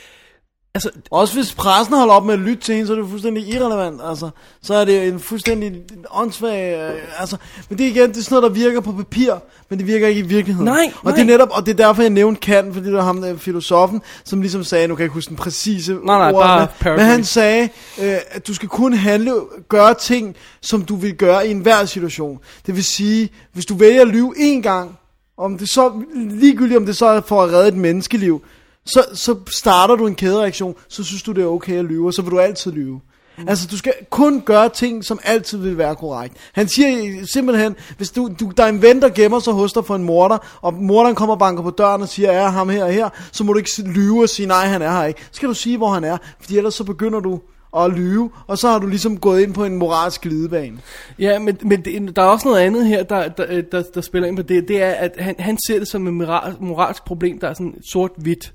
[0.76, 3.48] altså, Også hvis pressen holder op med at lytte til hende, så er det fuldstændig
[3.48, 4.02] irrelevant.
[4.04, 4.30] Altså,
[4.62, 5.74] så er det en fuldstændig
[6.12, 6.78] åndssvag...
[6.78, 7.38] Øh, altså,
[7.70, 9.34] men det er igen, det er sådan noget, der virker på papir,
[9.70, 10.66] men det virker ikke i virkeligheden.
[10.66, 11.34] Nej, og det nej.
[11.34, 14.02] er netop, og det er derfor, jeg nævnte Kant, fordi det var ham, der filosofen,
[14.24, 16.96] som ligesom sagde, nu kan jeg ikke huske den præcise Nej, nej, ord, bare men,
[16.96, 17.70] men han sagde,
[18.02, 19.34] øh, at du skal kun handle,
[19.70, 22.40] gøre ting, som du vil gøre i enhver situation.
[22.66, 24.98] Det vil sige, hvis du vælger at lyve én gang,
[25.38, 28.42] om det så, ligegyldigt om det så er for at redde et menneskeliv,
[28.86, 32.14] så, så starter du en kædereaktion, så synes du det er okay at lyve, og
[32.14, 33.02] så vil du altid lyve.
[33.38, 33.48] Mm.
[33.48, 36.38] Altså, du skal kun gøre ting, som altid vil være korrekt.
[36.54, 39.86] Han siger simpelthen, hvis du, du, der er en ven, der gemmer sig hos dig
[39.86, 42.84] for en morder, og morderen kommer og banker på døren og siger, er ham her
[42.84, 45.22] og her, så må du ikke lyve og sige, nej, han er her ikke.
[45.22, 47.40] Så skal du sige, hvor han er, fordi ellers så begynder du
[47.78, 50.78] at lyve, og så har du ligesom gået ind på en moralsk glidebane.
[51.20, 54.28] Ja, men, men det, der er også noget andet her, der, der, der, der spiller
[54.28, 54.68] ind på det.
[54.68, 57.76] Det er, at han, han ser det som et moral, moralsk problem, der er sådan
[57.92, 58.54] sort-hvidt.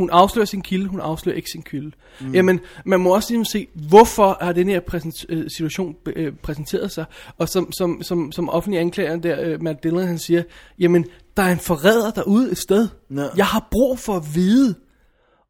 [0.00, 1.92] Hun afslører sin kilde, hun afslører ikke sin kilde.
[2.20, 2.34] Mm.
[2.34, 6.90] Jamen, man må også ligesom se, hvorfor har den her præsent, øh, situation øh, præsenteret
[6.90, 7.04] sig.
[7.38, 10.42] Og som, som, som, som offentlig anklager der, øh, Matt Dillon, han siger,
[10.78, 11.06] jamen,
[11.36, 12.88] der er en forræder derude et sted.
[13.10, 13.26] Ja.
[13.36, 14.74] Jeg har brug for at vide,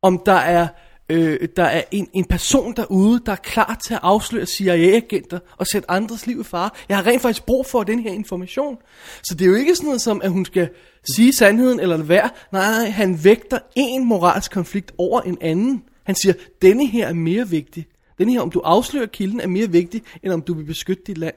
[0.03, 0.69] om der er,
[1.11, 5.67] øh, der er en, en person derude, der er klar til at afsløre CIA-agenter og
[5.67, 6.71] sætte andres liv i fare.
[6.89, 8.77] Jeg har rent faktisk brug for den her information.
[9.23, 10.69] Så det er jo ikke sådan noget som, at hun skal
[11.17, 12.31] sige sandheden eller være.
[12.53, 15.83] Nej, nej, han vægter en moralsk konflikt over en anden.
[16.07, 16.33] Han siger,
[16.63, 17.87] denne her er mere vigtig.
[18.19, 21.19] Denne her, om du afslører kilden, er mere vigtig, end om du vil beskytte dit
[21.19, 21.35] land.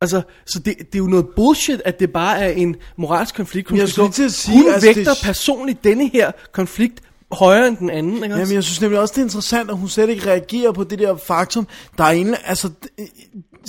[0.00, 3.68] Altså, så det, det er jo noget bullshit, at det bare er en moralsk konflikt.
[3.70, 7.00] Hun, Jeg skulle til at sige, hun altså, vægter det- personligt denne her konflikt
[7.32, 8.14] højere end den anden.
[8.14, 8.36] Ikke også?
[8.38, 10.98] Jamen, jeg synes nemlig også, det er interessant, at hun slet ikke reagerer på det
[10.98, 11.66] der faktum.
[11.98, 12.70] Der er en, altså,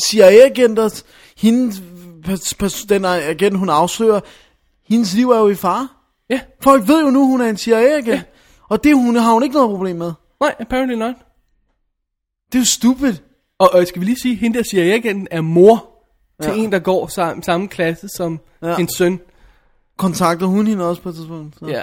[0.05, 1.03] CIA-agenter,
[2.27, 4.19] pers- den agent, hun afslører,
[4.89, 5.87] hendes liv er jo i fare.
[6.29, 8.07] Ja, Folk ved jo nu, hun er en CIA-agent.
[8.07, 8.21] Ja.
[8.69, 10.11] Og det hun, har hun ikke noget problem med.
[10.41, 11.15] nej, apparently not.
[12.51, 13.13] Det er jo stupid.
[13.59, 15.89] Og, og skal vi lige sige, hende der CIA-agenten er mor
[16.41, 16.57] til Ja.
[16.57, 18.77] en, der går samme, samme klasse som ja.
[18.77, 19.19] en søn.
[19.97, 21.55] Kontakter hun hende også på et tidspunkt.
[21.59, 21.65] Så.
[21.67, 21.81] Ja,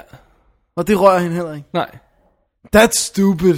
[0.77, 1.69] Og det rører hende heller ikke.
[1.73, 1.99] nej.
[2.77, 3.55] That's stupid.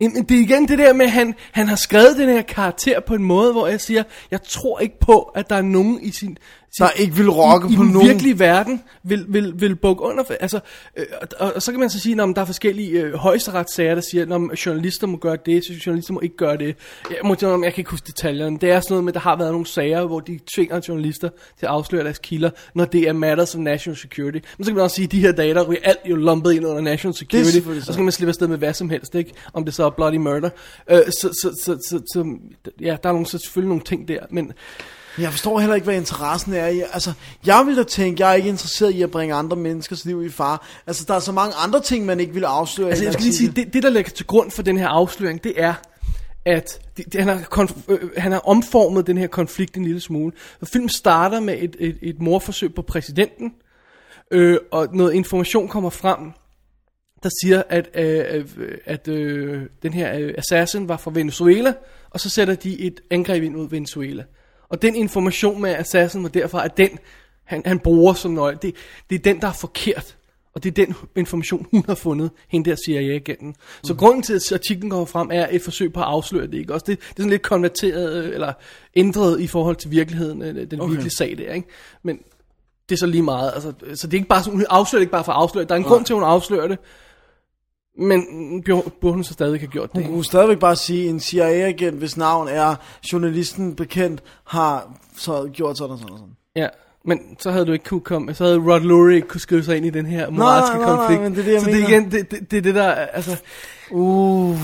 [0.00, 3.00] Jamen, det er igen det der med, at han, han har skrevet den her karakter
[3.00, 6.10] på en måde, hvor jeg siger, jeg tror ikke på, at der er nogen i
[6.10, 6.38] sin...
[6.78, 8.08] Der ikke vil rocke i, på i nogen.
[8.08, 10.60] virkelige verden, vil, vil, vil bukke under for, altså,
[10.96, 11.06] øh,
[11.38, 14.50] og, og, så kan man så sige, at der er forskellige øh, højesteretssager, der siger,
[14.52, 16.76] at journalister må gøre det, så journalister må ikke gøre det.
[17.10, 18.58] Jeg, må, jeg kan ikke huske detaljerne.
[18.58, 21.28] Det er sådan noget med, at der har været nogle sager, hvor de tvinger journalister
[21.58, 24.38] til at afsløre deres kilder, når det er matters of national security.
[24.58, 26.66] Men så kan man også sige, at de her data ryger alt jo lumpet ind
[26.66, 27.92] under national security, selvfølgelig og så.
[27.94, 29.32] kan man slippe afsted med hvad som helst, ikke?
[29.52, 30.50] Om det så er bloody murder.
[30.90, 32.38] Øh, så, så, så, så, så,
[32.80, 34.52] ja, der er nogle, så selvfølgelig nogle ting der, men
[35.20, 36.82] Jeg forstår heller ikke, hvad interessen er i.
[36.92, 37.12] Altså,
[37.46, 40.30] jeg vil da tænke, jeg er ikke interesseret i at bringe andre menneskers liv i
[40.30, 40.58] fare.
[40.86, 42.88] Altså, der er så mange andre ting, man ikke vil afsløre.
[42.88, 45.44] Altså, jeg skal lige sige, det, det der ligger til grund for den her afsløring,
[45.44, 45.74] det er,
[46.44, 50.00] at det, det, han, har konf- øh, han har omformet den her konflikt en lille
[50.00, 50.32] smule.
[50.64, 53.52] Filmen starter med et, et, et morforsøg på præsidenten,
[54.30, 56.32] øh, og noget information kommer frem,
[57.22, 61.74] der siger, at, øh, øh, at øh, den her øh, assassin var fra Venezuela,
[62.10, 64.24] og så sætter de et angreb ind mod Venezuela.
[64.70, 66.88] Og den information med assassin var derfor, at den,
[67.44, 68.74] han, han bruger som nøgle, det,
[69.10, 70.14] det er den, der er forkert.
[70.54, 73.54] Og det er den information, hun har fundet, hende der CIA-agenten.
[73.82, 73.98] Så Mm.
[73.98, 76.54] grunden til, at artiklen kommer frem, er et forsøg på at afsløre det.
[76.54, 76.74] Ikke?
[76.74, 78.52] Også det, det er sådan lidt konverteret, øh, eller
[78.96, 80.90] ændret i forhold til virkeligheden, øh, den okay.
[80.90, 81.52] virkelige sag der.
[81.52, 81.68] Ikke?
[82.02, 82.18] Men
[82.88, 83.52] det er så lige meget.
[83.54, 85.62] Altså, så det er ikke bare, sådan- hun afslører det ikke bare for at afsløre
[85.62, 85.68] det.
[85.68, 86.78] Der er en grund til, at hun afslører det.
[87.98, 88.62] Men
[89.00, 90.04] burde hun så stadig have gjort det.
[90.04, 92.74] Hun kunne stadigvæk bare sige, en CIA-agent, hvis navn er
[93.12, 96.34] journalisten bekendt, har så gjort sådan og sådan og sådan.
[96.56, 96.68] Ja,
[97.04, 99.76] men så havde du ikke kunne komme, så havde Rod Lurie ikke kunne skrive sig
[99.76, 101.22] ind i den her moralske nej, nej, konflikt.
[101.22, 101.86] men det er det, jeg så mener.
[101.86, 103.36] det er igen, det, det, det er det der, altså,
[103.90, 104.56] Uh,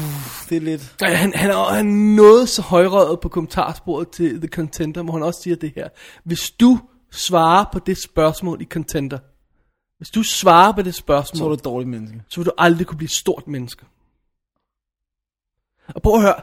[0.51, 0.94] det er lidt...
[1.02, 5.43] Han, han, er, han noget så højrøget på kommentarsporet til The Contender, hvor han også
[5.43, 5.89] siger det her.
[6.24, 6.78] Hvis du
[7.12, 9.19] svarer på det spørgsmål i Contender,
[10.05, 12.23] hvis du svarer på det Så er spørgsmål, du et dårligt menneske.
[12.29, 13.85] så vil du aldrig kunne blive et stort menneske.
[15.89, 16.43] Og prøv at høre,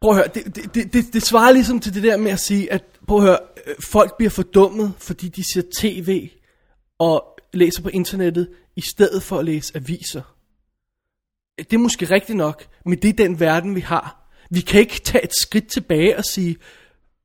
[0.00, 2.40] prøv at høre, det, det, det, det, det svarer ligesom til det der med at
[2.40, 6.30] sige, at prøv at høre, øh, folk bliver fordummet, fordi de ser tv
[6.98, 10.36] og læser på internettet, i stedet for at læse aviser.
[11.58, 14.32] Det er måske rigtigt nok, men det er den verden, vi har.
[14.50, 16.56] Vi kan ikke tage et skridt tilbage og sige,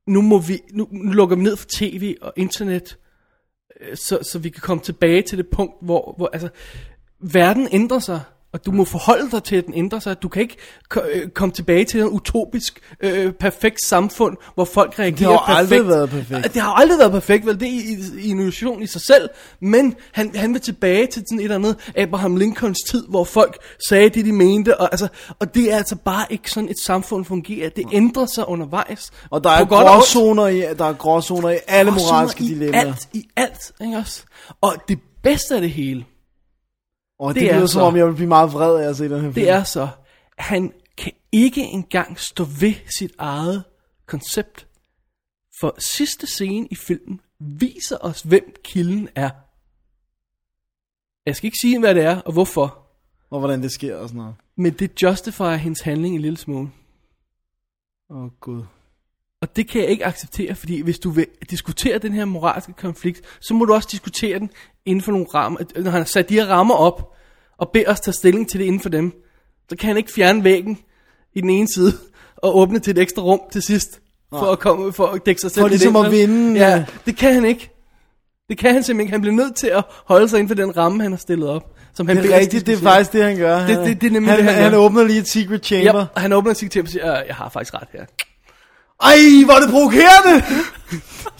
[0.06, 2.98] nu, må vi, nu, nu lukker vi ned for tv og internet,
[3.94, 6.48] så, så vi kan komme tilbage til det punkt, hvor, hvor altså,
[7.20, 8.20] verden ændrer sig,
[8.52, 10.22] og du må forholde dig til, at den ændrer sig.
[10.22, 10.56] Du kan ikke
[11.12, 15.72] øh, komme tilbage til en utopisk, øh, perfekt samfund, hvor folk reagerer Det har perfekt.
[15.72, 16.54] aldrig været perfekt.
[16.54, 17.60] Det har aldrig været perfekt, vel?
[17.60, 19.28] Det er i, i, i en illusion i sig selv.
[19.60, 23.58] Men han, han vil tilbage til sådan et eller andet Abraham Lincolns tid, hvor folk
[23.88, 24.80] sagde det, de mente.
[24.80, 25.08] Og, altså,
[25.38, 27.68] og det er altså bare ikke sådan et samfund fungerer.
[27.68, 29.10] Det ændrer sig undervejs.
[29.30, 32.80] Og der er gråzoner i, der er gråzoner i alle moralske i dilemmaer.
[32.80, 34.22] alt, i alt, ikke også?
[34.60, 36.04] Og det bedste af det hele,
[37.18, 38.96] Og det, det er lyder så- som om, jeg vil blive meget vred af at
[38.96, 39.32] se den her film.
[39.34, 39.88] det er så,
[40.38, 43.64] han kan ikke engang stå ved sit eget
[44.06, 44.66] koncept.
[45.60, 49.30] For sidste scene i filmen viser os, hvem kilden er.
[51.26, 52.86] Jeg skal ikke sige, hvad det er og hvorfor,
[53.30, 54.34] Og hvordan det sker og sådan noget.
[54.56, 56.70] men det justifier hendes handling en lille smule.
[58.10, 58.62] Åh, oh, gud.
[59.40, 63.38] Og det kan jeg ikke acceptere, fordi hvis du vil diskutere den her moralske konflikt,
[63.40, 64.50] så må du også diskutere den
[64.88, 65.58] inden for nogle rammer.
[65.76, 67.12] Når han har sat de her rammer op,
[67.58, 69.12] og beder os tage stilling til det inden for dem,
[69.70, 70.78] så kan han ikke fjerne væggen
[71.34, 71.92] i den ene side,
[72.42, 74.00] og åbne til et ekstra rum til sidst,
[74.30, 77.34] for at, komme, for at dække sig selv For ligesom at vinde, Ja, det kan
[77.34, 77.70] han ikke.
[78.48, 79.12] Det kan han simpelthen ikke.
[79.12, 81.74] Han bliver nødt til at holde sig inden for den ramme, han har stillet op.
[81.94, 83.66] Som han Det er rigtigt, det er faktisk det, han gør.
[83.66, 84.78] Det- det- det er nemlig han, det, han han gør.
[84.78, 86.06] åbner lige et secret chamber.
[86.16, 88.04] Ja, han åbner sig til og siger, "Øh, jeg har faktisk ret her.
[89.02, 90.44] Ej, hvor er det provokerende!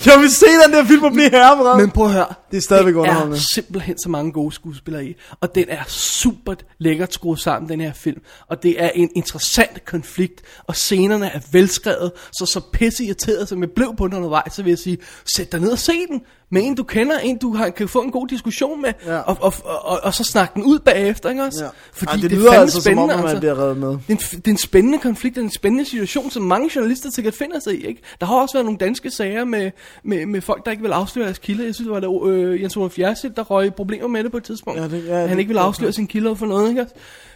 [0.06, 1.80] jeg vil se den der film og blive herrevred.
[1.80, 2.34] Men prøv at høre.
[2.50, 3.36] Det er stadigvæk det underholdende.
[3.36, 5.16] er simpelthen så mange gode skuespillere i.
[5.40, 8.20] Og den er super lækkert skruet sammen, den her film.
[8.48, 10.42] Og det er en interessant konflikt.
[10.66, 12.12] Og scenerne er velskrevet.
[12.32, 14.98] Så så pisse irriteret, som jeg blev på den undervejs, så vil jeg sige,
[15.36, 16.20] sæt dig ned og se den.
[16.50, 18.92] Med en du kender, en du har, kan få en god diskussion med.
[19.06, 19.18] Ja.
[19.18, 21.64] Og, og, og, og, og, så snakke den ud bagefter, ikke også?
[21.64, 21.70] Ja.
[21.92, 23.38] Fordi Ej, det, det, lyder er altså som om, spændende, man altså.
[23.38, 23.88] bliver reddet med.
[23.88, 27.34] Det er, en, det er en spændende konflikt, en spændende situation, som mange journalister sikkert
[27.34, 27.86] finder sig i.
[27.86, 28.02] Ikke?
[28.20, 29.70] Der har også været nogle danske sager med,
[30.04, 31.64] med, med folk, der ikke vil afsløre deres kilder.
[31.64, 34.36] Jeg synes, det var det øh, Jens Olof Jersild, der røg problemer med det på
[34.36, 34.80] et tidspunkt.
[34.80, 36.70] Ja, det- ja, han det- ikke vil afsløre sine kilder for noget.
[36.70, 36.86] Ikke?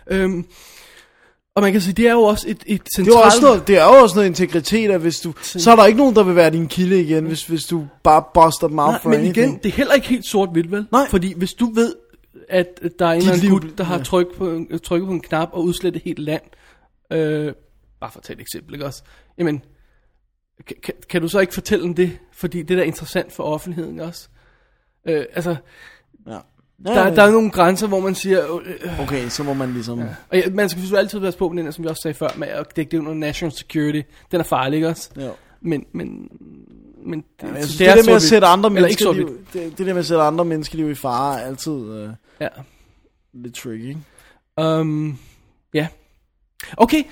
[0.07, 0.45] Øhm,
[1.55, 3.17] og man kan sige, det er jo også et, et Det er, centralt...
[3.17, 5.87] jo også noget, det er jo også noget integritet, at hvis du, så er der
[5.87, 9.03] ikke nogen, der vil være din kilde igen, hvis, hvis du bare buster dem out
[9.03, 9.47] for men anything.
[9.47, 10.87] igen, det er heller ikke helt sort-hvidt, vel?
[10.93, 11.09] Nej.
[11.11, 11.95] Fordi hvis du ved,
[12.49, 14.03] at der er en eller anden gut, der har ja.
[14.03, 16.43] tryk på, trykket på en knap og udslettet et helt land,
[17.13, 17.53] øh,
[18.01, 19.03] bare for at tage et eksempel, ikke også?
[19.39, 19.65] Jamen,
[20.83, 22.19] kan, kan, du så ikke fortælle om det?
[22.33, 24.29] Fordi det der er interessant for offentligheden også.
[25.09, 25.57] Øh, altså,
[26.27, 26.39] Ja.
[26.87, 27.15] Ja, Der, ja.
[27.15, 29.99] der er nogle grænser, hvor man siger, øh, øh, Okay, så må man ligesom...
[29.99, 30.07] Ja.
[30.31, 32.29] og ja, man skal altid passe på med den, her, som vi også sagde før,
[32.37, 34.01] med at dække det under national security.
[34.31, 35.11] Den er farlig, ikke også?
[35.17, 35.31] Ja.
[35.61, 36.29] Men, men,
[37.07, 39.93] men det, så synes, det, det der med at sætte andre menneskeliv, det, det der
[39.93, 42.09] med at sætte andre menneskeliv i fare er altid øh,
[42.41, 42.49] Ja.
[43.35, 43.97] lidt tricky.
[44.61, 45.19] Um,
[45.75, 45.87] ja.
[46.77, 47.03] Okay.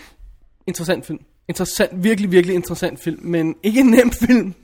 [0.67, 1.19] Interessant film.
[1.49, 4.55] Interessant, virkelig, virkelig interessant film, men ikke en nem film.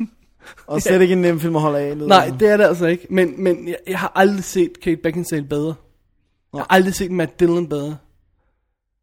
[0.66, 1.96] Og slet ikke en nem film at holde af.
[1.96, 2.48] lyder Nej, det.
[2.50, 3.06] er det altså ikke.
[3.10, 5.74] Men, men jeg, jeg har aldrig set Kate Beckinsale bedre.
[6.52, 7.96] Jeg har aldrig set Matt Dillon bedre.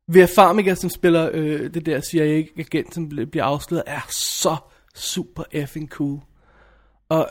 [0.08, 4.56] Vera Farmiga, som spiller øh, det der CIA-agent, som bl- bliver afsløret, er så
[4.96, 6.20] super effing cool.
[7.10, 7.30] Og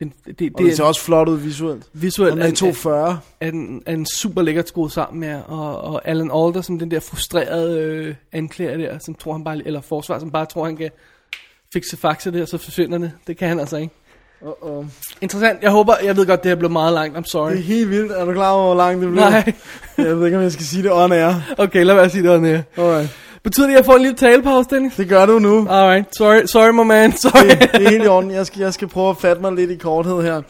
[0.00, 1.88] den, det, det, Og det ser også flot ud visuelt.
[1.92, 3.20] visuelt Og er, med er, 240.
[3.40, 6.90] er, den, er den super lækkert skruet sammen med, og, og Alan Alda som den
[6.90, 10.76] der frustrerede øh, anklager der, som tror han bare, eller forsvar, som bare tror han
[10.76, 10.90] kan
[11.72, 13.12] fikse faxe der, så forsvinder det.
[13.26, 13.94] Det kan han altså ikke.
[14.42, 14.84] Uh-oh.
[15.20, 15.62] Interessant.
[15.62, 17.18] Jeg håber, jeg ved godt, det her blev meget langt.
[17.18, 17.50] I'm sorry.
[17.50, 18.12] Det er helt vildt.
[18.12, 19.30] Er du klar over, hvor langt det bliver?
[19.30, 19.52] Nej.
[19.98, 21.34] Jeg ved ikke, om jeg skal sige det on air.
[21.58, 22.62] Okay, lad være at sige det her.
[22.76, 23.16] Alright.
[23.44, 24.94] Betyder det, at jeg får en lille talepause, Dennis?
[24.94, 25.68] Det gør du nu.
[25.68, 27.48] Alright, sorry, sorry my man, sorry.
[27.48, 28.30] Det, det er helt i orden.
[28.30, 30.42] Jeg skal, jeg skal prøve at fatte mig lidt i korthed her.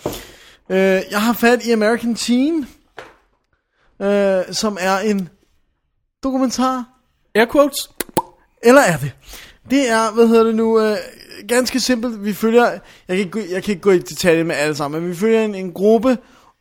[0.70, 2.69] Øh, jeg har fat i American Teen,
[4.03, 5.28] øh, som er en
[6.23, 6.85] dokumentar.
[7.35, 7.90] Air quotes.
[8.62, 9.12] Eller er det?
[9.70, 10.97] Det er, hvad hedder det nu, øh,
[11.48, 12.24] ganske simpelt.
[12.24, 15.01] Vi følger, jeg kan, ikke, gå- jeg kan ikke gå i detalje med alle sammen,
[15.01, 16.16] men vi følger en, en gruppe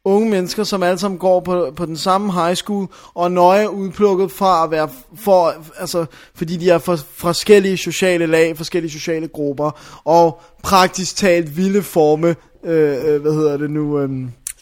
[0.06, 4.32] unge mennesker, som alle sammen går på, på den samme high school, og nøje udplukket
[4.32, 6.06] fra at være, for, altså,
[6.36, 12.36] fordi de er fra forskellige sociale lag, forskellige sociale grupper, og praktisk talt vilde forme,
[12.64, 14.10] øh, øh, hvad hedder det nu, øh,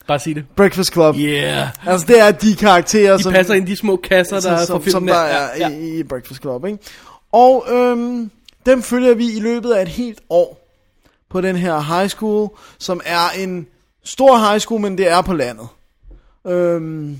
[0.07, 0.44] Bare sig det.
[0.56, 1.16] Breakfast Club.
[1.18, 1.68] Yeah.
[1.88, 4.53] Altså det er de karakterer, De som, passer ind i de små kasser, der som,
[4.53, 4.91] er fra filmen.
[4.91, 5.76] som der er ja, ja.
[5.78, 6.78] i, i Breakfast Club, ikke?
[7.32, 8.32] Og øhm,
[8.66, 10.66] dem følger vi i løbet af et helt år
[11.30, 13.68] på den her high school, som er en
[14.04, 15.68] stor high school, men det er på landet.
[16.48, 17.20] Øhm,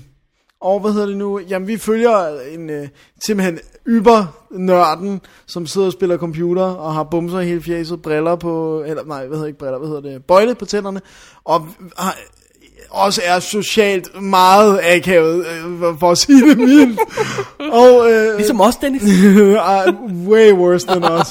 [0.60, 1.38] og hvad hedder det nu?
[1.38, 2.88] Jamen, vi følger en øh,
[3.24, 8.82] simpelthen yber-nørden, som sidder og spiller computer, og har bumser i hele fjeset, briller på,
[8.86, 11.00] eller nej, hvad hedder ikke briller, hvad hedder det, bøjle på tænderne,
[11.44, 12.16] og har,
[12.90, 17.00] også er socialt meget akavet, øh, for at sige det mildt.
[17.72, 19.02] og, øh, Ligesom os, Dennis.
[19.02, 19.92] er
[20.28, 21.28] way worse than us.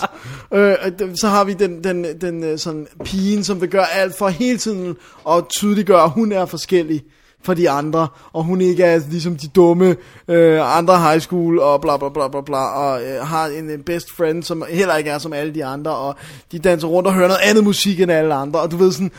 [0.53, 4.17] øh, det- så har vi den, den, den øh, sådan pigen, som vil gøre alt
[4.17, 4.95] for hele tiden
[5.29, 7.01] at tydeliggøre, at hun er forskellig
[7.43, 9.95] fra de andre, og hun ikke er ligesom de dumme
[10.27, 13.83] øh, andre high school, og bla bla bla bla bla, og øh, har en, en
[13.83, 16.15] best friend, som heller ikke er som alle de andre, og
[16.51, 19.11] de danser rundt og hører noget andet musik end alle andre, og du ved sådan,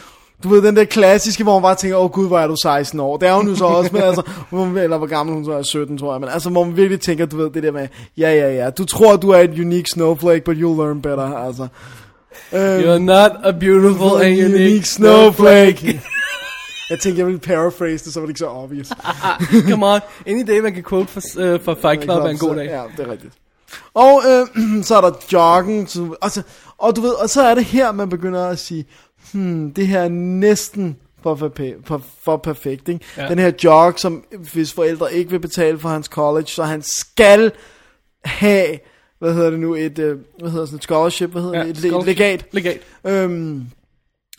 [0.42, 2.56] du ved, den der klassiske, hvor man bare tænker, åh oh, gud, hvor er du
[2.62, 3.16] 16 år.
[3.16, 4.22] Det er hun jo så også, men altså,
[4.84, 6.20] eller hvor gammel hun så er, 17, tror jeg.
[6.20, 7.88] Men altså, hvor man virkelig tænker, du ved, det der med,
[8.18, 11.68] ja, ja, ja, du tror, du er et unique snowflake, but you'll learn better, altså.
[12.52, 16.00] You're not a beautiful and unique snowflake.
[16.90, 18.88] jeg tænkte, jeg ville paraphrase det, så var det ikke så obvious.
[19.70, 20.00] Come on.
[20.26, 22.66] Any day, man kan quote for, uh, for Fight Club er en god dag.
[22.66, 23.34] Ja, det er rigtigt.
[23.94, 24.46] Og øh,
[24.88, 26.42] så er der joggen, så, altså,
[26.78, 28.86] og du ved, og så er det her, man begynder at sige,
[29.32, 31.50] hmm, det her er næsten for, for,
[31.84, 33.04] for, for perfekt, ikke?
[33.16, 33.28] Ja.
[33.28, 37.52] Den her jog, som hvis forældre ikke vil betale for hans college, så han skal
[38.24, 38.78] have,
[39.18, 41.70] hvad hedder det nu, et, øh, hvad hedder sådan et scholarship, hvad hedder Ja, det,
[41.70, 42.18] et, scholarship.
[42.18, 42.46] legat.
[42.52, 42.80] Legat.
[43.06, 43.66] Øhm,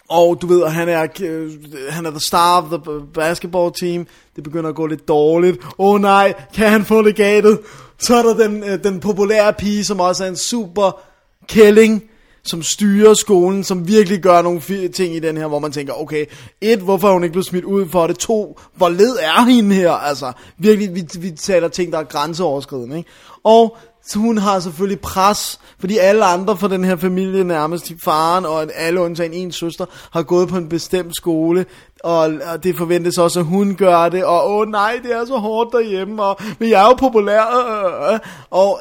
[0.10, 1.52] og du ved, han er, øh,
[1.90, 4.08] han er the star of the basketball team.
[4.36, 5.58] Det begynder at gå lidt dårligt.
[5.64, 7.60] Åh oh, nej, kan han få legatet?
[8.00, 11.02] Så er der den, øh, den populære pige, som også er en super
[11.48, 12.04] kælling,
[12.44, 16.26] som styrer skolen, som virkelig gør nogle ting i den her, hvor man tænker, okay,
[16.62, 18.18] et, hvorfor er hun ikke blevet smidt ud for det?
[18.18, 19.92] To, hvor led er hende her?
[19.92, 23.10] Altså, virkelig, vi, vi taler ting, der er grænseoverskridende, ikke?
[23.44, 28.46] Og så hun har selvfølgelig pres, fordi alle andre fra den her familie, nærmest faren
[28.46, 31.66] og alle undtagen en søster, har gået på en bestemt skole,
[32.04, 35.38] og, og det forventes også, at hun gør det, og åh nej, det er så
[35.38, 38.20] hårdt derhjemme, og, men jeg er jo populær, øh, øh, øh
[38.50, 38.80] og,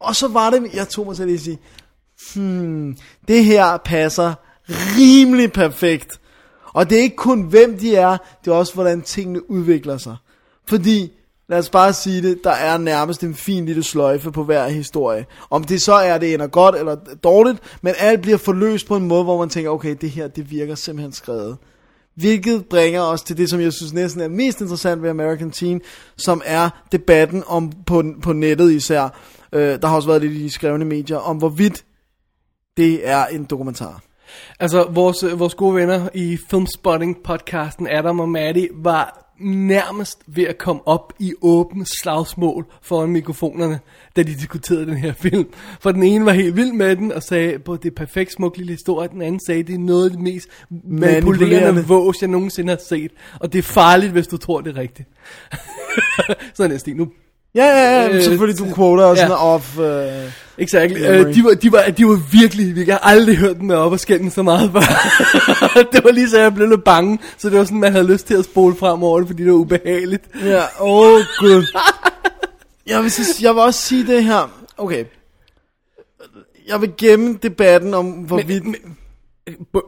[0.00, 1.58] og så var det, jeg tog mig til at sige,
[2.34, 2.96] hmm,
[3.28, 4.34] det her passer
[4.68, 6.20] rimelig perfekt.
[6.76, 10.16] Og det er ikke kun hvem de er, det er også hvordan tingene udvikler sig.
[10.68, 11.12] Fordi,
[11.48, 15.26] lad os bare sige det, der er nærmest en fin lille sløjfe på hver historie.
[15.50, 19.08] Om det så er, det ender godt eller dårligt, men alt bliver forløst på en
[19.08, 21.56] måde, hvor man tænker, okay, det her, det virker simpelthen skrevet.
[22.14, 25.80] Hvilket bringer os til det, som jeg synes næsten er mest interessant ved American Teen,
[26.16, 29.08] som er debatten om på, på nettet især.
[29.52, 31.84] Øh, der har også været lidt i de skrevne medier, om hvorvidt
[32.76, 34.02] det er en dokumentar.
[34.60, 40.58] Altså, vores, øh, vores gode venner i Filmspotting-podcasten, Adam og Maddie, var nærmest ved at
[40.58, 43.80] komme op i åbent slagsmål foran mikrofonerne,
[44.16, 45.46] da de diskuterede den her film.
[45.80, 48.56] For den ene var helt vild med den, og sagde, at det er perfekt smuk
[48.56, 49.08] lille historie.
[49.08, 50.48] Den anden sagde, at det er noget af det mest
[50.84, 53.10] manipulerende vås, jeg nogensinde har set.
[53.40, 55.08] Og det er farligt, hvis du tror, det er rigtigt.
[56.56, 57.08] Sådan er det, nu
[57.54, 59.54] Ja, ja, ja, Øh, selvfølgelig du quoter og sådan ja.
[59.54, 59.78] off.
[59.78, 60.92] Øh, Exakt.
[60.92, 63.92] Uh, de, var, de, var, de var virkelig, virkelig, jeg har aldrig hørt dem op
[63.92, 64.80] og skændes så meget før.
[65.92, 68.26] det var lige så, jeg blev lidt bange, så det var sådan, man havde lyst
[68.26, 70.24] til at spole frem over det, fordi det var ubehageligt.
[70.44, 71.66] Ja, åh oh, gud.
[72.86, 73.12] Jeg vil,
[73.42, 74.50] jeg vil også sige det her.
[74.76, 75.04] Okay.
[76.68, 78.64] Jeg vil gemme debatten om, hvorvidt...
[78.64, 78.96] Men, men,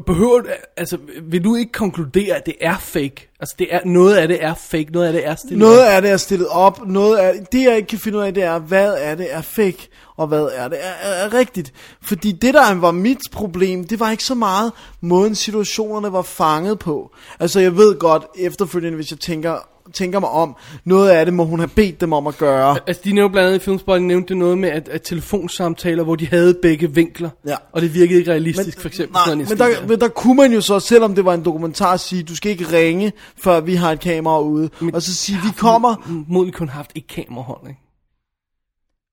[0.07, 0.43] behøver
[0.77, 3.31] altså, vil du ikke konkludere, at det er fake?
[3.41, 5.87] Altså, det er, noget af det er fake, noget af det er stillet Noget op.
[5.87, 8.43] af det er stillet op, noget af det jeg ikke kan finde ud af, det
[8.43, 11.73] er, hvad er det er fake, og hvad er det er, er, er rigtigt.
[12.03, 16.79] Fordi det der var mit problem, det var ikke så meget måden situationerne var fanget
[16.79, 17.15] på.
[17.41, 21.45] Altså jeg ved godt efterfølgende, hvis jeg tænker, tænker mig om, noget af det må
[21.45, 22.79] hun have bedt dem om at gøre.
[22.87, 26.27] Altså, de nævnte blandt andet i Filmspot, nævnte noget med, at, at telefonsamtaler, hvor de
[26.27, 27.57] havde begge vinkler, Ja.
[27.73, 29.13] og det virkede ikke realistisk, for eksempel.
[29.13, 31.35] Nej, sådan en men stil der, men der kunne man jo så, selvom det var
[31.35, 34.71] en dokumentar, sige, du skal ikke ringe, før vi har et kamera ude.
[34.81, 36.25] Men- og så sige, vi kommer...
[36.29, 37.81] Modentlig kun haft et kamerahold, ikke?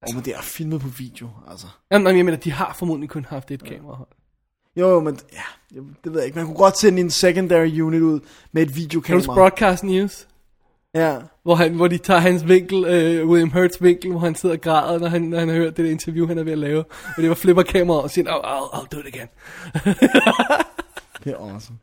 [0.09, 1.67] Åh, men det er filmet på video, altså.
[1.91, 4.07] Jamen, jeg mener, de har formodentlig kun haft et kamerahold.
[4.79, 6.35] Jo, jo, men ja, det ved jeg ikke.
[6.37, 8.19] Man kunne godt sende en secondary unit ud
[8.51, 9.33] med et Kan du videokamera.
[9.33, 10.27] broadcast news?
[10.95, 11.15] Ja.
[11.43, 14.61] Hvor, han, hvor de tager hans vinkel, øh, William Hurts vinkel, hvor han sidder og
[14.61, 16.83] græder, når han, når han har hørt det interview, han er ved at lave.
[17.17, 19.27] Og det var flipper kameraet og siger, oh, I'll, I'll do it again.
[21.23, 21.77] Det er awesome.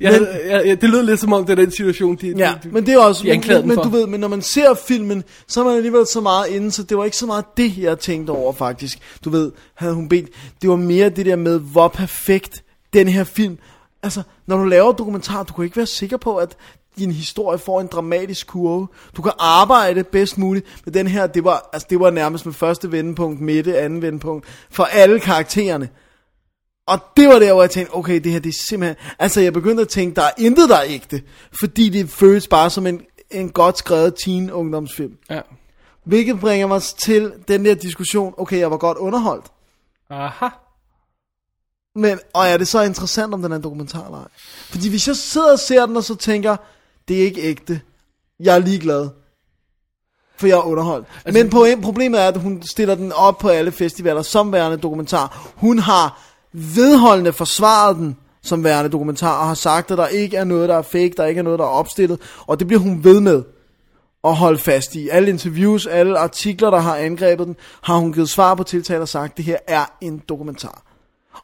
[0.00, 2.54] Ja, men, ja, ja, det lød lidt som om, det er den situation, de, Ja,
[2.62, 3.82] de, men det er også, de men, men for.
[3.82, 6.82] du ved, men når man ser filmen, så er man alligevel så meget inde, så
[6.82, 8.98] det var ikke så meget det, jeg tænkte over faktisk.
[9.24, 10.28] Du ved, havde hun bedt,
[10.62, 13.58] det var mere det der med, hvor perfekt den her film,
[14.02, 16.56] altså, når du laver dokumentar, du kan ikke være sikker på, at
[16.98, 18.88] din historie får en dramatisk kurve.
[19.16, 22.54] Du kan arbejde bedst muligt, men den her, det var, altså, det var nærmest med
[22.54, 25.88] første vendepunkt, midte, anden vendepunkt, for alle karaktererne.
[26.86, 28.96] Og det var der, hvor jeg tænkte, okay, det her, det er simpelthen...
[29.18, 31.22] Altså, jeg begyndte at tænke, der er intet, der er ægte.
[31.60, 35.18] Fordi det føles bare som en, en godt skrevet teen-ungdomsfilm.
[35.30, 35.40] Ja.
[36.04, 39.46] Hvilket bringer mig til den der diskussion, okay, jeg var godt underholdt.
[40.10, 40.48] Aha.
[41.94, 44.28] Men, og er det så interessant, om den er en dokumentar eller ej?
[44.70, 46.56] Fordi hvis jeg sidder og ser den, og så tænker,
[47.08, 47.80] det er ikke ægte.
[48.40, 49.08] Jeg er ligeglad.
[50.36, 51.06] For jeg er underholdt.
[51.24, 54.76] Altså, Men på, problemet er, at hun stiller den op på alle festivaler som værende
[54.76, 55.52] dokumentar.
[55.56, 56.22] Hun har
[56.52, 60.74] vedholdende forsvaret den som værende dokumentar, og har sagt, at der ikke er noget, der
[60.74, 63.42] er fake, der ikke er noget, der er opstillet, og det bliver hun ved med
[64.24, 65.08] at holde fast i.
[65.08, 69.08] Alle interviews, alle artikler, der har angrebet den, har hun givet svar på tiltale og
[69.08, 70.82] sagt, at det her er en dokumentar.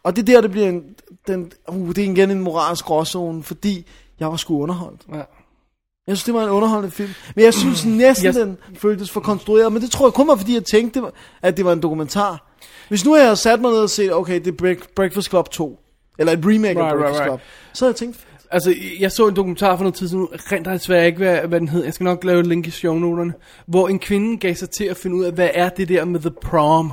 [0.03, 0.83] Og det er der, det bliver en,
[1.27, 3.87] den, uh, det er igen en moralsk gråzone, fordi
[4.21, 5.01] jeg var sgu underholdt.
[5.13, 5.23] Ja.
[6.09, 7.11] Jeg synes, det var en underholdende film.
[7.37, 9.73] Men jeg synes næsten, Jeg- den føltes for konstrueret.
[9.73, 11.03] Men det tror jeg kun var, fordi jeg tænkte,
[11.43, 12.55] at det var en dokumentar.
[12.89, 15.51] Hvis nu jeg havde sat mig ned og set, okay, det er Break- Breakfast Club
[15.51, 15.79] 2.
[16.19, 17.31] Eller et remake af Right, right, Breakfast right.
[17.31, 17.41] Club.
[17.73, 20.73] Så havde jeg tænkt, Altså, jeg så en dokumentar for noget tid siden, rent der
[20.73, 21.85] desværre ikke, hvad, hvad den hed.
[21.85, 23.33] Jeg skal nok lave et link i shownoterne.
[23.67, 26.21] Hvor en kvinde gav sig til at finde ud af, hvad er det der med
[26.21, 26.93] the prom?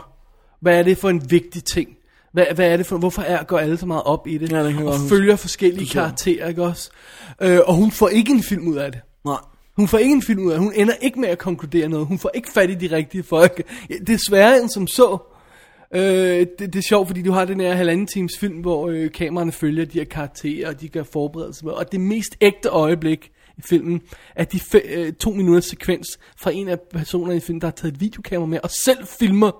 [0.61, 1.89] Hvad er det for en vigtig ting?
[2.35, 4.51] Hvad, hvad er det for, hvorfor er, går alle så meget op i det?
[4.51, 5.15] Ja, det kan og godt huske.
[5.15, 6.89] følger forskellige karakterer, ikke også?
[7.41, 9.01] Øh, og hun får ikke en film ud af det.
[9.25, 9.37] nej.
[9.75, 10.63] Hun får ikke en film ud af det.
[10.63, 12.07] Hun ender ikke med at konkludere noget.
[12.07, 13.61] Hun får ikke fat i de rigtige folk.
[14.07, 15.17] Det er sværere end som så.
[15.95, 19.11] Øh, det, det er sjovt, fordi du har den her halvanden times film, hvor øh,
[19.11, 21.69] kameraerne følger de her karakterer, og de gør forberedelser.
[21.69, 24.01] Og det mest ægte øjeblik i filmen
[24.35, 26.07] er de fe, øh, to minutters sekvens
[26.37, 29.51] fra en af personerne i filmen, der har taget et videokamera med, og selv filmer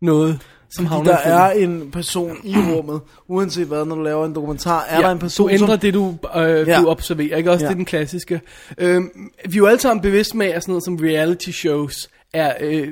[0.00, 0.40] noget,
[0.70, 4.84] som havner der er en person i rummet, uanset hvad, når du laver en dokumentar,
[4.88, 5.78] er ja, der en person, du ændrer som...
[5.78, 6.80] det, du, øh, Ja.
[6.80, 7.50] du observerer, ikke?
[7.50, 7.68] Også Ja.
[7.68, 8.40] det er den klassiske.
[8.78, 9.10] Øhm,
[9.48, 12.88] vi er jo alle sammen bevidste med, at sådan noget som reality shows er øh,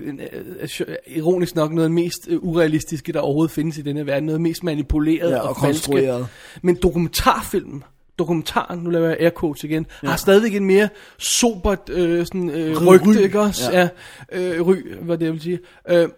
[0.63, 4.07] øh, øh, ironisk nok noget af det mest øh, urealistiske, der overhovedet findes i denne
[4.07, 4.27] verden.
[4.27, 5.67] Noget mest manipuleret Ja, og, og falske.
[5.87, 6.27] konstrueret.
[6.63, 7.83] Men dokumentarfilm,
[8.19, 10.09] dokumentaren, nu laver jeg air quotes igen, ja.
[10.09, 10.89] har stadigvæk en mere
[11.19, 13.23] sobert øh, sådan, øh, Ry- rygte, ry.
[13.23, 13.73] ikke også?
[13.73, 13.89] Ja.
[14.33, 14.39] Ja.
[14.57, 15.59] Øh, ry, hvad det vil sige.
[15.89, 16.09] Øh, øh,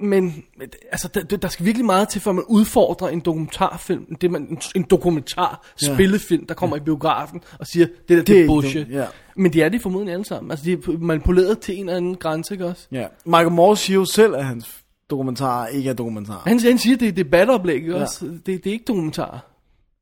[0.00, 4.14] men men, altså, der, der skal virkelig meget til, for at man udfordrer en dokumentarfilm,
[4.20, 5.94] det man, en, en dokumentar Ja.
[5.94, 8.86] spillefilm, der kommer i biografen og siger, det der det, Det det er bullshit.
[8.86, 9.04] dumt, ja.
[9.36, 10.50] Men det er de formodentlig alle sammen.
[10.50, 12.86] Altså, de er manipuleret til en eller anden grænse, ikke også?
[12.92, 13.06] Ja.
[13.26, 14.68] Michael Moore siger jo selv, at hans
[15.10, 16.42] dokumentarer ikke er dokumentarer.
[16.46, 18.02] Han, han siger, det er debatoplæg, ikke Ja.
[18.02, 18.24] også?
[18.26, 19.38] Det, det er ikke dokumentarer.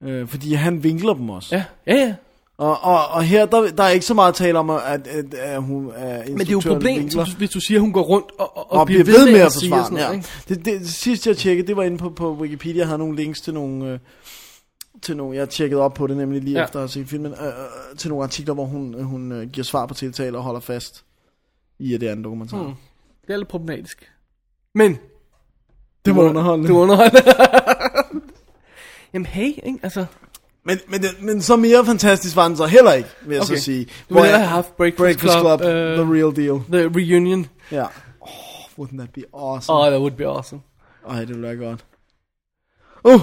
[0.04, 1.56] Øh, fordi han vinkler dem også.
[1.56, 2.14] Ja, ja, ja.
[2.58, 5.62] Og, og, og her, der, der er ikke så meget tale om, at, at, at
[5.62, 7.36] hun er Men det er jo et problem, vinkler.
[7.38, 9.84] hvis du, siger, at hun går rundt og, og, og, bliver ved med at forsvare
[9.84, 10.16] sådan noget,
[10.48, 10.54] ja.
[10.54, 13.16] det, det, det sidste jeg tjekkede, det var inde på, på Wikipedia, jeg havde nogle
[13.16, 13.98] links til nogle, øh,
[15.02, 16.64] til nogle, jeg tjekkede op på det nemlig lige Ja.
[16.64, 19.64] efter at have set filmen, øh, til nogle artikler, hvor hun, øh, hun øh, giver
[19.64, 21.04] svar på tiltale og holder fast
[21.78, 22.62] i det en dokumentar.
[22.62, 22.74] Mm.
[23.26, 24.10] Det er lidt problematisk.
[24.74, 24.98] Men,
[26.04, 26.68] Det var underholdende.
[26.68, 27.22] det var underholdende.
[29.12, 29.78] Jamen hey, ikke?
[29.82, 30.06] Altså,
[30.68, 33.56] Men, men, men så mere fantastisk var den så heller ikke, vil jeg Okay.
[33.56, 33.86] så sige.
[34.08, 36.60] du ville have haft Breakfast, Breakfast Club, Club, the øh, real deal.
[36.72, 37.46] the reunion.
[37.72, 37.84] Ja.
[38.20, 38.28] Oh,
[38.78, 39.78] wouldn't that be awesome?
[39.78, 40.60] Oh, that would be awesome.
[41.10, 41.84] Ej, det ville være godt.
[43.04, 43.20] Uh,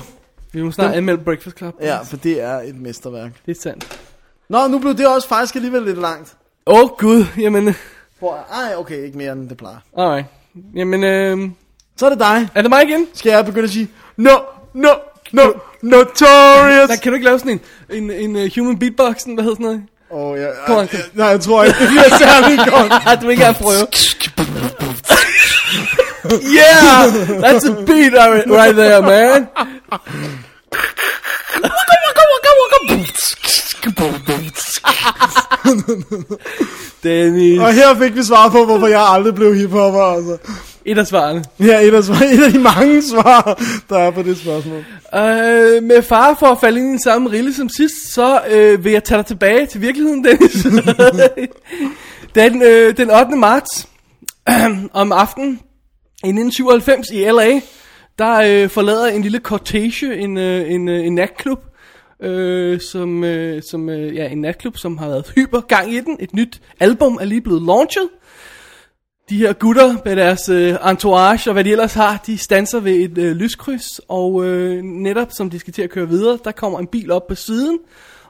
[0.53, 1.75] Vi må snart anmelde Breakfast Club.
[1.81, 3.31] ja, for det er et mesterværk.
[3.45, 3.99] Det er sandt.
[4.49, 6.35] Nå, nu blev det også faktisk alligevel lidt langt.
[6.67, 7.75] Åh oh, gud, jamen,
[8.19, 9.77] For, ej, okay, ikke mere end det plejer.
[9.97, 10.25] alright.
[10.75, 11.49] Jamen, øh,
[11.97, 12.49] Så er det dig.
[12.55, 13.07] er det mig igen?
[13.13, 14.31] Skal jeg begynde at sige, no,
[14.73, 14.89] no,
[15.31, 15.43] no,
[15.81, 16.89] notorious.
[16.89, 19.65] Nej, kan du ikke lave sådan en, en, en uh, human beatboxen, hvad hedder sådan
[19.65, 19.83] noget?
[20.11, 20.99] Åh, oh, ja, Kom kom.
[21.13, 22.93] nej, jeg tror ikke, det bliver særlig godt.
[23.07, 23.87] Ah, du vil ikke gerne prøve.
[26.57, 26.99] yeah,
[27.43, 29.47] that's a beat right right there, man.
[37.03, 37.59] Dennis.
[37.59, 40.37] Og her fik vi svar på, hvorfor jeg aldrig blev hiphopper, altså.
[40.85, 41.43] Et af svarene.
[41.59, 44.77] Ja, et af, svar, et af de mange svar, der er på det spørgsmål.
[45.15, 48.83] Øh, med far for at falde ind i den samme rille som sidst, så øh,
[48.83, 50.67] vil jeg tage dig tilbage til virkeligheden, Dennis.
[52.35, 53.35] den, øh, den 8.
[53.35, 53.87] marts
[55.01, 55.59] om aftenen
[56.23, 57.61] i 1997 i LA,
[58.19, 61.59] der øh, forlader en lille cortege en, øh, en, øh, en natklub,
[62.21, 66.17] øh, som, øh, som øh, ja, en natklub, som har været hyper gang i den.
[66.19, 68.09] Et nyt album er lige blevet launchet.
[69.29, 72.93] De her gutter med deres øh, entourage og hvad de ellers har, de stanser ved
[72.93, 76.79] et øh, lyskryds, og øh, netop som de skal til at køre videre, der kommer
[76.79, 77.79] en bil op på siden,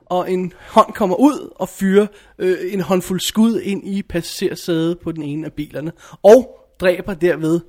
[0.05, 2.07] og en hånd kommer ud og fyrer
[2.39, 5.91] øh, en håndfuld skud ind i passagersædet på den ene af bilerne,
[6.23, 7.59] og dræber derved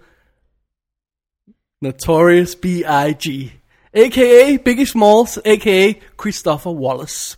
[1.83, 3.53] Notorious B.I.G.
[3.93, 4.57] A.k.a.
[4.65, 5.93] Biggie Smalls, a.k.a.
[6.21, 7.37] Christopher Wallace.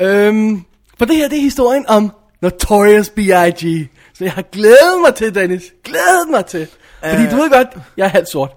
[0.00, 0.62] Øhm,
[0.98, 2.12] for det her, det er historien om
[2.42, 3.88] Notorious B.I.G.
[4.18, 5.62] Så jeg har glædet mig til, Dennis.
[5.84, 6.68] Glædet mig til.
[7.10, 8.50] Fordi du ved godt, jeg er halvt sort.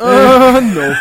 [0.00, 0.08] Uh,
[0.74, 0.94] no.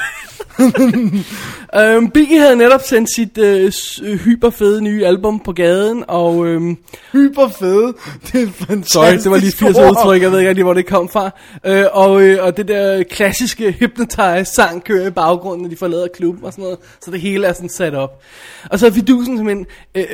[1.75, 3.71] Øhm, Biggie havde netop sendt sit øh,
[4.03, 6.77] øh, hyperfede nye album på gaden, og øhm,
[7.11, 7.93] Hyper fede.
[8.31, 9.89] Det er fantastisk sorry, det var lige 80 ord.
[9.89, 11.29] udtryk, jeg ved ikke rigtig, hvor det kom fra.
[11.65, 16.07] Øh, og, øh, og det der klassiske Hypnotize sang kører i baggrunden, når de forlader
[16.07, 18.21] klubben og sådan noget, så det hele er sådan sat op.
[18.69, 19.65] Og så er fidusen simpelthen,
[19.95, 20.05] øh,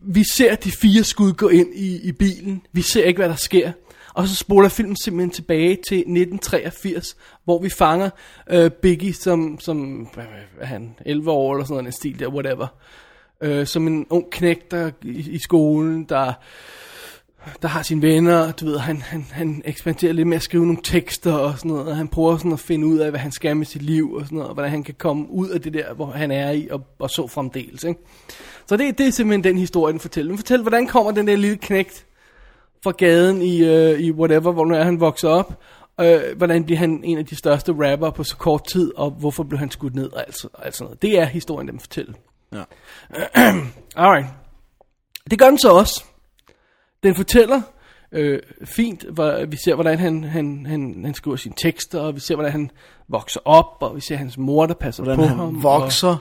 [0.00, 3.36] vi ser de fire skud gå ind i, i bilen, vi ser ikke, hvad der
[3.36, 3.70] sker.
[4.20, 8.10] Og så spoler filmen simpelthen tilbage til 1983, hvor vi fanger
[8.50, 12.18] øh, Biggie som, som hvad, hvad er han, 11 år eller sådan noget, en stil
[12.18, 12.66] der, whatever.
[13.40, 16.32] Øh, som en ung knægt der i, i skolen, der
[17.62, 20.82] der har sine venner, du ved, han, han, han eksperimenterer lidt med at skrive nogle
[20.84, 23.56] tekster og sådan noget, og han prøver sådan at finde ud af, hvad han skal
[23.56, 25.94] med sit liv og sådan noget, og hvordan han kan komme ud af det der,
[25.94, 28.00] hvor han er i, og, og så fremdeles, ikke?
[28.66, 30.30] Så det, det er simpelthen den historie, den fortæller.
[30.30, 32.06] Den fortæller, hvordan kommer den der lille knægt
[32.82, 35.62] fra gaden i, øh, i whatever, hvor nu er han vokset op,
[36.00, 39.42] øh, hvordan bliver han en af de største rapper på så kort tid, og hvorfor
[39.42, 41.02] blev han skudt ned, og alt, og alt sådan noget.
[41.02, 42.12] Det er historien, den fortæller.
[42.52, 42.62] Ja.
[44.04, 44.26] Alright.
[45.30, 46.04] Det gør den så også.
[47.02, 47.62] Den fortæller
[48.12, 52.20] øh, fint, hvor vi ser, hvordan han, han, han, han skriver sine tekster, og vi
[52.20, 52.70] ser, hvordan han
[53.08, 55.62] vokser op, og vi ser hans mor, der passer Hvordan på han ham.
[55.62, 56.08] vokser.
[56.08, 56.18] Og,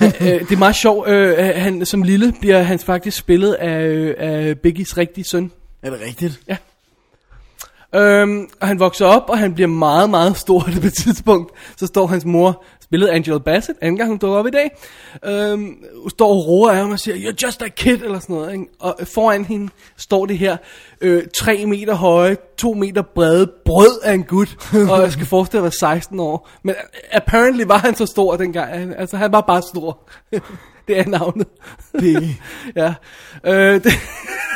[0.20, 4.14] øh, det er meget sjovt, øh, han, som lille bliver han faktisk spillet af, øh,
[4.18, 5.50] af Biggies rigtige søn.
[5.82, 6.40] Er det rigtigt?
[7.94, 11.52] Øhm, og han vokser op, og han bliver meget, meget stor på det tidspunkt.
[11.76, 14.70] Så står hans mor, spillet af Angela Bassett, anden gang hun dukker op i dag,
[15.24, 15.76] øhm,
[16.08, 18.52] står og roer af ham og siger, you're just a kid, eller sådan noget.
[18.52, 18.66] Ikke?
[18.80, 20.56] Og foran hende står det her,
[21.00, 24.56] øh, 3 meter høje, 2 meter brede brød af en gut,
[24.90, 26.50] og jeg skal forestille at være 16 år.
[26.62, 26.74] Men
[27.12, 29.98] apparently var han så stor dengang, altså han var bare stor.
[30.88, 31.46] det er navnet.
[31.98, 32.36] Biggie.
[32.76, 32.94] ja,
[33.44, 33.92] øh, det,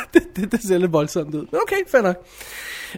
[0.15, 1.47] det, det, det ser lidt voldsomt ud.
[1.51, 2.27] Men okay, fair nok.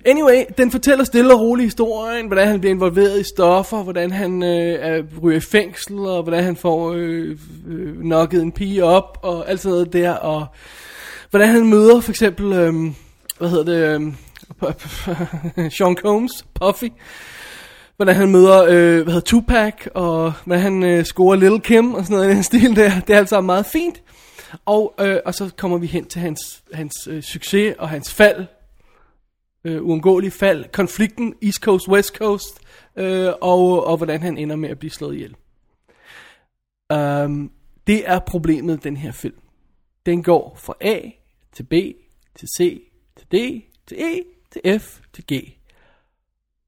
[0.05, 4.43] Anyway, den fortæller stille og roligt historien, hvordan han bliver involveret i stoffer, hvordan han
[4.43, 9.19] øh, er, ryger i fængsel, og hvordan han får øh, øh, nokket en pige op,
[9.23, 10.47] og alt sådan noget der, og
[11.31, 12.75] hvordan han møder for eksempel, øh,
[13.39, 14.13] hvad hedder det,
[15.57, 16.89] øh, Sean Combs, Puffy,
[17.97, 22.05] hvordan han møder, øh, hvad hedder Tupac, og hvordan han øh, scorer Little Kim, og
[22.05, 23.01] sådan noget i den stil der.
[23.07, 24.03] Det er alt sammen meget fint.
[24.65, 28.47] Og, øh, og så kommer vi hen til hans, hans øh, succes og hans fald,
[29.65, 32.61] øh, uundgåelige fald, konflikten East Coast, West Coast,
[32.97, 35.37] øh, og, og hvordan han ender med at blive slået ihjel.
[36.95, 37.53] Um,
[37.87, 39.39] det er problemet den her film.
[40.07, 41.01] Den går fra A
[41.53, 41.73] til B,
[42.35, 42.83] til C,
[43.17, 45.59] til D, til E, til F, til G.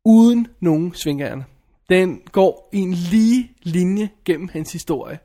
[0.05, 1.45] Uden nogen svingerne.
[1.89, 5.19] Den går i en lige linje gennem hans historie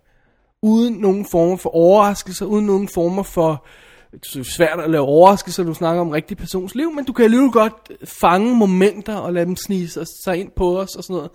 [0.66, 3.66] uden nogen former for overraskelser, uden nogen former for
[4.12, 7.14] det er svært at lave overraskelser, når du snakker om rigtig persons liv, men du
[7.14, 9.88] kan alligevel godt fange momenter og lade dem snige
[10.24, 11.30] sig- ind på os og sådan noget.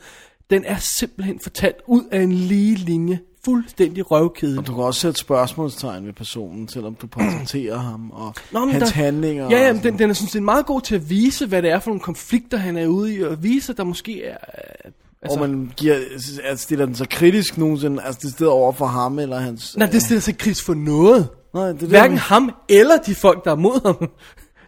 [0.50, 4.66] Den er simpelthen fortalt ud af en lige linje, fuldstændig røvkedelig.
[4.66, 8.88] Du kan også sætte spørgsmålstegn ved personen, selvom du portrætterer ham, og Nå, men hans
[8.88, 9.44] der- handlinger.
[9.50, 11.62] Ja, ja, og men den, den er sådan set meget god til at vise, hvad
[11.62, 14.36] det er for nogle konflikter, han er ude i, og vise, at der måske er...
[15.24, 18.72] øh, Altså, og man giver, altså, stiller den så kritisk nogensinde, altså det stedet over
[18.72, 19.76] for ham eller hans...
[19.76, 21.28] Nej, det stiller sig kritisk for noget.
[21.54, 24.10] Nej, det er det, Hverken jeg ham eller de folk, der er mod ham.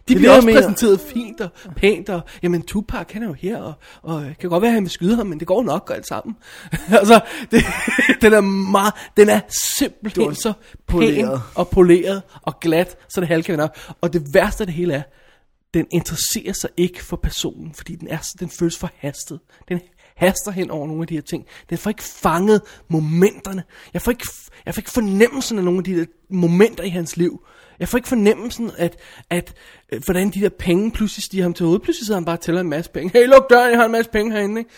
[0.07, 0.61] De det, bliver også mener.
[0.61, 4.49] præsenteret fint og pænt, og jamen Tupac, han er jo her, og, og det kan
[4.49, 6.35] godt være, at han vil skyde ham, men det går nok alt sammen.
[6.99, 7.19] altså,
[7.51, 7.63] det,
[8.21, 9.39] den er meget, den er
[9.75, 10.53] simpelthen så
[10.87, 11.41] pæn poleret.
[11.55, 13.77] og poleret og glat, så det halve kan vende op.
[14.01, 15.03] Og det værste af det hele er,
[15.73, 19.39] den interesserer sig ikke for personen, fordi den, er, den føles forhastet.
[19.67, 19.79] Den
[20.15, 21.45] haster hen over nogle af de her ting.
[21.69, 23.63] Den får ikke fanget momenterne.
[23.93, 24.27] Jeg får ikke,
[24.65, 27.45] jeg får ikke fornemmelsen af nogle af de der momenter i hans liv.
[27.79, 28.97] Jeg får ikke fornemmelsen, at,
[29.29, 29.53] at
[29.89, 31.81] at hvordan de der penge pludselig stiger ham til hovedet.
[31.81, 33.19] Pludselig sidder han bare og tæller en masse penge.
[33.19, 34.59] Hey, luk døren, jeg har en masse penge herinde.
[34.61, 34.71] Ikke?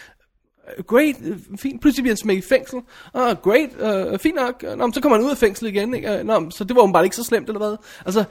[0.77, 1.81] Øh, great, øh, fint.
[1.81, 2.79] Pludselig bliver han smækket i fængsel.
[3.13, 3.69] Ah, great,
[4.13, 4.63] uh, fint nok.
[4.63, 5.93] Nå, men så kommer han ud af fængsel igen.
[5.93, 6.23] Ikke?
[6.23, 7.77] Nå, så det var bare ikke så slemt, eller hvad?
[8.05, 8.23] Altså,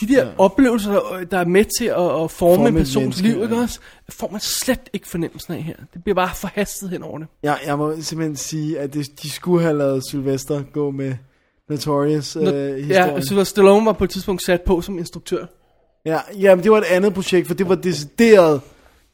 [0.00, 0.32] de der ja.
[0.38, 3.42] oplevelser, der- der er med til at, at forme, Forme en et persons menneske, liv,
[3.42, 3.62] ikke ja.
[3.62, 3.80] også?
[4.08, 5.74] får man slet ikke fornemmelsen af her.
[5.94, 7.26] Det bliver bare forhastet hen over det.
[7.42, 11.14] Jeg, jeg må simpelthen sige, at det, de skulle have lavet Sylvester gå med
[11.68, 12.88] Notorious øh, historien.
[12.90, 15.46] ja, Sylvester Stallone var på et tidspunkt sat på som instruktør.
[16.06, 18.60] Ja, jamen det var et andet projekt, for det var decideret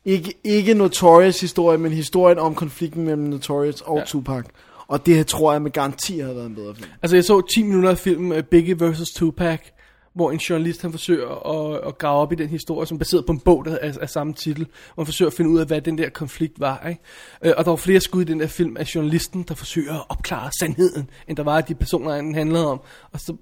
[0.05, 4.01] ikke, ikke Notorious historie, men historien om konflikten mellem Notorious og Ja.
[4.01, 4.07] ja.
[4.07, 4.45] Tupac.
[4.89, 6.89] Og det tror jeg med garanti havde været en bedre film.
[7.03, 9.11] Altså, jeg så 10 minutter af filmen uh, Biggie vs.
[9.17, 9.61] Tupac,
[10.15, 11.29] hvor en journalist, han forsøger
[11.75, 13.93] at, at grave op i den historie, som er baseret på en bog, der er
[14.01, 16.87] af samme titel, hvor han forsøger at finde ud af, hvad den der konflikt var.
[16.89, 17.01] Ikke?
[17.45, 20.05] Øh, og der var flere skud i den der film af journalisten, der forsøger at
[20.09, 22.81] opklare sandheden, end der var af de personer, den handlede om.
[23.13, 23.37] Og så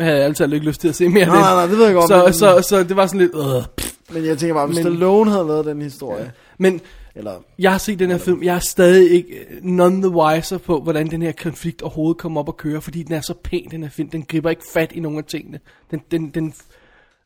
[0.00, 1.44] havde jeg altid ikke lyst til at se mere af Nej, den.
[1.44, 3.32] nej, nej, det ved jeg godt, Så, men- så, så det var sådan lidt...
[3.34, 3.92] Øh, pff.
[4.12, 6.80] Men jeg tænker bare, hvis Men- Stallone havde lavet den historie, Men
[7.14, 10.58] eller jeg har set den her film, jeg er stadig ikke øh, none the wiser
[10.58, 13.68] på, hvordan den her konflikt overhovedet kommer op at køre, fordi den er så pæn,
[13.70, 14.10] den her film.
[14.10, 15.60] Den griber ikke fat i nogen af tingene.
[15.90, 16.54] Den, den, den,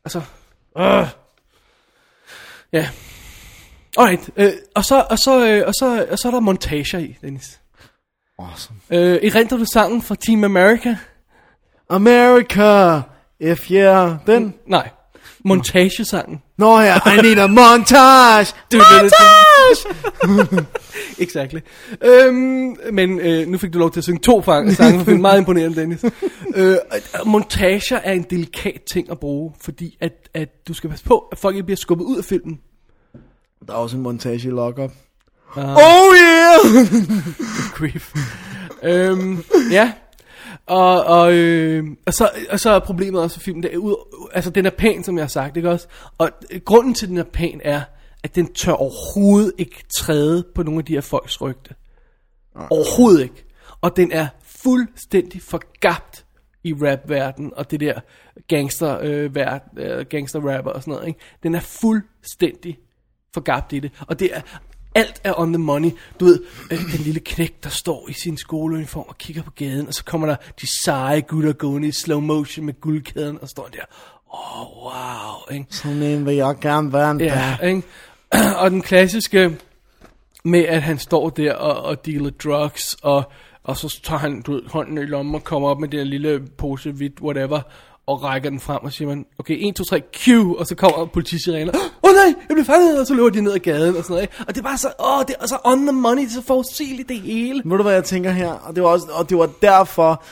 [0.05, 0.21] altså,
[0.77, 1.07] øh.
[2.73, 2.89] Ja.
[3.97, 7.17] Alright, øh, og, så, og, så, øh, og, så, og så er der montager i,
[7.21, 7.59] Dennis.
[8.39, 8.79] awesome.
[8.89, 10.97] Øh, erindrer du sangen fra Team America?
[11.89, 13.01] America,
[13.39, 14.53] if yeah, den.
[14.65, 14.89] Nej,
[15.45, 16.41] montagesangen.
[16.57, 18.53] Nå ja, I need a montage.
[18.71, 18.81] Du.
[21.25, 21.59] exactly.
[22.01, 24.75] Øhm, men øh, nu fik du lov til at synge to sange,
[25.05, 26.03] for meget imponerende, Dennis.
[26.55, 26.75] øh,
[27.19, 31.17] og montager er en delikat ting at bruge, fordi at, at du skal passe på,
[31.31, 32.59] at folk ikke bliver skubbet ud af filmen.
[33.67, 34.91] Der er også en montage i Lockup.
[35.57, 36.87] Uh, Oh yeah!
[37.77, 38.13] grief.
[38.83, 39.91] øhm, ja.
[40.67, 43.95] Og, og, øh, og, så, og så er problemet også for filmen, det er ud,
[44.33, 45.87] altså den er pæn, som jeg har sagt, ikke også?
[46.17, 47.81] Og øh, grunden til, at den er pæn, er,
[48.23, 51.75] at den tør overhovedet ikke træde på nogle af de her folks rygte.
[52.69, 53.45] Overhovedet ikke.
[53.81, 56.25] Og den er fuldstændig forgabt
[56.63, 57.99] i rap-verden og det der
[58.47, 61.07] gangster, øh, vært, øh, gangster-rapper og sådan noget.
[61.07, 61.19] Ikke?
[61.43, 62.79] Den er fuldstændig
[63.33, 63.91] forgabt i det.
[64.07, 64.41] Og det er,
[64.97, 65.91] alt er on the money.
[66.19, 66.39] Du ved,
[66.71, 70.03] øh, den lille knæk, der står i sin skoleuniform og kigger på gaden, og så
[70.03, 73.81] kommer der de seje gutter gående i slow motion med guldkæden, og står der,
[74.33, 75.65] åh, oh, wow, ikke?
[75.69, 77.83] Sådan en vil jeg gerne være en Ja, ikke?
[78.61, 79.57] og den klassiske
[80.43, 83.31] med, at han står der og, og dealer drugs, og,
[83.63, 86.39] og så tager han du ved, hånden i lommen og kommer op med den lille
[86.57, 87.61] pose hvidt, whatever,
[88.07, 90.27] og rækker den frem, og siger man, okay, 1, 2, 3, Q,
[90.57, 93.53] og så kommer politisirener, åh oh, nej, jeg blev fanget, og så løber de ned
[93.53, 94.33] ad gaden, og sådan noget, ikke?
[94.47, 97.09] og det var så, åh, det er så on the money, det er så forudsigeligt
[97.09, 97.61] det hele.
[97.65, 98.51] Ved du hvad jeg tænker her?
[98.51, 100.23] Og det var, også, og det var derfor,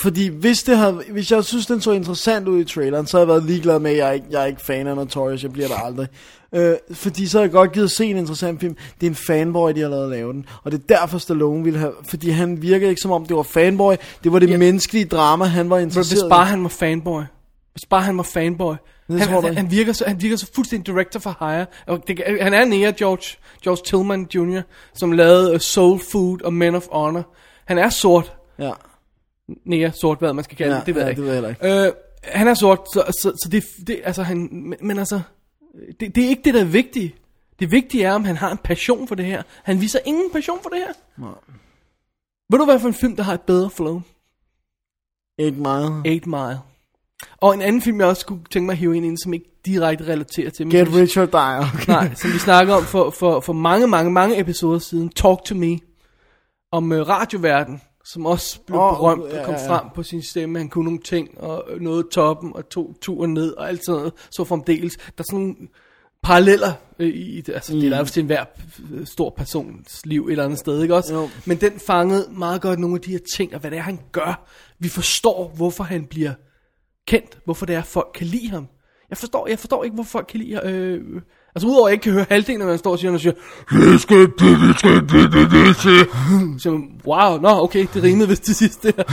[0.00, 3.28] fordi hvis, det havde, hvis jeg synes, den så interessant ud i traileren, så havde
[3.28, 5.52] jeg været ligeglad med, at jeg er ikke, jeg er ikke fan af Notorious, jeg
[5.52, 6.08] bliver der aldrig.
[6.52, 8.76] Øh, fordi så havde jeg godt givet se en interessant film.
[9.00, 10.46] Det er en fanboy, de har lavet lave den.
[10.62, 13.42] Og det er derfor Stallone ville have, fordi han virkede ikke som om det var
[13.42, 13.94] fanboy.
[14.24, 14.58] Det var det ja.
[14.58, 16.50] menneskelige drama, han var interesseret Hvis bare i.
[16.50, 17.22] han var fanboy.
[17.72, 18.74] Hvis bare han var fanboy.
[19.08, 21.66] Det Han, tror han, han, virker så, han virker så fuldstændig director for hire.
[21.86, 24.60] Og det, han er nære George, George Tillman Jr.,
[24.94, 27.22] som lavede uh, Soul Food og Men of Honor.
[27.64, 28.32] Han er sort.
[28.58, 28.70] Ja,
[29.64, 31.22] Nære sort, hvad man skal kalde Ja, det, det ved ja, jeg ikke.
[31.22, 31.92] det ved jeg heller Øh,
[32.24, 35.20] han er sort, så, så, så det, det, altså han, men, men altså,
[36.00, 37.14] det, det er ikke det, der er vigtigt.
[37.60, 39.42] Det vigtige er, om han har en passion for det her.
[39.62, 40.92] Han viser ingen passion for det her.
[41.16, 41.30] Nej.
[42.50, 44.02] Ved du, hvad for en film, der har et bedre flow?
[45.38, 46.02] ikke meget.
[46.06, 46.60] 8 Mile.
[47.36, 50.04] Og en anden film, jeg også kunne tænke mig at hive ind, som ikke direkte
[50.04, 50.70] relaterer til.
[50.70, 51.92] Get rich or die, okay.
[51.94, 55.08] Nej, som vi snakkede om for, for, for mange, mange, mange episoder siden.
[55.08, 55.78] Talk to Me.
[56.72, 57.80] Om øh, radioverden,
[58.12, 59.68] som også blev oh, berømt og kom ja, ja.
[59.68, 60.58] frem på sin stemme.
[60.58, 64.12] Han kunne nogle ting, og nåede toppen, og tog turen ned, og alt sådan noget.
[64.30, 64.96] Så fremdeles.
[64.96, 65.54] Der er sådan nogle
[66.22, 67.54] paralleller øh, i det.
[67.54, 67.80] Altså, mm.
[67.80, 68.44] det er der jo til enhver
[68.92, 71.14] øh, stor persons liv et eller andet sted, ikke også?
[71.14, 71.28] Jo.
[71.46, 74.00] Men den fangede meget godt nogle af de her ting, og hvad det er, han
[74.12, 74.46] gør.
[74.78, 76.32] Vi forstår, hvorfor han bliver
[77.06, 77.38] kendt.
[77.44, 78.66] Hvorfor det er, at folk kan lide ham.
[79.10, 81.22] Jeg forstår, jeg forstår ikke, hvorfor folk kan lide øh,
[81.54, 83.32] Altså udover at jeg ikke kan høre halvdelen, når man står og siger, og siger,
[83.70, 88.28] "Det skal det, det skal det, det, det, det." Så wow, nå okay, det rimede
[88.28, 89.04] vist til sidst det her.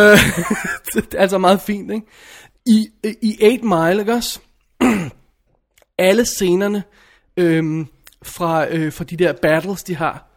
[0.00, 0.18] øh,
[0.94, 2.06] det er altså meget fint, ikke?
[2.66, 2.88] I,
[3.22, 4.40] i 8 Mile, ikke også?
[5.98, 6.82] Alle scenerne
[7.36, 7.86] øhm,
[8.22, 10.30] fra, øh, fra de der battles, de har,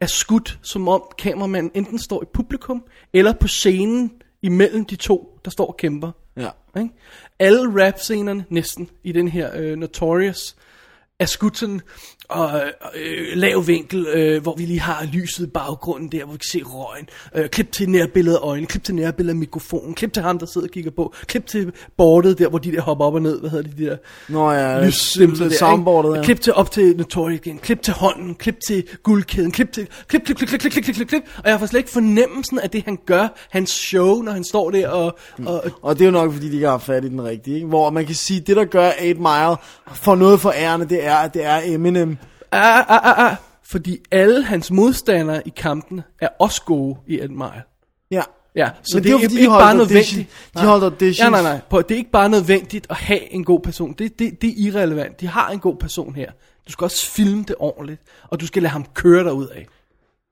[0.00, 4.10] er skudt, som om kameramanden enten står i publikum, eller på scenen
[4.42, 6.10] imellem de to, der står og kæmper.
[6.36, 6.48] Ja.
[6.78, 6.94] Ikke?
[7.38, 10.56] Alle rap-scenerne næsten i den her øh, Notorious
[11.18, 11.80] er skudt sådan
[12.28, 12.60] og
[12.94, 16.48] øh, lav vinkel, øh, hvor vi lige har lyset i baggrunden der, hvor vi kan
[16.52, 17.08] se røgen.
[17.34, 20.46] Øh, klip til nærbilledet af øjnene, klip til nærbilledet af mikrofonen, klip til ham, der
[20.46, 23.40] sidder og kigger på, klip til bordet der, hvor de der hopper op og ned,
[23.40, 23.96] hvad hedder de der
[24.28, 26.22] Nå ja, lysslimser der, soundboardet, ja.
[26.22, 30.24] Klip til op til Notorious igen, klip til hånden, klip til guldkæden, klip til, klip,
[30.24, 32.84] klip, klip, klip, klip, klip, klip, klip, og jeg får slet ikke fornemmelsen af det,
[32.84, 36.32] han gør, hans show, når han står der og, og, Og det er jo nok,
[36.32, 37.66] fordi de ikke har fat i den rigtige, ikke?
[37.66, 39.56] Hvor man kan sige, det der gør 8 Mile
[39.94, 42.17] for noget for ærende, det er, at det er Eminem.
[42.52, 43.36] Ah, ah, ah, ah.
[43.64, 47.62] Fordi alle hans modstandere i kampen er også gode i Ed Mile.
[48.10, 48.22] Ja.
[48.56, 50.28] Ja, så Men det, det er er ikke holdt bare nødvendigt.
[50.54, 51.18] De holdt auditions.
[51.18, 51.60] Ja, nej, nej.
[51.70, 53.92] Prøv, det er ikke bare nødvendigt at have en god person.
[53.92, 55.20] Det, det, det er irrelevant.
[55.20, 56.30] De har en god person her.
[56.66, 59.66] Du skal også filme det ordentligt, og du skal lade ham køre dig ud af.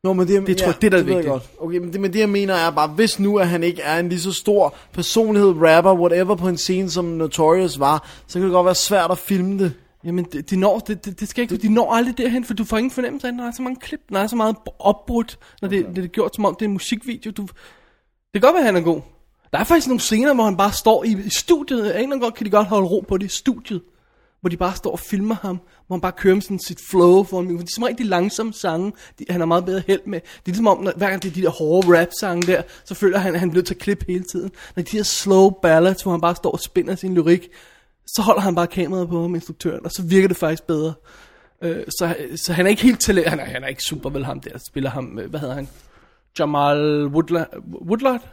[0.04, 1.32] Nå, men det, Det tror jeg, det er der ved jeg vigtigt.
[1.32, 1.42] godt.
[1.60, 3.98] Okay, men det, men det jeg mener er bare, hvis nu at han ikke er
[3.98, 8.42] en lige så stor personlighed, rapper, whatever på en scene, som Notorious var, så kan
[8.46, 9.72] det godt være svært at filme det.
[10.06, 12.64] Jamen, det, de, når, det, det, det skal ikke, de når aldrig derhen, for du
[12.64, 15.38] får ingen fornemmelse af, at der er så mange klip, der er så meget opbrudt,
[15.62, 17.30] når det, det er gjort, som om det er en musikvideo.
[17.30, 17.52] Du, det
[18.34, 19.00] kan godt være, han er god.
[19.52, 21.90] Der er faktisk nogle scener, hvor han bare står i, i studiet.
[21.90, 23.82] Af en grund kan de godt holde ro på det i studiet.
[24.40, 25.60] Hvor de bare står og filmer ham.
[25.86, 27.24] Hvor han bare kører med sådan sit flow.
[27.24, 27.48] For ham.
[27.48, 30.20] Det er som regel de langsomme sange, de, han har meget bedre held med.
[30.20, 32.62] Det er ligesom om, når, hver gang det er de der hårde rap sange der,
[32.84, 34.50] så føler han, at han bliver til at klippe hele tiden.
[34.76, 37.48] Når de her slow ballads, hvor han bare står og spinner sin lyrik,
[38.06, 40.94] så holder han bare kameraet på ham, instruktøren, og så virker det faktisk bedre.
[41.62, 44.24] Øh, så, så han er ikke helt til han er, han er ikke super vel
[44.24, 45.68] ham der, spiller ham, øh, hvad hedder han,
[46.38, 47.48] Jamal Woodlard,
[47.88, 48.28] Woodlard,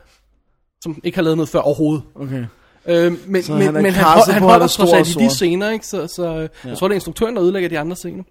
[0.83, 2.03] som ikke har lavet noget før overhovedet.
[2.15, 2.45] Okay.
[2.85, 5.29] Øh, men, Så men, han men han, hold, han holder er trods alt i de
[5.29, 5.87] scener, ikke?
[5.87, 6.47] Så, så ja.
[6.69, 8.23] jeg tror, det er instruktøren, der ødelægger de andre scener.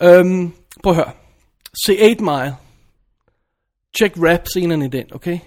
[0.00, 0.18] Ja.
[0.18, 0.52] Øhm,
[0.82, 1.10] prøv at høre.
[1.86, 2.56] Se 8 Mile.
[3.98, 5.38] Tjek rap-scenerne i den, okay?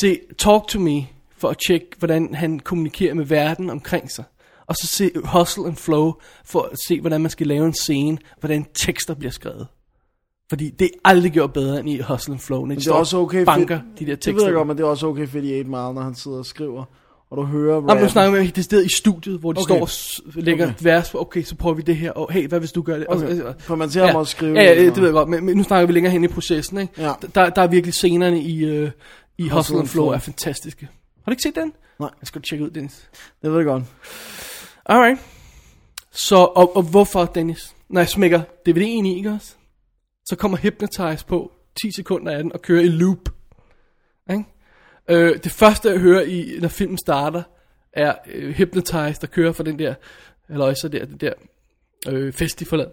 [0.00, 1.06] Se Talk to Me,
[1.42, 4.24] for at tjekke, hvordan han kommunikerer med verden omkring sig.
[4.66, 6.12] Og så se Hustle and Flow,
[6.44, 9.66] for at se, hvordan man skal lave en scene, hvordan tekster bliver skrevet.
[10.48, 12.92] Fordi det er aldrig gjort bedre end i Hustle and Flow, når de det er
[12.92, 13.98] også okay og banker fedt.
[13.98, 14.46] de der Det ved tekster.
[14.46, 16.46] jeg godt, men det er også okay fedt i 8 Mile, når han sidder og
[16.46, 16.84] skriver.
[17.30, 18.08] Og du hører Jamen, nu rappen.
[18.08, 19.74] snakker vi det sted i studiet, hvor de Okay.
[19.74, 19.80] står
[20.26, 20.74] og lægger Okay.
[20.74, 20.84] okay.
[20.84, 23.06] vers på, okay, så prøver vi det her, og hey, hvad hvis du gør det?
[23.06, 23.40] Og- Okay.
[23.42, 24.54] og- For man ser ham også skrive.
[24.58, 26.78] Ja, ja, det ved jeg godt, men, men nu snakker vi længere hen i processen,
[26.78, 26.92] ikke?
[27.02, 27.12] Ja.
[27.34, 28.88] Der, der er virkelig scenerne i, uh,
[29.38, 30.06] i Hustle, Hustle and Flow.
[30.08, 30.88] er fantastiske.
[31.24, 31.72] Har du ikke set den?
[31.98, 32.10] Nej.
[32.20, 33.10] Jeg skal tjekke ud, Dennis.
[33.42, 33.84] Det ved jeg godt.
[34.84, 35.20] Alright.
[36.10, 37.76] Så, og, og hvorfor, Dennis?
[37.88, 39.54] Når jeg smækker DVD'en i, ikke også?
[40.24, 43.28] Så kommer Hypnotize på 10 sekunder af den og kører i loop.
[44.30, 44.44] Ikke?
[45.08, 47.42] Øh, det første, jeg hører, i, når filmen starter,
[47.92, 49.94] er øh, Hypnotize, der kører for den der,
[50.48, 51.32] eller så der, det der
[52.08, 52.86] øh, festival.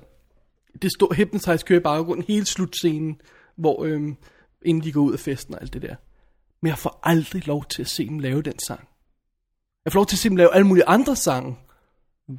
[0.81, 3.21] Det står Hypnotize kører i baggrunden hele slutscenen,
[3.55, 4.01] hvor øh,
[4.61, 5.95] inden de går ud af festen og alt det der.
[6.61, 8.79] Men jeg får aldrig lov til at se dem lave den sang.
[9.85, 11.55] Jeg får lov til at se dem lave alle mulige andre sange.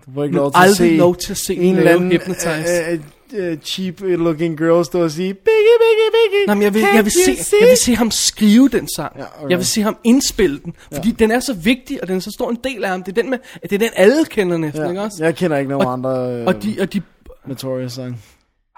[0.06, 2.12] Du får ikke lov til at aldrig se lov til at se en eller anden
[2.12, 2.98] Hypnotize.
[3.32, 6.74] uh, uh, uh, cheap looking girl stå og sige, Biggie, Biggie, Biggie, Nej, men jeg
[6.74, 7.59] vil, jeg, vil se, see?
[7.60, 9.12] jeg vil se ham skrive den sang.
[9.18, 9.51] Ja, okay.
[9.51, 10.74] Jeg vil se ham indspille den.
[10.94, 11.14] Fordi ja.
[11.18, 13.02] den er så vigtig, og den er så stor en del af ham.
[13.02, 15.24] Det er den, med, det er den alle kender næsten, ikke Ja, også?
[15.24, 17.02] jeg kender ikke nogen Og- andre øh, Og de, og de...
[17.47, 18.22] Notorious sang.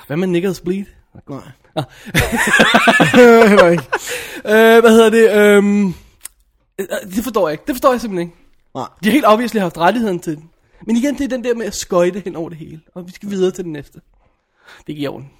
[0.06, 0.85] Hvad med Niggas Bleed?
[1.28, 1.40] Nej.
[1.77, 1.85] Ah.
[3.49, 3.85] Heller ikke.
[4.44, 5.32] Øh, hvad hedder det?
[5.32, 5.89] Øhm,
[6.78, 7.65] øh, det forstår jeg ikke.
[7.66, 8.39] Det forstår jeg simpelthen ikke.
[8.74, 8.89] Nej.
[9.05, 10.51] De har helt obviously haft rettigheden til den.
[10.86, 12.81] Men igen, det er den der med at skøjte hen over det hele.
[12.94, 14.01] Og vi skal videre til den næste.
[14.86, 15.31] Det er i orden.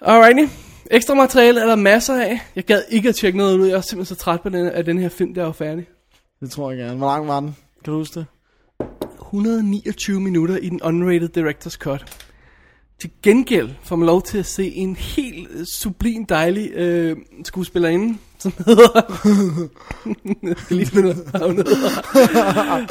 [0.00, 0.52] Alrighty.
[0.90, 2.40] Ekstra materiale er der masser af.
[2.56, 3.66] Jeg gad ikke at tjekke noget ud.
[3.66, 5.86] Jeg er simpelthen så træt på den, af den her film, der var færdig.
[6.40, 6.98] Det tror jeg gerne.
[6.98, 7.56] Hvor lang var den?
[7.84, 8.26] Kan du huske det?
[9.20, 12.23] 129 minutter i den unrated director's cut.
[13.00, 18.18] Til gengæld får man lov til at se en helt øh, sublim dejlig øh, skuespillerinde,
[18.38, 19.00] som hedder...
[20.42, 22.86] Jeg skal lige finde hun hedder.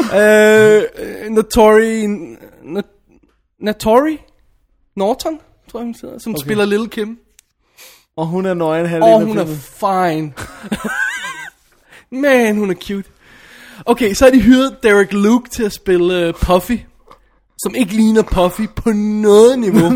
[1.26, 2.06] øh, Notori...
[2.64, 2.90] Not-
[3.60, 4.18] Natori?
[4.96, 5.40] Norton,
[5.72, 6.42] tror jeg hun hedder, som okay.
[6.46, 7.20] spiller Little Kim.
[8.16, 10.34] Og hun er nøgen halvdelen Og hun er fine.
[12.22, 13.10] Man, hun er cute.
[13.86, 16.78] Okay, så har de hyret Derek Luke til at spille uh, Puffy.
[17.64, 19.92] Som ikke ligner Puffy på noget niveau.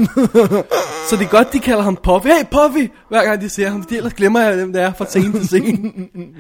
[1.09, 2.27] så det er godt, de kalder ham Puffy.
[2.27, 2.91] Hey Puffy!
[3.09, 5.47] Hver gang de ser ham, fordi ellers glemmer jeg, hvem det er fra scene til
[5.47, 5.91] scene.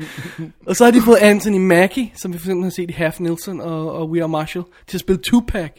[0.67, 3.19] og så har de fået Anthony Mackie, som vi for eksempel har set i Half
[3.19, 5.71] Nelson og, og We Are Marshall, til at spille Tupac.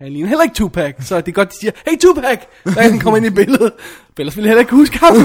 [0.00, 2.38] Han ligner heller ikke Tupac, så det er godt, de siger, hey Tupac!
[2.64, 3.72] Gang han kommer ind i billedet.
[3.78, 5.16] For ellers ville jeg heller ikke huske ham.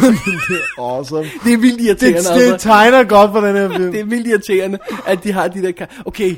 [0.78, 1.26] Awesome.
[1.44, 2.18] det er vildt irriterende.
[2.18, 2.68] Det, det altså.
[2.68, 3.92] tegner godt på den her film.
[3.92, 5.72] det er vildt irriterende, at de har de der...
[5.82, 6.36] Ka- okay,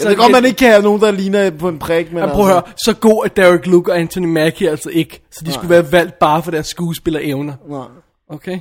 [0.00, 2.30] Så er godt, man ikke kan have nogen, der ligner på en prik, men Men
[2.30, 5.22] prøv at høre, så god er Derek Luke og Anthony Mackie altså ikke.
[5.30, 7.52] Så de skulle være valgt bare for deres skuespillerevner.
[7.68, 7.86] Nej.
[8.28, 8.58] Okay?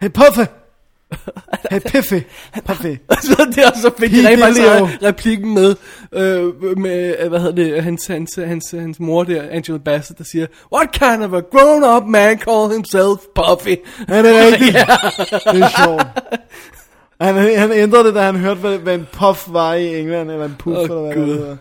[0.00, 0.44] Hey Puffy!
[1.70, 2.20] Hey Piffy!
[2.64, 2.96] Puffy!
[3.22, 4.84] så det er så fedt, de rent faktisk Leo.
[4.84, 5.76] har replikken med,
[6.12, 10.24] øh, med, øh, hvad hedder det, hans, hans, hans, hans mor der, Angela Bassett, der
[10.24, 13.76] siger, What kind of a grown-up man call himself Puffy?
[14.08, 14.76] Ja, det er rigtigt.
[15.52, 16.06] Det er sjovt.
[17.22, 20.44] Han, han ændrede det, da han hørte, hvad, hvad en puff var i England, eller
[20.44, 21.22] en puff, Åh, eller hvad Gud.
[21.22, 21.56] det hedder.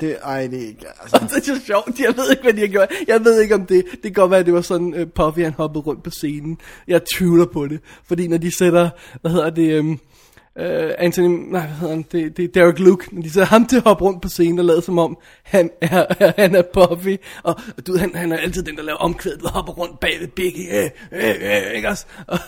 [0.00, 1.18] Det, ej, det er ikke, altså.
[1.28, 2.88] det er så sjovt, jeg ved ikke, hvad de har gjort.
[3.08, 5.40] Jeg ved ikke, om det, det kan godt være, at det var sådan, uh, Puffy
[5.40, 6.58] han hoppede rundt på scenen.
[6.88, 8.90] Jeg tvivler på det, fordi når de sætter,
[9.20, 13.14] hvad hedder det, um, uh, Anthony, nej, hvad hedder han, det, det er Derek Luke,
[13.14, 15.70] når de sætter ham til at hoppe rundt på scenen og lade som om, han
[15.80, 16.06] er,
[16.42, 19.48] han er Puffy, og du ved, han, han er altid den, der laver omkvædet, der
[19.48, 22.06] hopper rundt bag ved Biggie, øh, øh, øh, ikke også?
[22.26, 22.38] Og,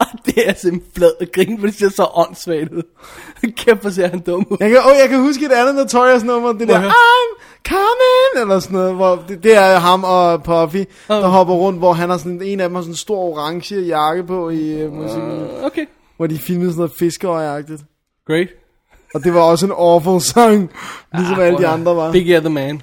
[0.00, 2.82] og det er simpelthen flad at grine, for det ser så åndssvagt ud.
[3.56, 4.56] Kæft, hvor ser han dum ud.
[4.60, 6.90] Jeg kan, oh, jeg kan huske et andet Notorious nummer, det der?
[6.90, 11.78] I'm coming, eller sådan noget, hvor det, det er ham og Puffy, der hopper rundt,
[11.78, 14.86] hvor han har sådan, en af dem har sådan en stor orange jakke på i
[14.86, 17.82] uh, musikken, Uh, okay, hvor de filmede sådan noget fiskeøjagtigt.
[18.26, 18.48] great.
[19.14, 20.70] Og det var også en awful sang,
[21.14, 22.12] ligesom alle de andre var.
[22.12, 22.82] Biggie er the man.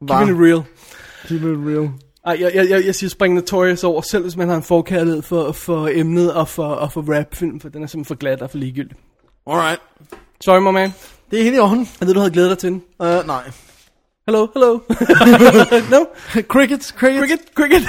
[0.00, 0.18] var.
[0.18, 0.62] Keeping it real.
[1.28, 1.90] Keep it real.
[2.26, 5.22] Ej, jeg, jeg, jeg, jeg siger spring Notorious over, selv hvis man har en forkærlighed
[5.22, 8.50] for, for emnet og for, og for rapfilm, for den er simpelthen for glat og
[8.50, 8.96] for ligegyldig.
[9.46, 9.80] Alright.
[10.40, 10.94] Sorry, my man.
[11.30, 11.88] Det er helt i orden.
[12.00, 12.82] Jeg ved, du havde glædet dig til den.
[12.98, 13.50] Uh, nej.
[14.26, 14.78] Hello, hello.
[15.98, 16.04] no?
[16.42, 17.28] Crickets, crickets.
[17.28, 17.82] Cricket, cricket.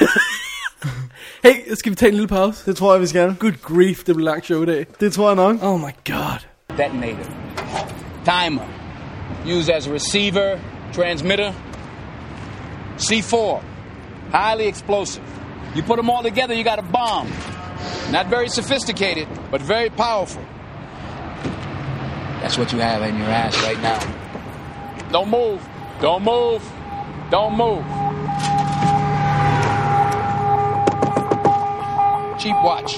[1.43, 2.65] hey, skal vi tage en lille pause?
[2.65, 3.35] Det tror jeg, vi skal.
[3.39, 4.85] Good grief, det bliver langt show i dag.
[4.99, 5.63] Det tror jeg nok.
[5.63, 6.39] Oh my god.
[6.69, 7.31] Detonator.
[8.25, 8.63] Timer.
[9.57, 10.59] Used as a receiver,
[10.93, 11.53] transmitter.
[12.99, 13.74] C4.
[14.35, 15.23] Highly explosive.
[15.75, 17.29] You put them all together, you got a bomb.
[18.11, 20.43] Not very sophisticated, but very powerful.
[22.41, 23.97] That's what you have in your ass right now.
[25.09, 25.65] Don't move.
[26.01, 26.61] Don't move.
[27.31, 27.85] Don't move.
[32.37, 32.93] Cheap watch.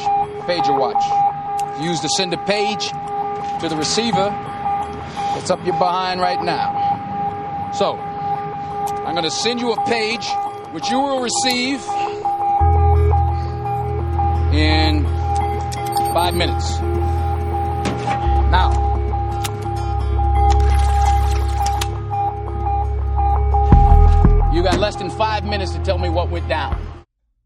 [0.48, 1.84] Pager watch.
[1.84, 2.90] Use to send a page
[3.62, 4.32] to the receiver
[5.36, 7.70] that's up your behind right now.
[7.76, 10.28] So, I'm going to send you a page
[10.78, 11.80] which you will receive
[14.54, 15.06] in
[16.18, 16.68] five minutes.
[18.58, 18.70] Now,
[24.54, 26.76] you got less than five minutes to tell me what went down.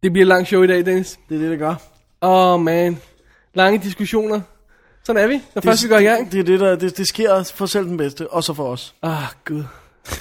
[0.03, 1.19] Det bliver langt show i dag, Dennis.
[1.29, 1.75] Det er det, det gør.
[2.21, 3.01] Oh man.
[3.53, 4.41] Lange diskussioner.
[5.03, 6.31] Sådan er vi, når først vi går i gang.
[6.31, 8.95] Det, er det, der, det, det sker for selv den bedste, og så for os.
[9.01, 9.63] Ah, gud.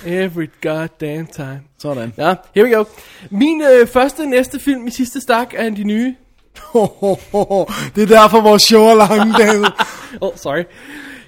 [0.06, 1.62] Every goddamn time.
[1.78, 2.12] Sådan.
[2.16, 2.84] Ja, here we go.
[3.30, 6.16] Min øh, første næste film i sidste stak er en af de nye.
[7.94, 9.64] det er derfor, vores show er lange, David.
[10.20, 10.64] Oh, sorry.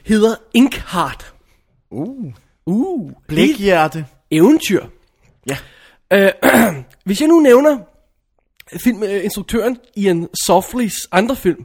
[0.04, 1.34] Hedder Inkheart.
[1.90, 2.32] Uh.
[2.66, 3.10] Uh.
[3.28, 4.06] Blækhjerte.
[4.30, 4.86] Eventyr.
[5.46, 5.56] Ja.
[6.12, 6.32] Øh,
[7.04, 7.78] hvis jeg nu nævner
[8.84, 11.64] filminstruktøren Ian Sofleys andre film,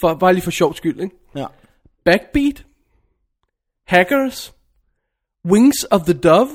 [0.00, 1.16] for, bare lige for sjov skyld, ikke?
[1.34, 1.46] Ja.
[2.04, 2.64] Backbeat,
[3.86, 4.54] Hackers,
[5.46, 6.48] Wings of the Dove,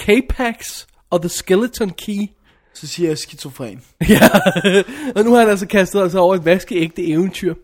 [0.00, 2.28] K-Pax og The Skeleton Key.
[2.74, 3.82] Så siger jeg skizofren.
[4.08, 4.28] Ja,
[5.16, 7.54] og nu har han altså kastet sig over et vaskeægte eventyr.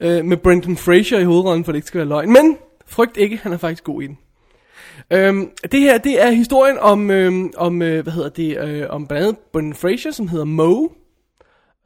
[0.00, 2.32] Øh, med Brendan Fraser i hovedrollen, for det ikke skal være løgn.
[2.32, 2.56] Men
[2.86, 4.18] frygt ikke, han er faktisk god i den.
[5.10, 9.06] Øhm, det her, det er historien om, øhm, om øh, hvad hedder det, øh, om
[9.06, 10.88] blandt andet Brendan Fraser, som hedder Mo.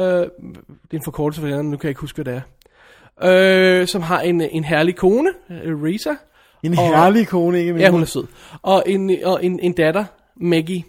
[0.00, 0.26] Øh, det
[0.90, 3.80] er en forkortelse for den, nu kan jeg ikke huske, hvad det er.
[3.80, 6.14] Øh, som har en, en herlig kone, øh, Risa.
[6.64, 7.74] En Og- herlig kone, ikke.
[7.76, 8.26] Ja, hun er sød.
[8.62, 10.04] Og en, og en, en datter,
[10.36, 10.84] Maggie.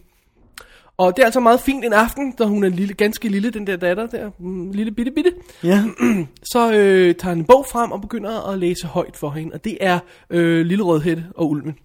[0.98, 3.68] Og det er altså meget fint en aften, da hun er lille, ganske lille, den
[3.68, 5.34] der datter der, mm, lille bitte bitte.
[5.64, 5.84] Ja.
[6.54, 9.64] Så øh, tager han en bog frem og begynder at læse højt for hende, og
[9.64, 10.00] det er
[10.30, 11.76] øh, Lille Rødhætte og Ulven.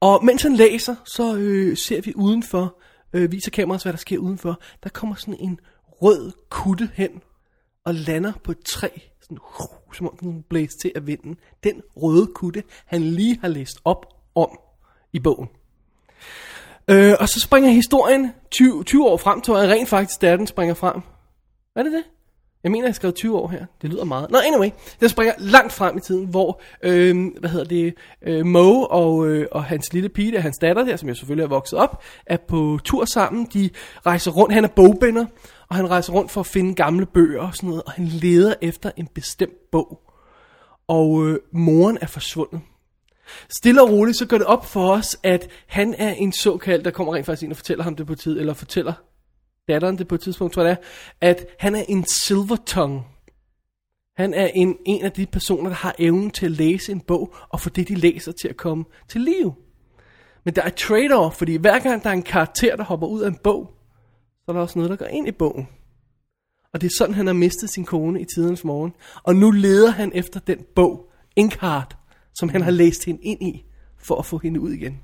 [0.00, 2.78] Og mens han læser, så øh, ser vi udenfor,
[3.12, 4.60] øh, viser kameraet, hvad der sker udenfor.
[4.82, 5.58] Der kommer sådan en
[6.02, 7.10] rød kutte hen
[7.84, 8.88] og lander på et træ,
[9.26, 9.38] sådan,
[9.92, 11.36] som om den blæste til af vinden.
[11.64, 14.58] Den røde kutte, han lige har læst op om
[15.12, 15.48] i bogen.
[16.90, 20.46] Øh, og så springer historien 20, 20 år frem, tror jeg rent faktisk, da den
[20.46, 21.00] springer frem.
[21.76, 22.04] Er det det?
[22.64, 23.66] Jeg mener, jeg skrev 20 år her.
[23.82, 24.30] Det lyder meget.
[24.30, 24.70] Nå, anyway.
[25.00, 29.46] Jeg springer langt frem i tiden, hvor, øh, hvad hedder det, øh, Mo og, øh,
[29.52, 32.36] og hans lille pige, og hans datter der, som jeg selvfølgelig er vokset op, er
[32.48, 33.48] på tur sammen.
[33.54, 33.70] De
[34.06, 34.54] rejser rundt.
[34.54, 35.26] Han er bogbinder,
[35.68, 38.54] og han rejser rundt for at finde gamle bøger og sådan noget, og han leder
[38.62, 40.00] efter en bestemt bog.
[40.88, 42.60] Og øh, moren er forsvundet.
[43.48, 46.90] Stille og roligt, så går det op for os, at han er en såkaldt, der
[46.90, 48.92] kommer rent faktisk ind og fortæller ham det på tid, eller fortæller
[49.68, 50.84] datteren det på et tidspunkt, tror jeg det
[51.20, 53.04] er, at han er en silver tongue.
[54.16, 57.34] Han er en, en af de personer, der har evnen til at læse en bog,
[57.48, 59.54] og få det, de læser, til at komme til liv.
[60.44, 63.28] Men der er trade-off, fordi hver gang der er en karakter, der hopper ud af
[63.28, 63.72] en bog,
[64.44, 65.68] så er der også noget, der går ind i bogen.
[66.72, 68.92] Og det er sådan, han har mistet sin kone i tidens morgen.
[69.22, 71.96] Og nu leder han efter den bog, Inkheart,
[72.34, 73.64] som han har læst hende ind i,
[73.98, 75.00] for at få hende ud igen.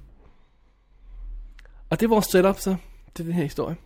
[1.90, 2.76] Og det er vores setup så,
[3.14, 3.76] til den her historie.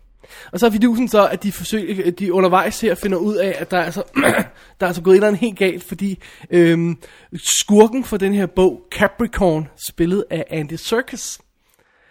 [0.53, 3.71] Og så er vidusen så, at de, forsøger, de undervejs her finder ud af, at
[3.71, 4.03] der er altså,
[4.81, 6.19] der er altså gået et eller andet helt galt, fordi
[6.51, 6.97] øhm,
[7.35, 11.39] skurken for den her bog, Capricorn, spillet af Andy Serkis,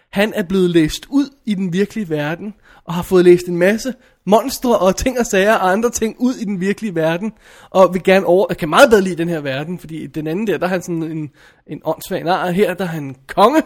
[0.10, 2.54] han er blevet læst ud i den virkelige verden,
[2.86, 3.94] og har fået læst en masse
[4.26, 7.34] monstre og ting og sager og andre ting ud i den virkelige verden,
[7.70, 10.58] og vil gerne over, kan meget bedre lide den her verden, fordi den anden der,
[10.58, 11.32] der er han sådan en,
[11.68, 13.62] en åndssvag nar, her der er han konge,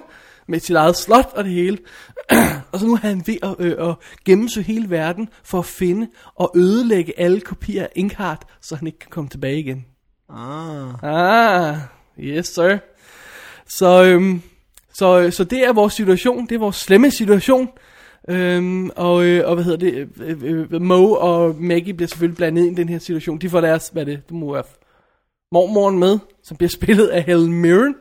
[0.50, 1.78] med sit eget slot og det hele.
[2.72, 3.96] og så nu er han ved at, øh, at
[4.26, 9.00] gennemsøge hele verden for at finde og ødelægge alle kopier af Inkheart, så han ikke
[9.00, 9.86] kan komme tilbage igen.
[10.30, 11.04] Ah.
[11.04, 11.78] Ah,
[12.20, 12.78] yes sir.
[13.68, 14.42] Så, øhm,
[14.94, 17.70] så, så det er vores situation, det er vores slemme situation.
[18.30, 22.66] Øhm, og, øh, og hvad hedder det, øh, øh, Mo og Maggie bliver selvfølgelig blandet
[22.66, 23.38] ind i den her situation.
[23.38, 24.64] De får deres, hvad det, det må være
[25.52, 27.96] mormoren med, som bliver spillet af Helen Mirren.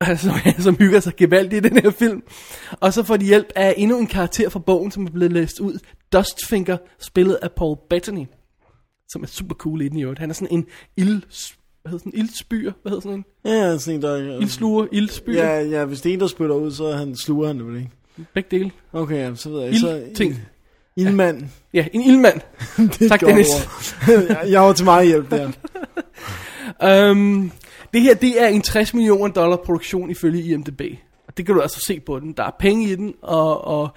[0.16, 2.22] som, som hygger sig gevaldigt i den her film.
[2.80, 5.60] Og så får de hjælp af endnu en karakter fra bogen, som er blevet læst
[5.60, 5.78] ud.
[6.12, 8.26] Dustfinger, spillet af Paul Bettany.
[9.08, 10.20] Som er super cool i den i øvrigt.
[10.20, 10.66] Han er sådan en
[10.96, 11.22] ild...
[11.82, 12.72] Hvad hedder sådan en ildspyr?
[12.82, 13.24] Hvad hedder sådan en?
[13.44, 14.40] Ja, sådan en, der...
[14.40, 15.34] Ildsluger, ildspyr.
[15.34, 17.76] Ja, ja, hvis det er en, der spytter ud, så han sluger han det vel
[17.76, 17.90] ikke.
[18.34, 18.70] Begge dele.
[18.92, 19.76] Okay, ja, så ved jeg.
[19.76, 20.40] Så, Ildting.
[20.96, 21.42] Ildmand.
[21.74, 22.40] Ja, en ildmand.
[22.98, 23.46] det Tak, Dennis.
[24.52, 25.50] jeg var til meget hjælp der.
[27.10, 27.52] Um,
[27.92, 30.80] det her, det er en 60 millioner dollar produktion ifølge IMDb.
[31.26, 32.32] Og det kan du altså se på den.
[32.32, 33.88] Der er penge i den, og, og,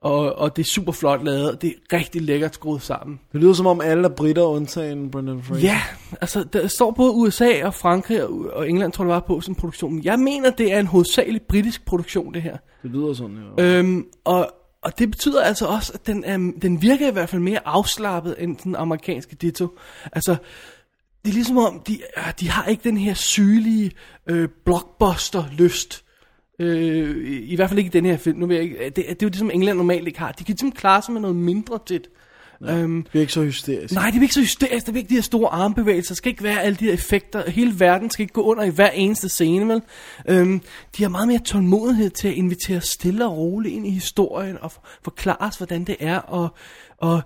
[0.00, 3.20] og, og det er super flot lavet, og det er rigtig lækkert skruet sammen.
[3.32, 5.62] Det lyder som om alle er britter undtagen Brendan Fraser.
[5.62, 5.80] Ja,
[6.20, 9.54] altså der står både USA og Frankrig og, og England, tror jeg, var på som
[9.54, 10.02] produktion.
[10.04, 12.56] Jeg mener, det er en hovedsageligt britisk produktion, det her.
[12.82, 13.64] Det lyder sådan, ja.
[13.64, 14.50] Øhm, og,
[14.82, 18.36] og det betyder altså også, at den, er, den virker i hvert fald mere afslappet
[18.38, 19.68] end den amerikanske Ditto.
[20.12, 20.36] Altså,
[21.24, 23.90] det er ligesom om, de, ah, de har ikke den her sygelige
[24.26, 26.04] øh, blockbuster-lyst.
[26.58, 28.38] Øh, i, I hvert fald ikke i den her film.
[28.38, 30.32] Nu vil jeg ikke, det, det er jo det, som England normalt ikke har.
[30.32, 32.08] De kan simpelthen klare sig med noget mindre tit.
[32.68, 33.94] Øhm, Det er ikke så hysterisk.
[33.94, 34.86] Nej, det er ikke så hysterisk.
[34.86, 36.14] Der er ikke de her store armbevægelser.
[36.14, 37.50] Der skal ikke være alle de her effekter.
[37.50, 39.82] Hele verden skal ikke gå under i hver eneste scene, vel?
[40.28, 40.60] Øhm,
[40.96, 44.72] de har meget mere tålmodighed til at invitere stille og roligt ind i historien og
[44.72, 46.54] for- forklare os, hvordan det er, og,
[47.02, 47.22] og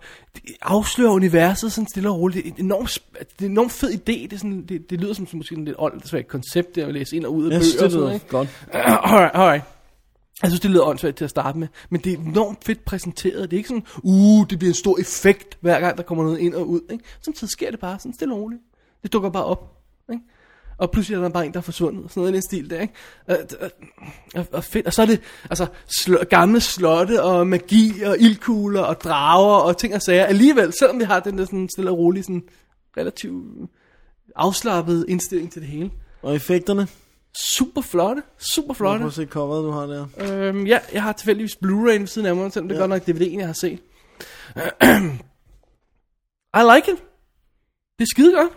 [0.63, 2.45] afsløre universet sådan stille og roligt.
[2.45, 3.99] Det er en enormt, det er en enormt fed idé.
[4.05, 6.95] Det, er sådan, det, det lyder som, som måske en lidt åndssvagt koncept, det at
[6.95, 8.29] læse ind og ud af Jeg bøger det sådan lyder noget, ikke?
[8.29, 8.49] godt.
[8.73, 9.65] alright, alright.
[10.43, 13.51] Jeg synes, det lyder åndssvagt til at starte med, men det er enormt fedt præsenteret.
[13.51, 16.39] Det er ikke sådan, uh, det bliver en stor effekt, hver gang der kommer noget
[16.39, 16.81] ind og ud.
[16.91, 17.05] Ikke?
[17.21, 18.63] Samtidig sker det bare sådan stille og roligt.
[19.03, 19.77] Det dukker bare op.
[20.13, 20.25] Ikke?
[20.79, 22.11] Og pludselig er der bare en, der er forsvundet.
[22.11, 22.95] Sådan noget i den stil der, ikke?
[23.29, 23.71] Og, og,
[24.35, 24.87] og, og, fedt.
[24.87, 25.21] og så er det
[25.51, 25.67] altså,
[26.01, 30.25] sl- gamle slotte og magi og ildkugler og drager og ting og sager.
[30.25, 32.43] Alligevel, selvom vi har den der sådan stille og rolig, sådan
[32.97, 33.71] relativt
[34.37, 35.91] afslappet indstilling til det hele.
[36.23, 36.89] Og effekterne?
[37.39, 38.23] Super flotte.
[38.39, 39.05] Super Prøv flotte.
[39.07, 40.07] at se coveret, du har der.
[40.19, 42.87] Øhm, ja, jeg har tilfældigvis Blu-ray ved siden af mig, selvom det er Ja.
[42.87, 43.79] godt nok DVD'en, jeg har set.
[46.59, 46.99] I like it.
[47.99, 48.53] Det er skide godt.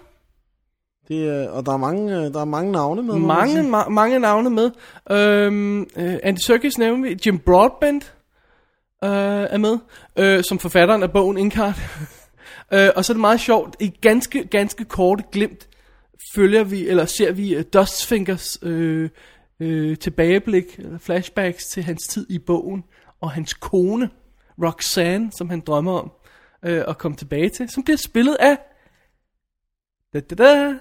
[1.09, 3.15] Det er, og der er mange, øh, der er mange navne med.
[3.15, 4.71] Mange, ma- mange navne med.
[5.11, 7.17] Øhm, øh, Andy Serkis nævner vi.
[7.25, 8.13] Jim Broadbent
[9.03, 9.09] øh,
[9.49, 9.77] er med,
[10.15, 11.75] øh, som forfatteren af bogen Inkart.
[12.73, 13.75] øh, og så er det meget sjovt.
[13.79, 15.67] I ganske, ganske korte glimt
[16.35, 19.09] følger vi, eller ser vi uh, Dustfingers øh,
[19.59, 22.83] øh, tilbageblik, eller flashbacks til hans tid i bogen,
[23.21, 24.09] og hans kone,
[24.63, 26.11] Roxanne, som han drømmer om
[26.65, 28.57] øh, at komme tilbage til, som bliver spillet af
[30.13, 30.73] da, da, da,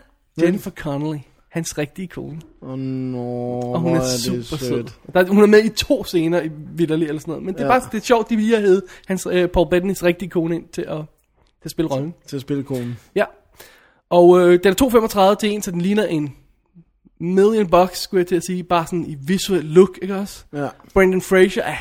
[0.43, 2.40] Jennifer Connelly, hans rigtige kone.
[2.62, 4.85] Åh, oh, no, Og hun er, det super sød.
[5.15, 7.44] Der, hun er med i to scener i Vitterlig eller sådan noget.
[7.44, 7.70] Men det er Ja.
[7.78, 10.69] bare det er sjovt, de lige har hævet hans, øh, Paul Bettany's rigtige kone ind
[10.73, 12.15] til at, til at spille rollen.
[12.27, 12.98] Til at spille konen.
[13.15, 13.24] Ja.
[14.10, 16.35] Og øh, den er 2,35 til 1, så den ligner en
[17.20, 20.44] million bucks, skulle jeg til at sige, bare sådan i visuel look, ikke også?
[20.52, 20.69] Ja.
[20.94, 21.77] Brendan Fraser er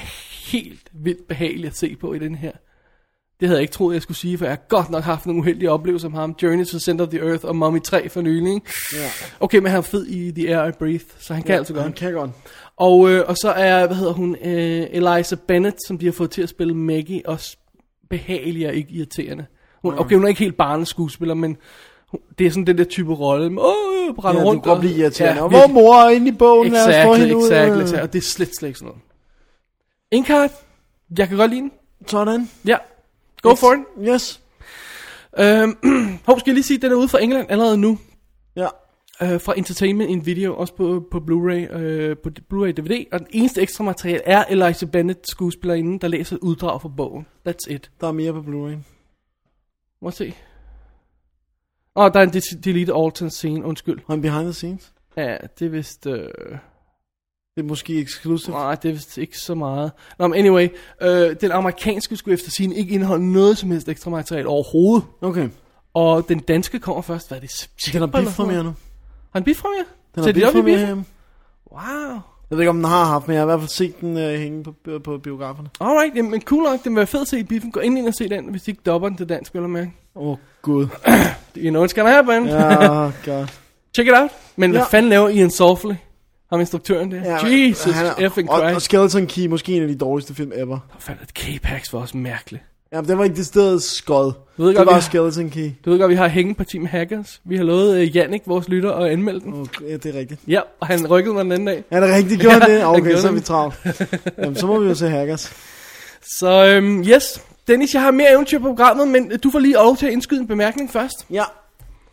[0.51, 2.51] helt vildt behagelig at se på i den her.
[3.39, 5.41] Det havde jeg ikke troet, jeg skulle sige, for jeg har godt nok haft nogle
[5.41, 6.35] uheldige oplevelser med ham.
[6.43, 8.53] Journey to Center of the Earth og Mummy 3 for nylig.
[8.53, 8.71] ikke?
[8.93, 9.09] Ja.
[9.39, 11.83] Okay, men han er fed i The Air I Breathe, så han kan altså godt.
[11.83, 12.31] Han kan godt.
[12.77, 16.31] Og, øh, og så er, hvad hedder hun, øh, Eliza Bennett, som de har fået
[16.31, 17.57] til at spille Maggie, også
[18.09, 19.45] behagelig og ikke irriterende.
[19.81, 21.57] Hun, okay, hun er ikke helt barneskuespiller, men
[22.11, 23.49] hun, det er sådan den der type rolle.
[23.49, 24.63] med, Åh, brænder Ja, du rundt.
[24.63, 25.41] kan godt blive irriterende.
[25.41, 25.73] og virkelig.
[25.73, 26.71] hvor mor er inde i bogen?
[26.71, 27.43] Lad os få hende ud.
[27.43, 28.01] exakt, exakt.
[28.01, 29.01] Og det er slet, slet ikke sådan noget.
[30.11, 30.51] Inkart,
[31.17, 31.71] jeg kan godt lide den.
[32.07, 32.49] Sådan.
[32.67, 32.77] Ja,
[33.49, 34.09] go for it.
[34.13, 34.41] Yes.
[35.39, 35.77] Øhm,
[36.27, 37.97] hov, skal jeg lige sige, at den er ude fra England allerede nu.
[38.55, 38.67] Ja.
[39.21, 43.05] Øh, fra Entertainment in Video, også på, på Blu-ray, øh, på Blu-ray DVD.
[43.11, 47.27] Og den eneste ekstra materiale er Eliza Bennett, skuespillerinde, der læser et uddrag fra bogen.
[47.49, 47.91] That's it.
[48.01, 48.77] Der er mere på Blu-ray.
[50.01, 50.33] Må se.
[51.95, 53.99] Åh, oh, der er en de- deleted alternate scene, undskyld.
[54.07, 54.93] Og en behind the scenes.
[55.17, 56.07] Ja, det er vist...
[56.07, 56.29] Øh...
[57.57, 58.55] Det er måske exclusive.
[58.55, 59.91] Nej, det er vist ikke så meget.
[60.19, 60.67] Nå, men anyway,
[61.01, 65.03] øh, den amerikanske skulle efter sin ikke indeholde noget som helst ekstra materiale overhovedet.
[65.21, 65.49] Okay.
[65.93, 67.67] Og den danske kommer først, hvad er det?
[67.93, 68.65] Den har september sådan mere noget?
[68.65, 68.73] nu.
[69.33, 69.85] Har den mere?
[70.15, 70.85] Den har biffen?
[70.85, 71.05] hjemme.
[71.71, 71.81] Wow.
[72.49, 74.17] Jeg ved ikke, om den har haft, men jeg har i hvert fald set den
[74.17, 75.69] øh, hænge på, på, på biograferne.
[75.81, 76.83] Alright, jamen cool nok.
[76.83, 77.71] Den være fed at se i biffen.
[77.71, 79.91] Gå ind ind og se den, hvis de ikke dopper den til dansk, eller mærke.
[80.15, 80.87] Åh, oh, gud.
[81.57, 82.45] You know it's gonna happen.
[82.47, 83.47] Ja, god.
[83.95, 84.29] Check it out.
[84.55, 84.85] Men hvad Ja.
[84.85, 85.93] fanden laver Ian Softly?
[86.49, 87.17] Ham instruktøren der.
[87.23, 88.85] Ja, Jesus han er- effing og, og Christ.
[88.85, 90.79] Skeleton Key, måske en af de dårligste film ever.
[90.91, 92.63] Hvad fanden, K-Pax var også mærkeligt.
[92.93, 94.31] Ja, men den var ikke det sted skod.
[94.57, 95.71] Du ved Det godt, var vi- Skeleton Key.
[95.85, 97.41] Du ved godt, vi har hængeparti med hackers.
[97.45, 99.53] Vi har lovet uh, Jannik, vores lytter, at anmelde den.
[99.53, 100.39] Oh, ja, det er rigtigt.
[100.47, 101.83] Ja, og han rykkede mig den anden dag.
[101.91, 102.85] Er det rigtigt gjort Ja, det?
[102.85, 103.75] Okay, så er vi travlt.
[104.37, 105.53] Jamen, så må vi jo se Hackers.
[106.39, 109.97] Så øhm, yes, Dennis, jeg har mere eventyr på programmet, men du får lige lov
[109.97, 111.25] til at indskyde en bemærkning først.
[111.29, 111.43] Ja,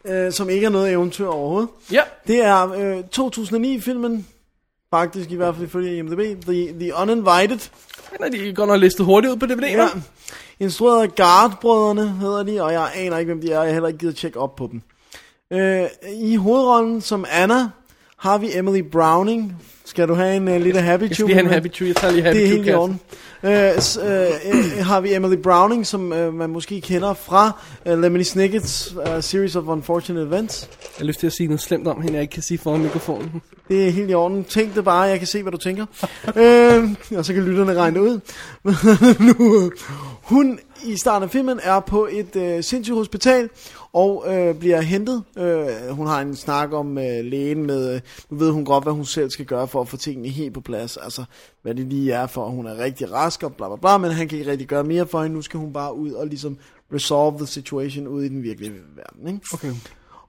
[0.04, 1.68] øh, som ikke er noget eventyr overhovedet.
[1.92, 2.02] Ja.
[2.26, 4.26] Det er øh, 2009-filmen,
[4.90, 7.70] faktisk i hvert fald ifølge IMDb, The, The Uninvited.
[8.18, 9.88] Den er de godt nok listet hurtigt ud på DVD, Ja.
[10.60, 13.88] Instrueret af Guard-brødrene hedder de, og jeg aner ikke, hvem de er, jeg har heller
[13.88, 14.82] ikke givet at tjekke op på dem.
[15.50, 17.68] Øh, I hovedrollen som Anna
[18.16, 19.56] har vi Emily Browning.
[19.84, 21.88] Skal du have en uh, lille happy Jeg skal have en happy tree.
[21.88, 23.00] Jeg tager lige happy Det er helt i orden.
[23.42, 24.26] Øh, øh,
[24.78, 29.22] øh, har vi Emily Browning, som øh, man måske kender fra øh, Lemony Snicket's uh,
[29.22, 30.68] Series of Unfortunate Events.
[30.82, 32.82] Jeg har lyst til at sige noget slemt om hende, jeg ikke kan sige foran
[32.82, 33.42] mikrofonen.
[33.68, 34.44] Det er helt i orden.
[34.44, 35.86] Tænk det bare, jeg kan se, hvad du tænker.
[36.36, 38.20] øh, og så kan lytterne regne det ud.
[39.38, 39.70] nu,
[40.24, 43.48] hun i starten af filmen er på et øh, sindssygt hospital,
[43.92, 45.22] og øh, bliver hentet.
[45.38, 48.92] Øh, hun har en snak om øh, lægen med, øh, nu ved hun godt, hvad
[48.92, 50.96] hun selv skal gøre for at få tingene helt på plads.
[50.96, 51.24] Altså,
[51.62, 54.10] hvad det lige er for, at hun er rigtig rask og bla bla bla, men
[54.10, 55.36] han kan ikke rigtig gøre mere for hende.
[55.36, 56.58] Nu skal hun bare ud og ligesom
[56.94, 59.26] resolve the situation ud i den virkelige verden.
[59.26, 59.40] Ikke?
[59.54, 59.72] Okay.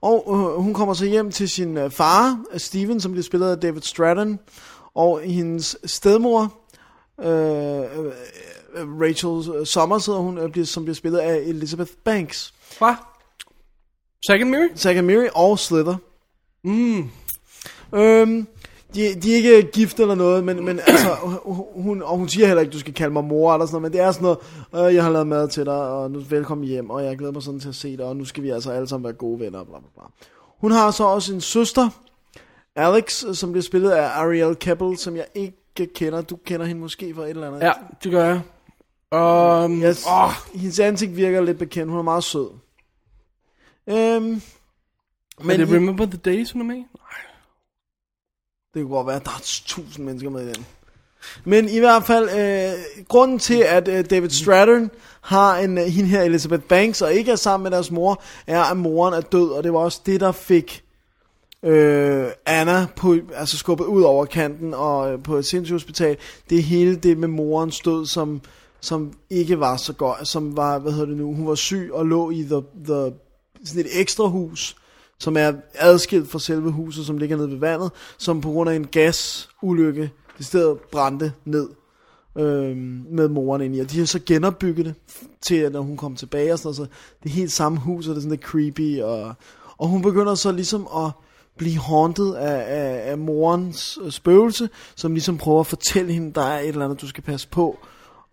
[0.00, 3.58] Og øh, hun kommer så hjem til sin øh, far, Steven, som bliver spillet af
[3.58, 4.38] David Stratton,
[4.94, 6.54] og hendes stedmor,
[7.20, 8.12] øh, øh,
[8.76, 12.54] Rachel Summers, hedder hun, øh, bliver, som bliver spillet af Elizabeth Banks.
[12.60, 13.06] Fra?
[14.26, 14.76] Second?
[14.76, 15.96] Zack and Miri og Slither.
[16.64, 17.10] Mm.
[17.94, 18.46] Øhm,
[18.94, 21.08] de, de er ikke gift eller noget, men, men altså,
[21.74, 23.92] hun, og hun siger heller ikke, du skal kalde mig mor eller sådan noget, men
[23.92, 24.36] det er sådan
[24.72, 27.32] noget, øh, jeg har lavet mad til dig, og nu velkommen hjem, og jeg glæder
[27.32, 29.40] mig sådan til at se dig, og nu skal vi altså alle sammen være gode
[29.40, 30.02] venner, bla bla bla.
[30.60, 31.88] Hun har så også en søster,
[32.76, 36.20] Alex, som bliver spillet af Ariel Keppel, som jeg ikke kender.
[36.20, 37.60] Du kender hende måske fra et eller andet.
[37.60, 37.72] Ja,
[38.04, 38.40] det gør jeg.
[39.12, 40.04] Um, Yes.
[40.08, 41.90] åh, Hendes ansigt virker lidt bekendt.
[41.90, 42.48] Hun er meget sød.
[43.86, 44.42] Øhm,
[45.40, 46.74] men det i- Remember the Days, hun er med?
[46.76, 46.84] Nej.
[48.74, 50.66] Det kunne godt være, at der er tusind mennesker med i den.
[51.44, 56.08] Men i hvert fald, øh, grunden til, at øh, David Stratton har en, øh, hende
[56.10, 59.50] her, Elizabeth Banks, og ikke er sammen med deres mor, er, at moren er død,
[59.50, 60.84] og det var også det, der fik
[61.62, 66.16] øh, Anna på, altså skubbet ud over kanten og øh, på et sindssygt hospital.
[66.50, 68.40] Det er hele det med morens død, som,
[68.86, 72.06] som ikke var så godt, som var, hvad hedder det nu, hun var syg og
[72.06, 73.12] lå i the, the,
[73.64, 74.76] sådan et ekstra hus,
[75.18, 78.74] som er adskilt fra selve huset, som ligger nede ved vandet, som på grund af
[78.74, 81.68] en gasulykke, det stedet brændte ned
[82.38, 83.80] øhm, med moren ind i.
[83.80, 84.94] Og de har så genopbygget det
[85.46, 88.08] til, at når hun kom tilbage og sådan noget, så det er helt samme hus,
[88.08, 89.34] og det er sådan lidt creepy, og,
[89.78, 91.10] og hun begynder så ligesom at
[91.58, 96.42] blive haunted af, af, af morens øh, spøgelse, som ligesom prøver at fortælle hende, der
[96.42, 97.78] er et eller andet, du skal passe på.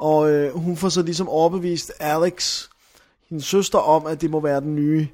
[0.03, 2.67] Og øh, hun får så ligesom overbevist Alex,
[3.29, 5.07] hendes søster, om, at det må være den nye,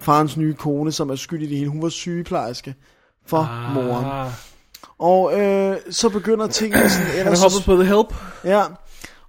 [0.00, 1.70] farens nye kone, som er skyld i det hele.
[1.70, 2.74] Hun var sygeplejerske
[3.26, 3.74] for ah.
[3.74, 4.32] moren.
[4.98, 7.38] Og øh, så begynder tingene sådan han ellers...
[7.38, 8.14] er hoppet på The Help.
[8.44, 8.62] Ja,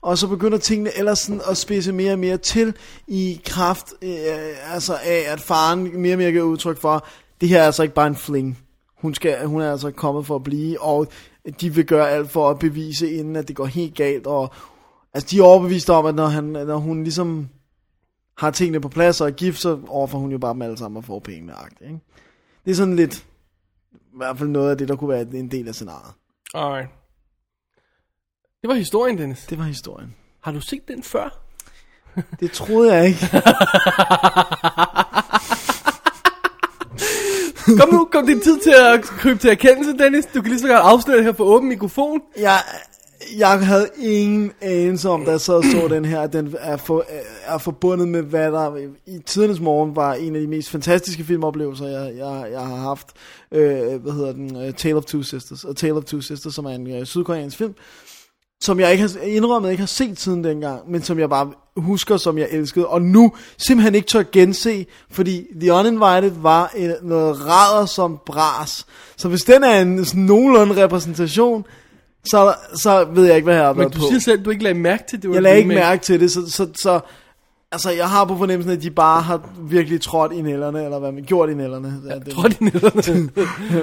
[0.01, 2.73] og så begynder tingene ellers sådan at spidse mere og mere til
[3.07, 7.07] i kraft øh, altså af, at faren mere og mere giver udtryk for,
[7.41, 8.59] det her er altså ikke bare en fling.
[8.97, 11.07] hun, skal, hun er altså kommet for at blive, og
[11.61, 14.51] de vil gøre alt for at bevise, inden at det går helt galt, og
[15.13, 17.49] altså, de er overbevist om, at når, han, når hun ligesom
[18.37, 20.97] har tingene på plads og er gift, så overfor hun jo bare dem alle sammen
[20.97, 21.53] og får pengene.
[21.81, 21.99] Ikke?
[22.65, 23.25] Det er sådan lidt,
[23.93, 26.13] i hvert fald noget af det, der kunne være en del af scenariet.
[26.53, 26.89] Alright.
[28.61, 29.45] Det var historien, Dennis.
[29.45, 30.15] Det var historien.
[30.41, 31.39] Har du set den før?
[32.39, 33.19] Det troede jeg ikke.
[37.79, 40.25] Kom nu, kom din tid til at krybe til erkendelse, Dennis.
[40.25, 42.21] Du kan lige så godt afsløre det her på åben mikrofon.
[42.37, 42.59] Jeg,
[43.37, 46.77] jeg havde ingen anelse om, da jeg sad og så den her, at den er,
[46.77, 47.05] for,
[47.45, 48.77] er forbundet med, hvad der
[49.07, 53.07] i tidernes morgen var en af de mest fantastiske filmoplevelser, jeg, jeg, jeg har haft.
[53.51, 54.55] Øh, hvad hedder den?
[54.55, 55.63] Øh, Tale of Two Sisters.
[55.63, 57.75] Og Tale of Two Sisters, som er en øh, sydkoreansk film,
[58.61, 62.17] som jeg ikke har indrømmet ikke har set siden dengang, men som jeg bare husker,
[62.17, 67.45] som jeg elskede, og nu simpelthen ikke tør gense, fordi The Uninvited var en, noget
[67.45, 68.85] rader som bras.
[69.17, 71.65] Så hvis den er en sådan nogenlunde repræsentation,
[72.25, 74.05] så, så ved jeg ikke, hvad jeg har Men været du på.
[74.09, 75.29] siger selv, at du ikke lagde mærke til det.
[75.29, 75.85] var Jeg lagde ikke remake.
[75.85, 76.99] mærke til det, så, så, så
[77.71, 81.11] altså, jeg har på fornemmelsen, at de bare har virkelig trådt i nælderne, eller hvad
[81.11, 81.93] man gjort i nælderne.
[82.09, 83.29] Ja, det, Tror de nælderne?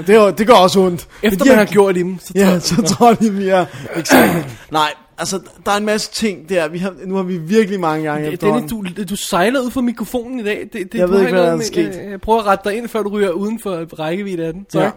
[0.06, 1.08] det, er- det gør også ondt.
[1.22, 3.66] Efter man har gjort i dem, så tror Ja, så tror de mere.
[3.96, 4.48] Exakt.
[4.72, 6.68] Nej, altså, der er en masse ting der.
[6.68, 8.40] Vi har, nu har vi virkelig mange gange Det-.
[8.40, 10.68] Dennis, du, du sejler ud fra mikrofonen i dag.
[10.72, 12.00] Det, det, Jeg du ved ikke, hvad der er med- sket.
[12.04, 14.66] øh, Jeg prøver at rette dig ind, før du ryger uden for rækkevidde af den.
[14.72, 14.82] Sorry.
[14.82, 14.90] Ja.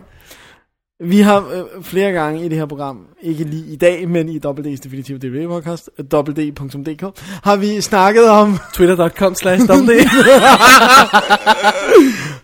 [0.99, 4.37] Vi har øh, flere gange i det her program, ikke lige i dag, men i
[4.45, 9.65] WD's Definitive DVD podcast, www.dk, har vi snakket om, Twitter.com slash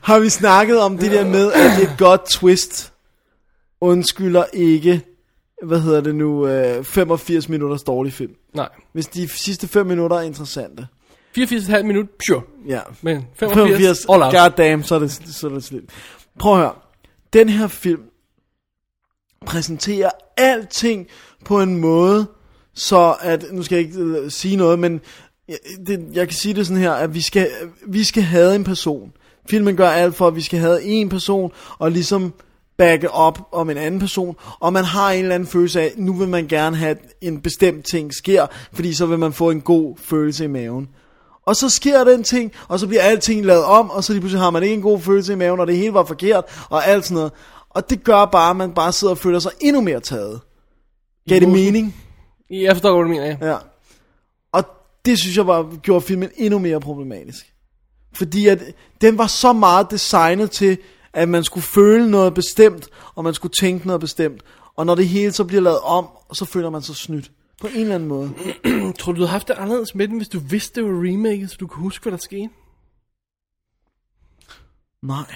[0.09, 2.93] har vi snakket om det der med, at et godt twist
[3.81, 5.01] undskylder ikke,
[5.63, 8.31] hvad hedder det nu, øh, 85 minutters dårlig film.
[8.53, 8.69] Nej.
[8.93, 10.87] Hvis de sidste 5 minutter er interessante.
[11.37, 12.41] 84,5 minut, sure.
[12.67, 12.79] Ja.
[13.01, 14.33] Men 85, 85, all out.
[14.33, 15.83] god damn, så er det, så er det slet.
[16.39, 16.73] Prøv at høre.
[17.33, 18.01] Den her film
[19.49, 21.07] præsenterer alting
[21.45, 22.25] på en måde,
[22.73, 25.01] så at, nu skal jeg ikke øh, sige noget, men
[25.47, 25.57] jeg,
[25.87, 27.49] det, jeg kan sige det sådan her, at vi skal,
[27.87, 29.11] vi skal have en person.
[29.49, 32.33] Filmen gør alt for, at vi skal have en person, og ligesom
[32.77, 36.13] backe op om en anden person, og man har en eller anden følelse af, nu
[36.13, 39.61] vil man gerne have, at en bestemt ting sker, fordi så vil man få en
[39.61, 40.87] god følelse i maven.
[41.45, 44.41] Og så sker den ting, og så bliver alting lavet om, og så lige pludselig
[44.41, 47.05] har man ikke en god følelse i maven, og det hele var forkert, og alt
[47.05, 47.31] sådan noget.
[47.69, 50.41] Og det gør bare, at man bare sidder og føler sig endnu mere taget.
[51.29, 51.95] Gav det mening?
[52.49, 53.51] Jeg forstår, hvad du mener, ja.
[53.51, 53.57] Ja.
[54.51, 54.63] Og
[55.05, 57.53] det synes jeg var, gjorde filmen endnu mere problematisk.
[58.13, 58.63] Fordi at
[59.01, 60.77] den var så meget designet til,
[61.13, 64.41] at man skulle føle noget bestemt, og man skulle tænke noget bestemt.
[64.75, 67.31] Og når det hele så bliver lavet om, så føler man sig snydt.
[67.61, 68.33] På en eller anden måde.
[68.99, 71.49] Tror du, du havde haft det anderledes med den, hvis du vidste, det var remaket,
[71.49, 72.49] så du kunne huske, hvad der skete?
[75.01, 75.35] Nej.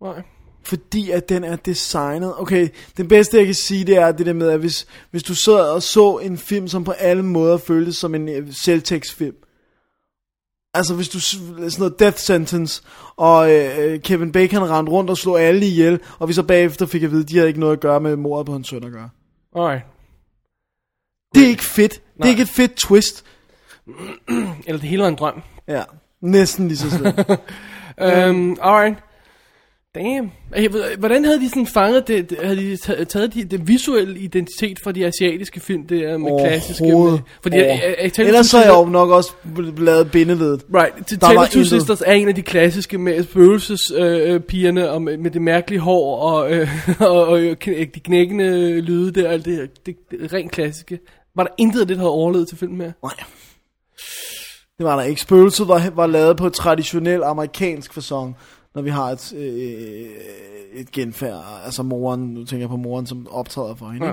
[0.00, 0.22] Nej.
[0.64, 2.34] Fordi at den er designet.
[2.38, 5.34] Okay, det bedste jeg kan sige, det er det der med, at hvis, hvis du
[5.34, 9.34] sad og så en film, som på alle måder føltes som en øh, selvtekstfilm.
[10.74, 12.82] Altså hvis du, sådan noget Death Sentence,
[13.16, 17.02] og øh, Kevin Bacon rendte rundt og slog alle ihjel, og vi så bagefter fik
[17.02, 19.10] at vide, de havde ikke noget at gøre med mordet på hans søn at gøre.
[19.56, 19.84] Alright.
[21.34, 21.92] Det er ikke fedt.
[21.92, 22.26] Det Nej.
[22.26, 23.24] er ikke et fedt twist.
[24.66, 25.42] Eller det hele var en drøm.
[25.68, 25.82] Ja,
[26.20, 27.18] næsten lige så slemt.
[27.18, 28.98] Um, alright.
[29.94, 30.30] Damn.
[30.98, 34.92] Hvordan havde de sådan fanget det, havde de ta- taget de, den visuelle identitet fra
[34.92, 36.84] de asiatiske film, det er med klassiske...
[36.84, 39.32] Med, fordi jeg, jeg, jeg, jeg Ellers så er jeg jo nok også
[39.78, 40.64] lavet bindeledet.
[40.74, 41.64] Right, til of Two.
[41.64, 46.16] Sisters er en af de klassiske med spøgelsespigerne øh, og med, med det mærkelige hår
[46.16, 46.68] og, øh,
[47.00, 47.56] og, og øh,
[47.94, 49.66] de knækkende lyde der, alt det, her.
[49.86, 50.98] det, det rent klassiske.
[51.36, 52.92] Var der intet af det, der havde overlevet til filmen her?
[53.02, 53.14] Nej.
[54.78, 55.20] Det var der ikke.
[55.20, 58.36] Spøgelset var, var lavet på et traditionelt amerikansk fasong,
[58.74, 60.10] når vi har et, øh,
[60.74, 61.44] et genfærd.
[61.64, 64.06] Altså moren, nu tænker jeg på moren, som optræder for hende.
[64.06, 64.12] Ja.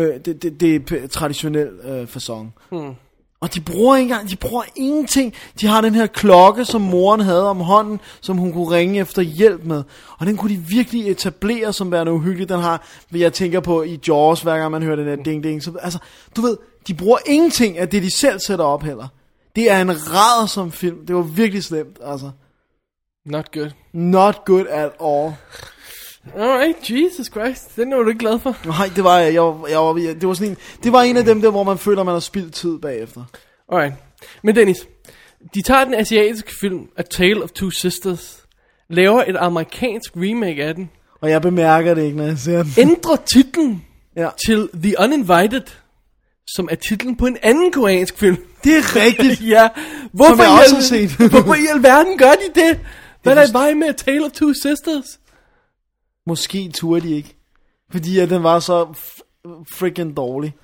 [0.00, 0.14] Ikke?
[0.14, 2.54] Øh, det, det, det er traditionel øh, fasong.
[2.70, 2.94] Hmm.
[3.40, 5.34] Og de bruger ikke engang, de bruger ingenting.
[5.60, 9.22] De har den her klokke, som moren havde om hånden, som hun kunne ringe efter
[9.22, 9.82] hjælp med.
[10.18, 12.48] Og den kunne de virkelig etablere som værende uhyggelig.
[12.48, 15.62] Den har, jeg tænker på i Jaws, hver gang man hører den der ding ding.
[15.62, 15.98] Så, altså,
[16.36, 16.56] du ved,
[16.86, 19.08] de bruger ingenting af det, de selv sætter op heller.
[19.56, 21.06] Det er en ræd som film.
[21.06, 22.30] Det var virkelig slemt, altså.
[23.26, 23.70] Not good.
[23.92, 25.32] Not good at all.
[26.38, 27.76] Alright, Jesus Christ.
[27.76, 28.56] Den var du ikke glad for.
[28.66, 29.34] Nej, det var jeg.
[29.34, 31.62] Jeg var, jeg var, det var sådan en, det var en af dem der, hvor
[31.62, 33.24] man føler, man har spildt tid bagefter.
[33.72, 33.94] Alright.
[34.42, 34.88] Men Dennis,
[35.54, 38.38] de tager den asiatiske film A Tale of Two Sisters,
[38.90, 40.90] laver et amerikansk remake af den,
[41.20, 42.72] Og jeg bemærker det ikke, når jeg ser den.
[42.78, 43.84] ændrer titlen
[44.16, 44.28] Ja.
[44.46, 45.62] til The Uninvited,
[46.46, 48.36] som er titlen på en anden koreansk film.
[48.64, 49.40] Det er rigtigt.
[49.54, 49.68] ja,
[50.12, 51.10] hvorfor, Som jeg også har set.
[51.30, 52.80] hvorfor i alverden gør de det?
[53.22, 55.20] Hvad er vej med A Tale of Two Sisters?
[56.26, 57.36] Måske turde de ikke.
[57.90, 58.84] Fordi at den var så
[59.72, 60.54] freaking dårlig.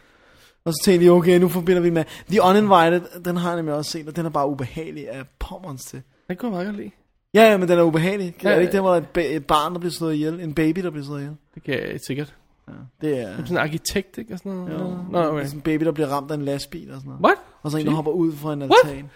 [0.65, 2.05] Og så tænkte de, okay, nu forbinder vi med.
[2.31, 5.85] The Uninvited, den har jeg nemlig også set, og den er bare ubehagelig af pommerens
[5.85, 6.03] til.
[6.29, 6.91] Det kunne jeg meget godt lide.
[7.35, 8.35] Ja, ja, men den er ubehagelig.
[8.43, 8.77] Ja, Ja, er det ikke ja.
[8.77, 10.41] der, hvor der er et, ba- et barn, der bliver slået ihjel?
[10.41, 11.37] En baby, der bliver slået ihjel?
[11.55, 12.35] Det kan jeg sikkert.
[13.01, 14.33] Det er, Sådan en arkitekt, ikke?
[14.35, 14.73] Og sådan noget.
[14.73, 14.79] jo,
[15.11, 15.45] Nå, det er okay.
[15.45, 17.25] sådan en baby, der bliver ramt af en lastbil og sådan noget.
[17.25, 17.39] What?
[17.63, 18.73] Og så en, der hopper ud fra en What?
[18.85, 19.11] altan.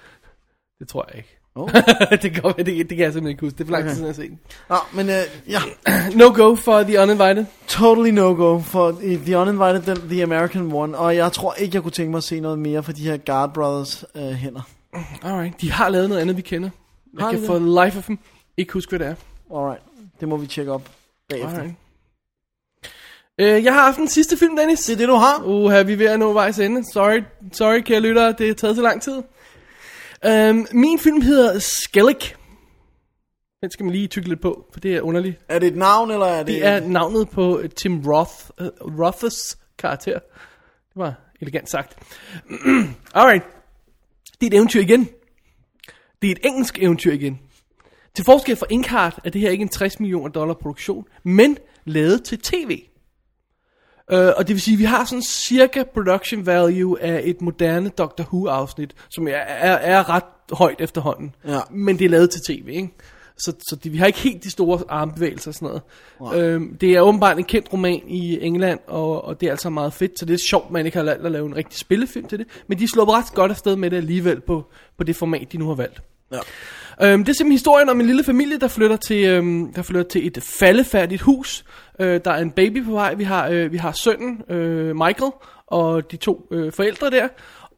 [0.79, 1.40] Det tror jeg ikke.
[1.55, 1.69] Oh.
[2.23, 3.59] det, kan, være, det, det kan jeg simpelthen ikke huske.
[3.59, 3.95] Det er for lang tid Okay.
[3.95, 4.39] siden, jeg har set den.
[4.69, 5.61] Nå, men uh, ja,
[6.25, 7.47] No go for The Uninvited.
[7.69, 10.99] totally no-go for i The Uninvited, den, The American One.
[10.99, 13.17] Og jeg tror ikke, jeg kunne tænke mig at se noget mere for de her
[13.17, 14.69] Guard Brothers uh, hænder.
[15.23, 15.61] Alright.
[15.61, 16.71] De har lavet noget andet, vi kender.
[17.19, 18.19] Jeg Har kan for life of them
[18.57, 19.15] ikke huske, hvad det er.
[19.59, 19.83] Alright,
[20.21, 20.83] det må vi tjekke op
[21.29, 21.51] bagefter.
[21.57, 21.75] Alright.
[23.39, 24.81] Øh, jeg har haft den sidste film, Dennis.
[24.81, 25.43] Det er det, du har?
[25.45, 26.93] Uh, vi er ved at nå vejs ende.
[26.93, 27.23] Sorry,
[27.53, 29.23] sorry kære lyttere, det har taget så lang tid.
[30.27, 32.17] Um, min film hedder Skellig.
[33.63, 35.39] Den skal man lige tykke lidt på, for det er underligt.
[35.49, 36.47] Er det et navn, eller er det...
[36.47, 40.19] Det er navnet på øh, Tim Roth, uh, Roths karakter.
[40.89, 41.99] Det var elegant sagt.
[43.15, 43.45] Alright.
[44.41, 45.09] Det er et eventyr igen.
[46.23, 47.39] Det er et engelsk eventyr igen.
[48.15, 52.25] Til forskel fra Inkheart er det her ikke en 60 millioner dollar produktion, men lavet
[52.25, 52.83] til tv.
[54.13, 57.89] Uh, og det vil sige, at vi har sådan cirka production value af et moderne
[57.89, 61.35] Doctor Who afsnit, som er, er, er ret højt efterhånden.
[61.49, 61.61] Ja.
[61.71, 62.91] Men det er lavet til tv, ikke?
[63.39, 65.81] Så, så det, vi har ikke helt de store armbevægelser og sådan
[66.21, 66.45] noget.
[66.45, 69.93] Øhm, det er åbenbart en kendt roman i England, og, og det er altså meget
[69.93, 72.39] fedt, så det er sjovt, man ikke har valgt at lave en rigtig spillefilm til
[72.39, 72.47] det.
[72.67, 74.65] Men de slår ret godt afsted med det alligevel på,
[74.99, 76.03] på det format, de nu har valgt.
[76.33, 76.39] Ja.
[77.03, 80.09] Øhm, det er simpelthen historien om en lille familie, der flytter til, øhm, der flytter
[80.09, 81.65] til et faldefærdigt hus.
[82.01, 83.15] Øh, der er en baby på vej.
[83.15, 85.33] Vi har, øh, vi har sønnen, øh, Michael,
[85.67, 87.29] og de to øh, forældre der.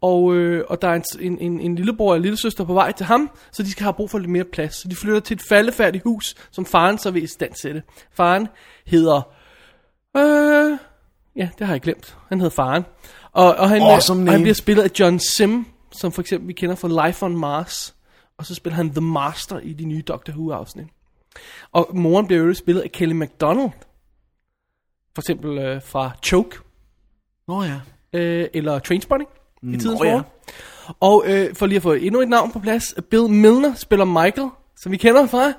[0.03, 2.93] Og, øh, og der er en, en, en, en lillebror og en lillesøster på vej
[2.93, 4.74] til ham, så de skal have brug for lidt mere plads.
[4.74, 7.82] Så de flytter til et faldefærdigt hus, som faren så vil i stand sætte.
[8.16, 8.49] Faren
[8.86, 9.32] hedder...
[10.16, 10.78] Øh,
[11.36, 12.16] ja, det har jeg glemt.
[12.28, 12.85] Han hedder faren.
[13.32, 16.53] Og, og, han, Awesome og han bliver spillet af John Sim, som for eksempel vi
[16.53, 17.94] kender fra Life on Mars.
[18.39, 20.87] Og så spiller han The Master i de nye Doctor Who afsnit.
[21.73, 23.71] Og moren bliver jo spillet af Kelly MacDonald.
[25.15, 26.59] For eksempel øh, fra Choke,
[27.49, 27.81] Nå ja.
[28.13, 29.29] øh, eller Trainspotting
[29.63, 30.11] i tidens ja.
[30.11, 30.25] morgen.
[31.01, 34.49] Og øh, for lige at få endnu et navn på plads, Bill Milner spiller Michael,
[34.83, 35.53] som vi kender fra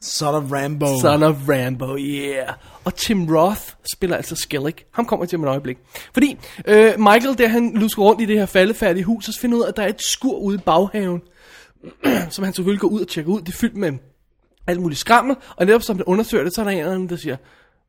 [0.00, 0.86] Son of Rambo.
[1.00, 2.54] Son of Rambo, yeah.
[2.84, 4.74] Og Tim Roth spiller altså Skellig.
[4.90, 5.78] Ham kommer til om et øjeblik.
[6.12, 9.58] Fordi øh, Michael, der han lusker rundt i det her faldefærdige hus, og så finder
[9.58, 11.22] ud af, at der er et skur ude i baghaven,
[12.30, 13.40] som han selvfølgelig går ud og tjekker ud.
[13.40, 13.92] Det er fyldt med
[14.66, 17.08] alt muligt skrammel, og netop som han undersøger det, så er der en eller anden,
[17.08, 17.36] der siger,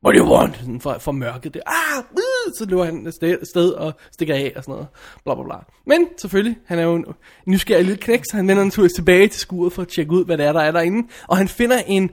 [0.04, 0.56] What do you want?
[0.56, 1.60] Sådan for, for mørket der.
[1.66, 4.86] Ah, uh, så løber han afsted, sted og stikker af og sådan noget.
[5.24, 5.56] Bla, bla, bla.
[5.86, 7.04] Men selvfølgelig, han er jo en
[7.46, 10.38] nysgerrig lille knæk, så han vender naturligvis tilbage til skuret for at tjekke ud, hvad
[10.38, 11.08] det er, der er derinde.
[11.28, 12.10] Og han finder en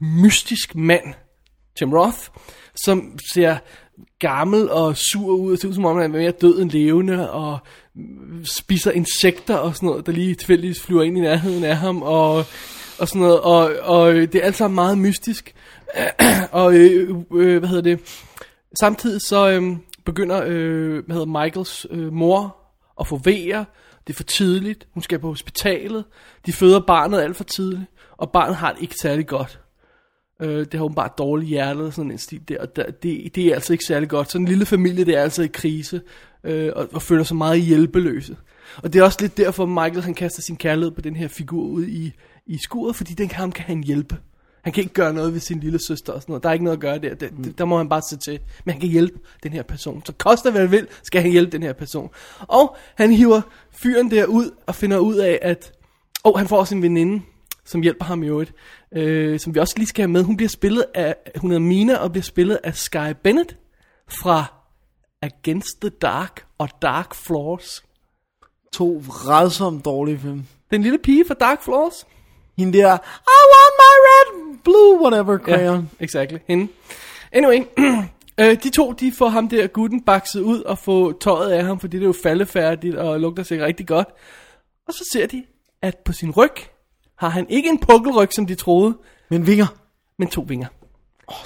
[0.00, 1.14] mystisk mand,
[1.78, 2.18] Tim Roth,
[2.74, 3.56] som ser
[4.18, 7.30] gammel og sur ud, og ser ud som om han er mere død end levende,
[7.30, 7.58] og
[8.44, 12.36] spiser insekter og sådan noget, der lige tilfældigvis flyver ind i nærheden af ham, og,
[12.98, 15.54] og sådan noget, og, og det er alt sammen meget mystisk.
[16.52, 18.00] og øh, øh, hvad hedder det,
[18.80, 22.56] samtidig så øh, begynder, øh, hvad hedder Michaels øh, mor
[23.00, 23.64] at få vejer,
[24.06, 26.04] det er for tidligt, hun skal på hospitalet,
[26.46, 29.60] de føder barnet alt for tidligt, og barnet har det ikke særlig godt.
[30.40, 33.54] Øh, det har åbenbart dårligt hjerte sådan en stil der, og der, det, det er
[33.54, 34.30] altså ikke særlig godt.
[34.30, 36.00] Sådan en lille familie, det er altså i krise,
[36.44, 38.36] øh, og, og føler sig meget hjælpeløse.
[38.76, 41.62] Og det er også lidt derfor, Michael han kaster sin kærlighed på den her figur
[41.62, 42.12] ud i,
[42.46, 44.16] i skuret, fordi den ham kan han hjælpe.
[44.62, 46.42] Han kan ikke gøre noget ved sin lille søster og sådan noget.
[46.42, 47.14] Der er ikke noget at gøre der.
[47.14, 47.52] Det, mm.
[47.52, 48.38] Der må han bare se til.
[48.64, 50.02] Men han kan hjælpe den her person.
[50.06, 52.10] Så koster hvad det vil, skal han hjælpe den her person.
[52.38, 53.40] Og han hiver
[53.70, 55.72] fyren der ud og finder ud af, at...
[56.24, 57.22] Og han får også en veninde,
[57.64, 58.52] som hjælper ham i øvrigt.
[58.96, 60.22] Øh, som vi også lige skal have med.
[60.22, 61.16] Hun bliver spillet af...
[61.36, 63.56] Hun hedder Mina og bliver spillet af Sky Bennett
[64.22, 64.44] fra
[65.22, 67.84] Against the Dark og Dark Floors.
[68.72, 70.46] To rædsomt dårlige film.
[70.70, 72.06] Den lille pige fra Dark Floors.
[72.58, 72.94] Hende der,
[73.34, 75.90] I want my red, blue, whatever, crayon.
[76.00, 76.38] Ja, exactly.
[76.48, 76.68] Hende.
[77.32, 77.58] Anyway,
[78.40, 81.80] øh, de to, de får ham der gutten bakset ud og få tøjet af ham,
[81.80, 84.08] fordi det er jo faldefærdigt og lugter sikkert rigtig godt.
[84.88, 85.44] Og så ser de,
[85.82, 86.52] at på sin ryg
[87.20, 88.96] har han ikke en pukkelryg, som de troede,
[89.30, 89.66] Men vinger.
[90.18, 90.66] men to vinger.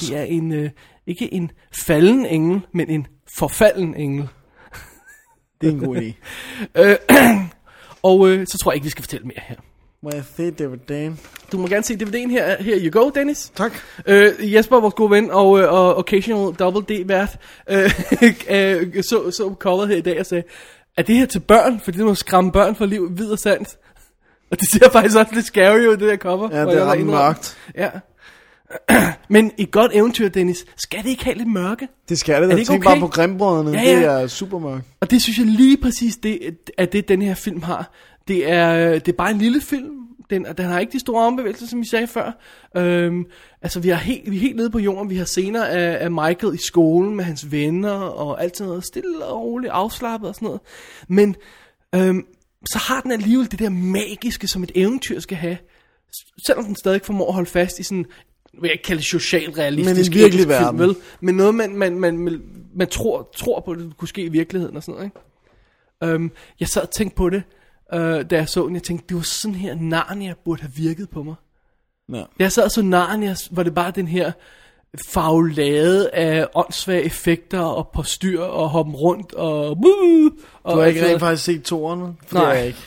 [0.01, 0.71] Det er en, øh,
[1.07, 1.51] ikke en
[1.87, 3.07] falden engel, men en
[3.39, 4.29] forfalden engel.
[5.61, 6.13] Det er en god idé.
[8.11, 9.57] Og øh, så tror jeg ikke, vi skal fortælle mere her.
[10.03, 11.19] Må jeg se David Dan?
[11.53, 12.63] Du må gerne se DVD'en her.
[12.63, 13.53] Her you go, Dennis.
[13.57, 13.73] Tak.
[14.07, 17.39] Øh, Jesper, vores gode ven og, øh, og occasional double D-vært,
[17.71, 17.91] øh,
[18.57, 20.45] øh, så, så coveret her i dag og sagde,
[20.97, 21.81] er det her til børn?
[21.81, 23.69] Fordi det må skræmme børn for liv, vid og sandt.
[24.51, 26.49] Og det ser faktisk også lidt scary ud, det der cover.
[26.59, 27.59] Ja, det er ret mørkt.
[27.75, 27.91] Ja.
[29.29, 31.89] Men et godt eventyr, Dennis, skal det ikke have lidt mørke?
[32.09, 32.53] Det skal det Er da.
[32.53, 32.95] det ikke Tænk okay?
[32.95, 33.71] bare på Grimbrødrene.
[33.71, 33.97] Ja, ja.
[33.97, 34.85] Det er super mørkt.
[35.01, 37.91] Og det synes jeg lige præcis, det er det, den her film har.
[38.29, 39.91] Det er, det er bare en lille film.
[40.31, 42.33] Den, den har ikke de store ombevægelser, som vi sagde før.
[42.77, 43.25] Øhm,
[43.63, 45.11] altså, vi er, helt, vi er helt nede på jorden.
[45.11, 48.85] Vi har scener af, af Michael i skolen med hans venner, og alt sådan noget
[48.85, 50.61] stille og roligt, afslappet og sådan noget.
[51.09, 51.37] Men
[51.95, 52.25] øhm,
[52.67, 55.59] så har den alligevel det der magiske, som et eventyr skal have.
[56.47, 58.07] Selvom den stadig formår at holde fast i sådan,
[58.55, 60.11] jeg vil ikke kalde det socialrealistisk.
[60.11, 60.81] Men en virkelig verden.
[60.81, 60.97] vel?
[61.21, 62.43] Men noget, man, man, man, man,
[62.75, 65.07] man tror, tror på, det kunne ske i virkeligheden og sådan noget.
[65.07, 66.15] Ikke?
[66.15, 67.43] Um, jeg sad og tænkte på det,
[67.95, 68.75] uh, da jeg så den.
[68.75, 71.35] Jeg tænkte, det var sådan her, Narnia burde have virket på mig.
[72.13, 72.25] Ja.
[72.39, 74.33] Jeg sad og så Narnia, var det bare den her
[75.09, 79.71] faglade af åndssvage effekter og postyr og hoppen rundt og...
[80.63, 82.17] Og Du har ikke rent faktisk set toerne?
[82.27, 82.79] For Nej, Det, jeg ikke.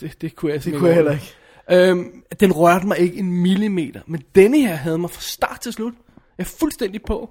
[0.00, 1.24] det, det kunne jeg det kunne jeg heller ikke.
[1.70, 1.90] ikke.
[1.90, 5.72] Øhm, den rørte mig ikke en millimeter, men denne her havde mig fra start til
[5.72, 5.94] slut.
[6.38, 7.30] Jeg er fuldstændig på.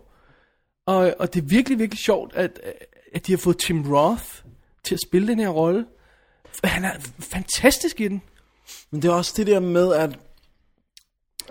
[0.88, 2.60] Og, og det er virkelig, virkelig sjovt, at,
[3.14, 4.24] at de har fået Tim Roth
[4.84, 5.86] til at spille den her rolle.
[6.64, 8.22] Han er fantastisk i den.
[8.92, 10.20] Men det er også det der med, at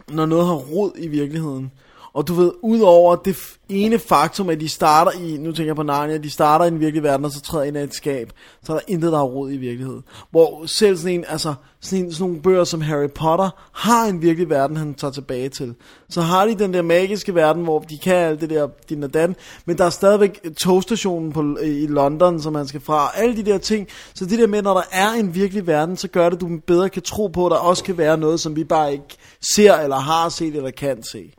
[0.09, 1.73] når noget har rod i virkeligheden,
[2.15, 3.36] og du ved, udover det
[3.69, 6.81] ene faktum, at de starter i, nu tænker jeg på Narnia, de starter i en
[6.81, 8.32] virkelig verden, og så træder ind i et skab,
[8.62, 10.03] så er der intet, der har rod i virkeligheden.
[10.31, 14.23] Hvor selv sådan en, altså, sådan, en, sådan nogle bøger som Harry Potter, har en
[14.23, 15.74] virkelig verden, han tager tilbage til.
[16.09, 19.15] Så har de den der magiske verden, hvor de kan alt det der, din og
[19.15, 19.36] dan,
[19.66, 23.43] men der er stadigvæk togstationen på, i London, som man skal fra, og alle de
[23.43, 23.89] der ting.
[24.15, 26.59] Så det der med, når der er en virkelig verden, så gør det, at du
[26.66, 29.16] bedre kan tro på, at der også kan være noget, som vi bare ikke
[29.55, 31.32] ser, eller har set, eller kan se.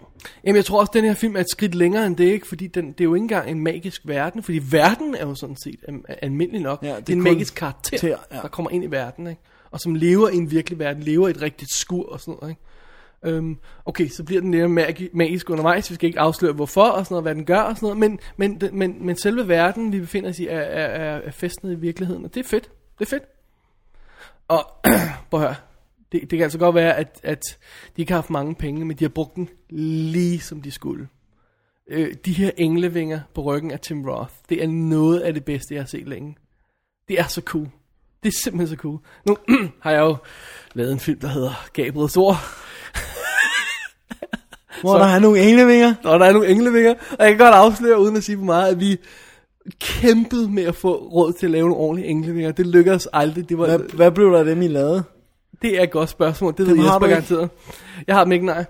[0.43, 2.47] Jamen, jeg tror også, at den her film er et skridt længere end det, ikke?
[2.47, 5.55] Fordi den, det er jo ikke engang en magisk verden, fordi verden er jo sådan
[5.55, 5.79] set
[6.21, 6.83] almindelig nok.
[6.83, 8.41] Ja, det, det er er en magisk karakter, karakter, ja.
[8.41, 9.41] der kommer ind i verden, ikke?
[9.71, 12.51] Og som lever i en virkelig verden, lever i et rigtigt skur og sådan noget,
[12.51, 12.61] ikke?
[13.25, 17.05] Øhm, okay, så bliver den lidt magi- magisk undervejs, vi skal ikke afsløre hvorfor og
[17.05, 19.99] sådan noget, hvad den gør og sådan noget, men, men, men, men selve verden, vi
[19.99, 22.69] befinder os i, er, er, er, er festnet i virkeligheden, og det er fedt,
[22.99, 23.23] det er fedt.
[24.47, 24.65] Og,
[25.29, 25.55] prøv at høre,
[26.11, 27.41] det, det kan altså godt være, at, at
[27.95, 31.07] de ikke har haft mange penge, men de har brugt den lige som de skulle.
[31.87, 35.73] Øh, de her englevinger på ryggen af Tim Roth, det er noget af det bedste,
[35.73, 36.35] jeg har set længe.
[37.07, 37.69] Det er så cool.
[38.23, 38.99] Det er simpelthen så cool.
[39.25, 39.37] Nu
[39.83, 40.15] har jeg jo
[40.73, 42.35] lavet en film, der hedder Gabriels Ord,
[44.81, 45.93] Hvor der er nogle englevinger.
[46.03, 48.71] og der er nogle englevinger, og jeg kan godt afsløre, uden at sige for meget,
[48.71, 48.97] at vi
[49.79, 52.51] kæmpede med at få råd til at lave nogle ordentlige englevinger.
[52.51, 53.49] Det lykkedes aldrig.
[53.49, 55.03] Det, var, Hvad, hvad blev der af dem, I lavede?
[55.61, 56.53] Det er et godt spørgsmål.
[56.57, 57.49] Det ved har Jesper garanteret.
[58.07, 58.65] Jeg har dem ikke, nej.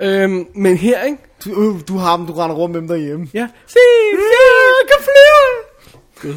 [0.00, 1.18] Øhm, men her, ikke?
[1.44, 3.28] Du, øh, du har dem, du render rundt med dem derhjemme.
[3.34, 3.48] Ja.
[3.66, 3.78] Se,
[4.12, 5.04] ja, kan
[6.22, 6.34] flyve.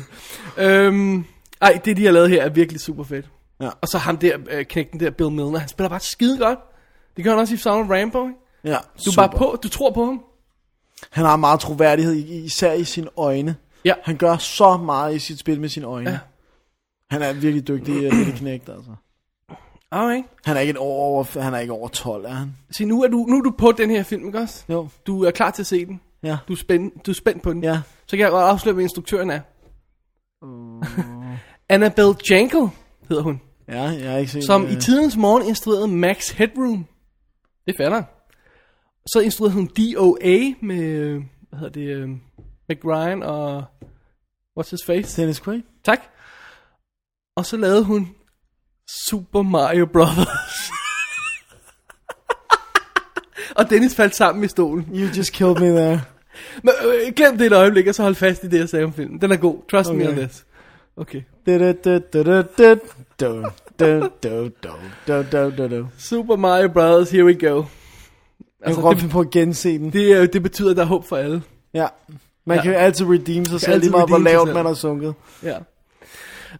[0.57, 1.23] Øhm,
[1.61, 3.25] ej, det de har lavet her er virkelig super fedt.
[3.61, 3.69] Ja.
[3.81, 6.59] Og så ham der, øh, knægten der, Bill Milner, han spiller bare skide godt.
[7.15, 8.39] Det gør han også i Sound of Rambo, ikke?
[8.63, 8.81] Ja, Du er
[9.11, 9.15] super.
[9.27, 10.21] bare på, du tror på ham.
[11.09, 13.55] Han har meget troværdighed, i- især i sine øjne.
[13.85, 13.93] Ja.
[14.03, 16.09] Han gør så meget i sit spil med sine øjne.
[16.09, 16.19] Ja.
[17.11, 18.91] Han er virkelig dygtig, øh, lille knægt, altså.
[19.91, 20.25] Alright.
[20.45, 22.55] Han er ikke, år over, han er ikke over 12, er han?
[22.71, 24.63] Så nu er, du, nu er du på den her film, ikke også?
[24.69, 24.87] Jo.
[25.07, 26.01] Du er klar til at se den.
[26.23, 26.37] Ja.
[26.47, 27.63] Du er, spændt, du er spændt på den.
[27.63, 27.81] Ja.
[28.07, 29.41] Så kan jeg godt afsløre, hvad instruktøren er.
[31.73, 32.69] Annabelle Jankel
[33.09, 33.41] hedder hun.
[33.67, 36.85] Ja, jeg har ikke set Som øh, i tidens morgen instruerede Max Headroom.
[37.67, 38.03] Det fatter.
[39.05, 41.13] Så instruerede hun DOA med,
[41.49, 42.09] hvad hedder det, øh,
[42.69, 43.63] Meg Ryan og,
[44.59, 45.21] what's his face?
[45.21, 45.61] Dennis Quaid.
[45.83, 45.99] Tak.
[47.35, 48.15] Og så lavede hun
[49.05, 50.71] Super Mario Brothers.
[53.57, 54.87] og Dennis faldt sammen i stolen.
[54.93, 56.01] You just killed me there.
[56.63, 58.93] Men, øh, glem det et øjeblik, og så hold fast i det, jeg sagde om
[58.93, 59.21] filmen.
[59.21, 59.69] Den er god.
[59.71, 59.99] Trust okay.
[59.99, 60.45] me on this.
[60.97, 61.21] Okay.
[65.97, 67.63] Super Mario Brothers, here we go.
[68.61, 69.93] Altså, jeg råbte på at gense den.
[69.93, 71.41] Det, øh, det betyder, at der er håb for alle.
[71.73, 71.87] Ja.
[72.45, 72.63] Man ja.
[72.63, 75.13] kan altid redeem sig selv, lige meget hvor lavt man har sunket.
[75.43, 75.57] Ja.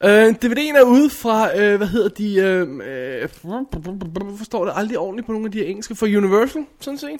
[0.04, 2.62] Øh, DVD'en er ude fra, øh, hvad hedder de, øh,
[3.22, 3.30] øh,
[4.38, 7.20] forstår det aldrig ordentligt på nogle af de her engelske, fra Universal, sådan set.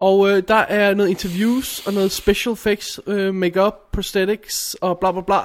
[0.00, 5.12] Og øh, der er noget interviews og noget special effects, øh, makeup, prosthetics og bla
[5.12, 5.38] bla bla.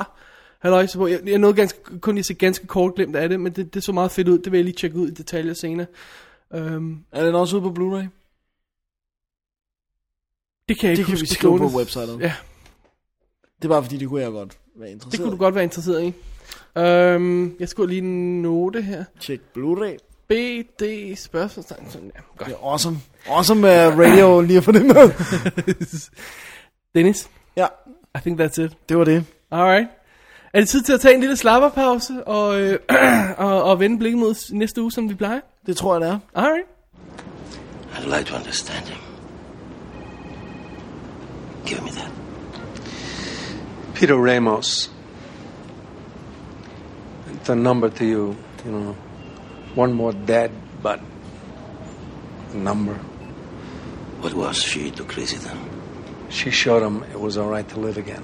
[0.60, 1.08] Halløjse på.
[1.08, 3.84] Jeg, jeg nåede ganske, kun lige se ganske kort glemt af det, men det, det
[3.84, 4.40] så meget fedt ud.
[4.40, 5.88] Det vil jeg lige tjekke ud i detaljer senere.
[6.50, 8.06] Um, Er den også ude på Blu-ray?
[10.70, 12.20] det kan jeg Det ikke kan vi skrive på websitet.
[12.20, 12.34] Ja,
[13.58, 15.64] Det er bare fordi, det kunne jeg godt være det interesseret kunne du godt være
[15.64, 16.14] interesseret i.
[16.76, 19.04] Um, jeg skulle lige note her.
[19.20, 19.98] Tjek Blu-ray.
[20.28, 21.86] BD spørgsmålstegn.
[21.90, 22.50] Sådan, ja, godt.
[22.50, 22.98] Det er awesome.
[23.30, 25.12] Awesome uh, radio lige at få det med.
[26.96, 27.66] Dennis, ja,
[28.16, 28.72] I think that's it.
[28.90, 29.26] det var det.
[29.52, 29.88] Alright.
[30.54, 32.80] Er det tid til at tage en lille slapperpause og, øh,
[33.38, 35.40] og, og vende blikket mod næste uge, som vi plejer?
[35.66, 36.20] Det tror jeg, det er.
[36.36, 36.66] Alright.
[37.94, 38.98] I'd like to understand him.
[41.66, 42.12] Give me that.
[43.96, 44.92] Peter Ramos.
[47.52, 48.96] A number to you, you know.
[49.76, 50.52] One more dead,
[50.82, 51.02] but
[52.54, 52.94] a number.
[54.22, 55.58] What was she to crazy then?
[56.30, 58.24] She showed him it was all right to live again.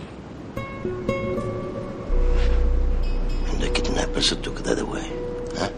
[3.52, 5.12] And the kidnappers took that away.
[5.58, 5.72] Huh?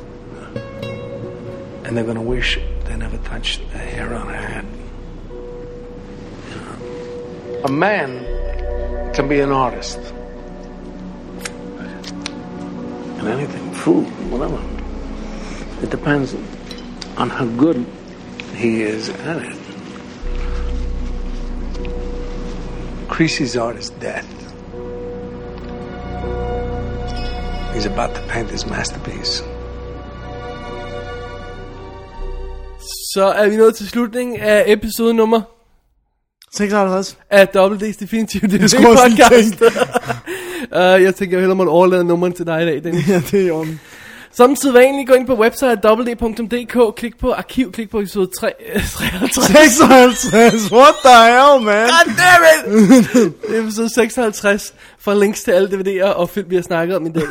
[1.86, 4.66] And they're gonna wish they never touched a hair on her head.
[7.66, 9.98] A man can be an artist.
[13.20, 14.60] And anything, food, whatever.
[15.84, 16.34] It depends
[17.18, 17.86] on how good
[18.56, 19.58] he is at it.
[23.10, 24.28] Creasy's art is death.
[27.74, 29.44] He's about to paint his masterpiece.
[33.14, 35.42] Så er vi nået til slutningen af episode nummer
[36.54, 37.18] 56.
[37.30, 39.62] af WD's Definitive DVD skulle også lige podcast.
[40.64, 43.08] uh, jeg tænker, jeg hellere måtte overlade nummeren til dig i dag, Dennis.
[43.08, 43.80] Ja, det er orden.
[44.34, 48.52] Som sædvanligt, gå ind på website www.dk, klik på arkiv, klik på episode 3,
[48.92, 49.46] 53.
[49.46, 51.88] 56, what the hell, man?
[51.88, 53.34] God damn it!
[53.60, 57.28] episode 56 for links til alle DVD'er og film, vi har snakket om i dag.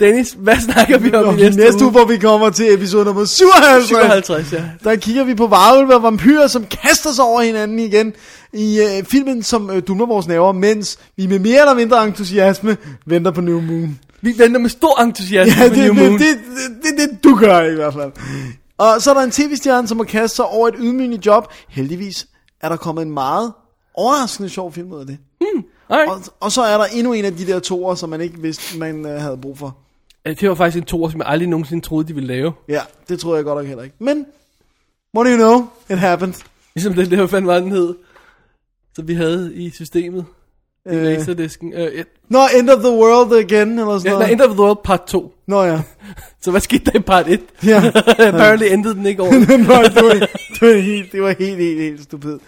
[0.00, 3.24] Dennis, hvad snakker vi om i næste, næste uge, hvor vi kommer til episode nummer
[3.24, 4.62] 57, 57, ja.
[4.84, 8.12] der kigger vi på varulve og vampyrer, som kaster sig over hinanden igen
[8.52, 12.76] i øh, filmen, som øh, dumler vores nerver, mens vi med mere eller mindre entusiasme
[13.06, 13.98] venter på New Moon.
[14.20, 16.12] Vi venter med stor entusiasme Ja, på det New Moon.
[16.12, 18.12] det, det, det, det, du gør i hvert fald.
[18.78, 21.52] Og så er der en tv-stjerne, som har kastet sig over et ydmygende job.
[21.68, 22.26] Heldigvis
[22.62, 23.52] er der kommet en meget
[23.94, 25.18] overraskende sjov film ud af det.
[25.90, 26.10] Alright.
[26.10, 28.78] Og, og så er der endnu en af de der toer, som man ikke vidste,
[28.78, 29.76] man øh, havde brug for.
[30.26, 32.52] Ja, Det var faktisk en toer, som jeg aldrig nogensinde troede, de ville lave.
[32.68, 33.96] Ja, det troede jeg godt nok heller ikke.
[33.98, 34.26] Men,
[35.16, 35.68] what do you know?
[35.90, 36.34] It happened.
[36.74, 37.94] Ligesom hvad fanden var den hed,
[38.94, 40.24] som vi havde i systemet.
[40.92, 41.02] I Øh.
[41.02, 41.72] laserdisken.
[41.72, 44.26] Øh, et, Nå, End of the World again, eller sådan ja, noget.
[44.26, 45.32] nej, End of the World part 2.
[45.48, 45.80] Nå ja.
[46.42, 47.40] Så hvad skete der i part 1?
[47.66, 47.82] Ja.
[48.28, 49.32] Apparently endede den ikke over.
[49.34, 50.26] Nå, det, var,
[50.60, 52.38] det, var helt, det var helt, helt, helt stupid.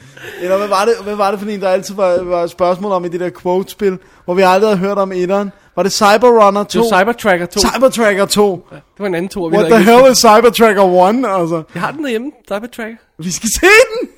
[0.42, 3.04] Eller hvad var det, hvad var det for en, der altid var, var spørgsmål om
[3.04, 5.50] i det der quote-spil, hvor vi aldrig havde hørt om etteren?
[5.76, 6.82] Var det Cyberrunner 2?
[6.82, 7.60] Det var Cybertracker 2.
[7.60, 8.66] Cybertracker 2.
[8.70, 11.40] det var en anden vi What the ikke hell is Cybertracker 1?
[11.40, 12.96] Altså, Jeg har den derhjemme, Cybertracker.
[13.18, 13.66] vi skal se
[14.00, 14.08] den!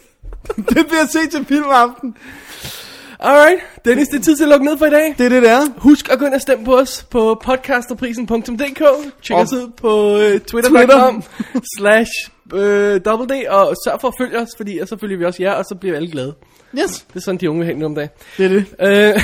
[0.56, 2.14] det bliver set til filmaften.
[3.22, 5.14] Alright, Dennis, det er tid til at lukke ned for i dag.
[5.18, 5.60] Det er det, der.
[5.78, 8.82] Husk at gå ind og stemme på os på podcasterprisen.dk.
[9.22, 11.22] Tjek Og- os ud på uh, twitter.com
[11.78, 12.10] slash
[12.54, 15.52] øh, double D, og sørg for at følge os, fordi så følger vi også jer,
[15.52, 16.34] og så bliver vi alle glade.
[16.78, 18.10] Yes, Det er sådan, de unge vil have nu om dagen.
[18.38, 19.14] det er det.
[19.14, 19.22] Øh,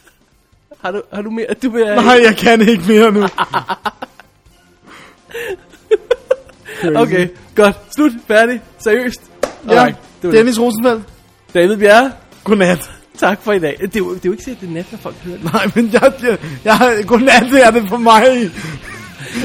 [0.82, 1.46] har, du, har du mere?
[1.62, 3.26] Du vil, Nej, jeg kan ikke mere nu.
[6.96, 7.76] Okay, godt.
[7.94, 8.12] Slut.
[8.28, 8.60] Færdig.
[8.78, 9.22] Seriøst.
[9.68, 10.32] Ja, Alright, det.
[10.32, 11.02] Dennis Rosenfeldt.
[11.54, 12.12] David Bjerre,
[12.44, 12.90] Godnat.
[13.18, 13.76] Tak for i dag.
[13.80, 15.52] Det er jo, det er jo ikke sikkert, det er nat, når folk hører det.
[15.52, 18.50] Nej, men jeg, jeg, jeg, godnat det er det for mig.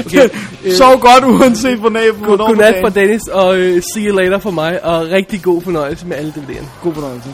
[0.06, 0.28] Okay.
[0.78, 4.84] Sov godt uanset hvornår God, godnat for Dennis, og uh, see you later for mig,
[4.84, 6.82] og rigtig god fornøjelse med alle DVD'erne.
[6.82, 7.28] God fornøjelse.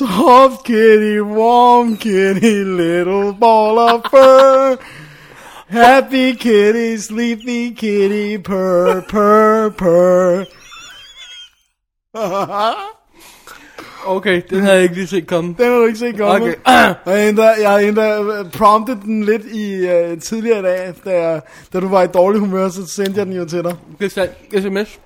[0.00, 4.78] Soft kitty, warm kitty, little ball of fur.
[5.68, 10.46] Happy kitty, sleepy kitty, purr, purr, purr.
[14.06, 15.54] Okay, den havde jeg ikke lige set komme.
[15.58, 16.46] Den har du ikke set komme.
[16.46, 16.54] Okay.
[17.06, 21.10] Jeg, ændrer, jeg har ændret, uh, promptet den lidt i uh, tidligere i dag, da,
[21.10, 21.40] jeg,
[21.72, 23.76] da du var i dårlig humør, så sendte jeg den jo til dig.
[24.00, 24.18] Det
[24.54, 24.98] er sms.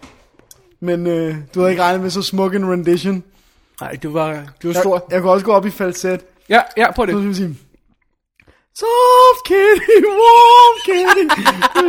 [0.80, 3.24] Men uh, du havde ikke regnet med så smuk en rendition.
[3.80, 5.06] Nej, det var, det var Jeg, stor.
[5.10, 6.24] jeg kunne også gå op i falset.
[6.48, 7.28] Ja, ja, på Så skal det.
[7.28, 7.58] vi sige...
[8.76, 11.24] Soft kitty, warm kitty,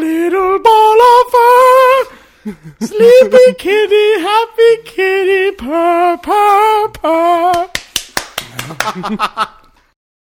[0.06, 2.16] little ball of fur.
[2.86, 7.70] Sleepy kitty, happy kitty, purr, purr, purr.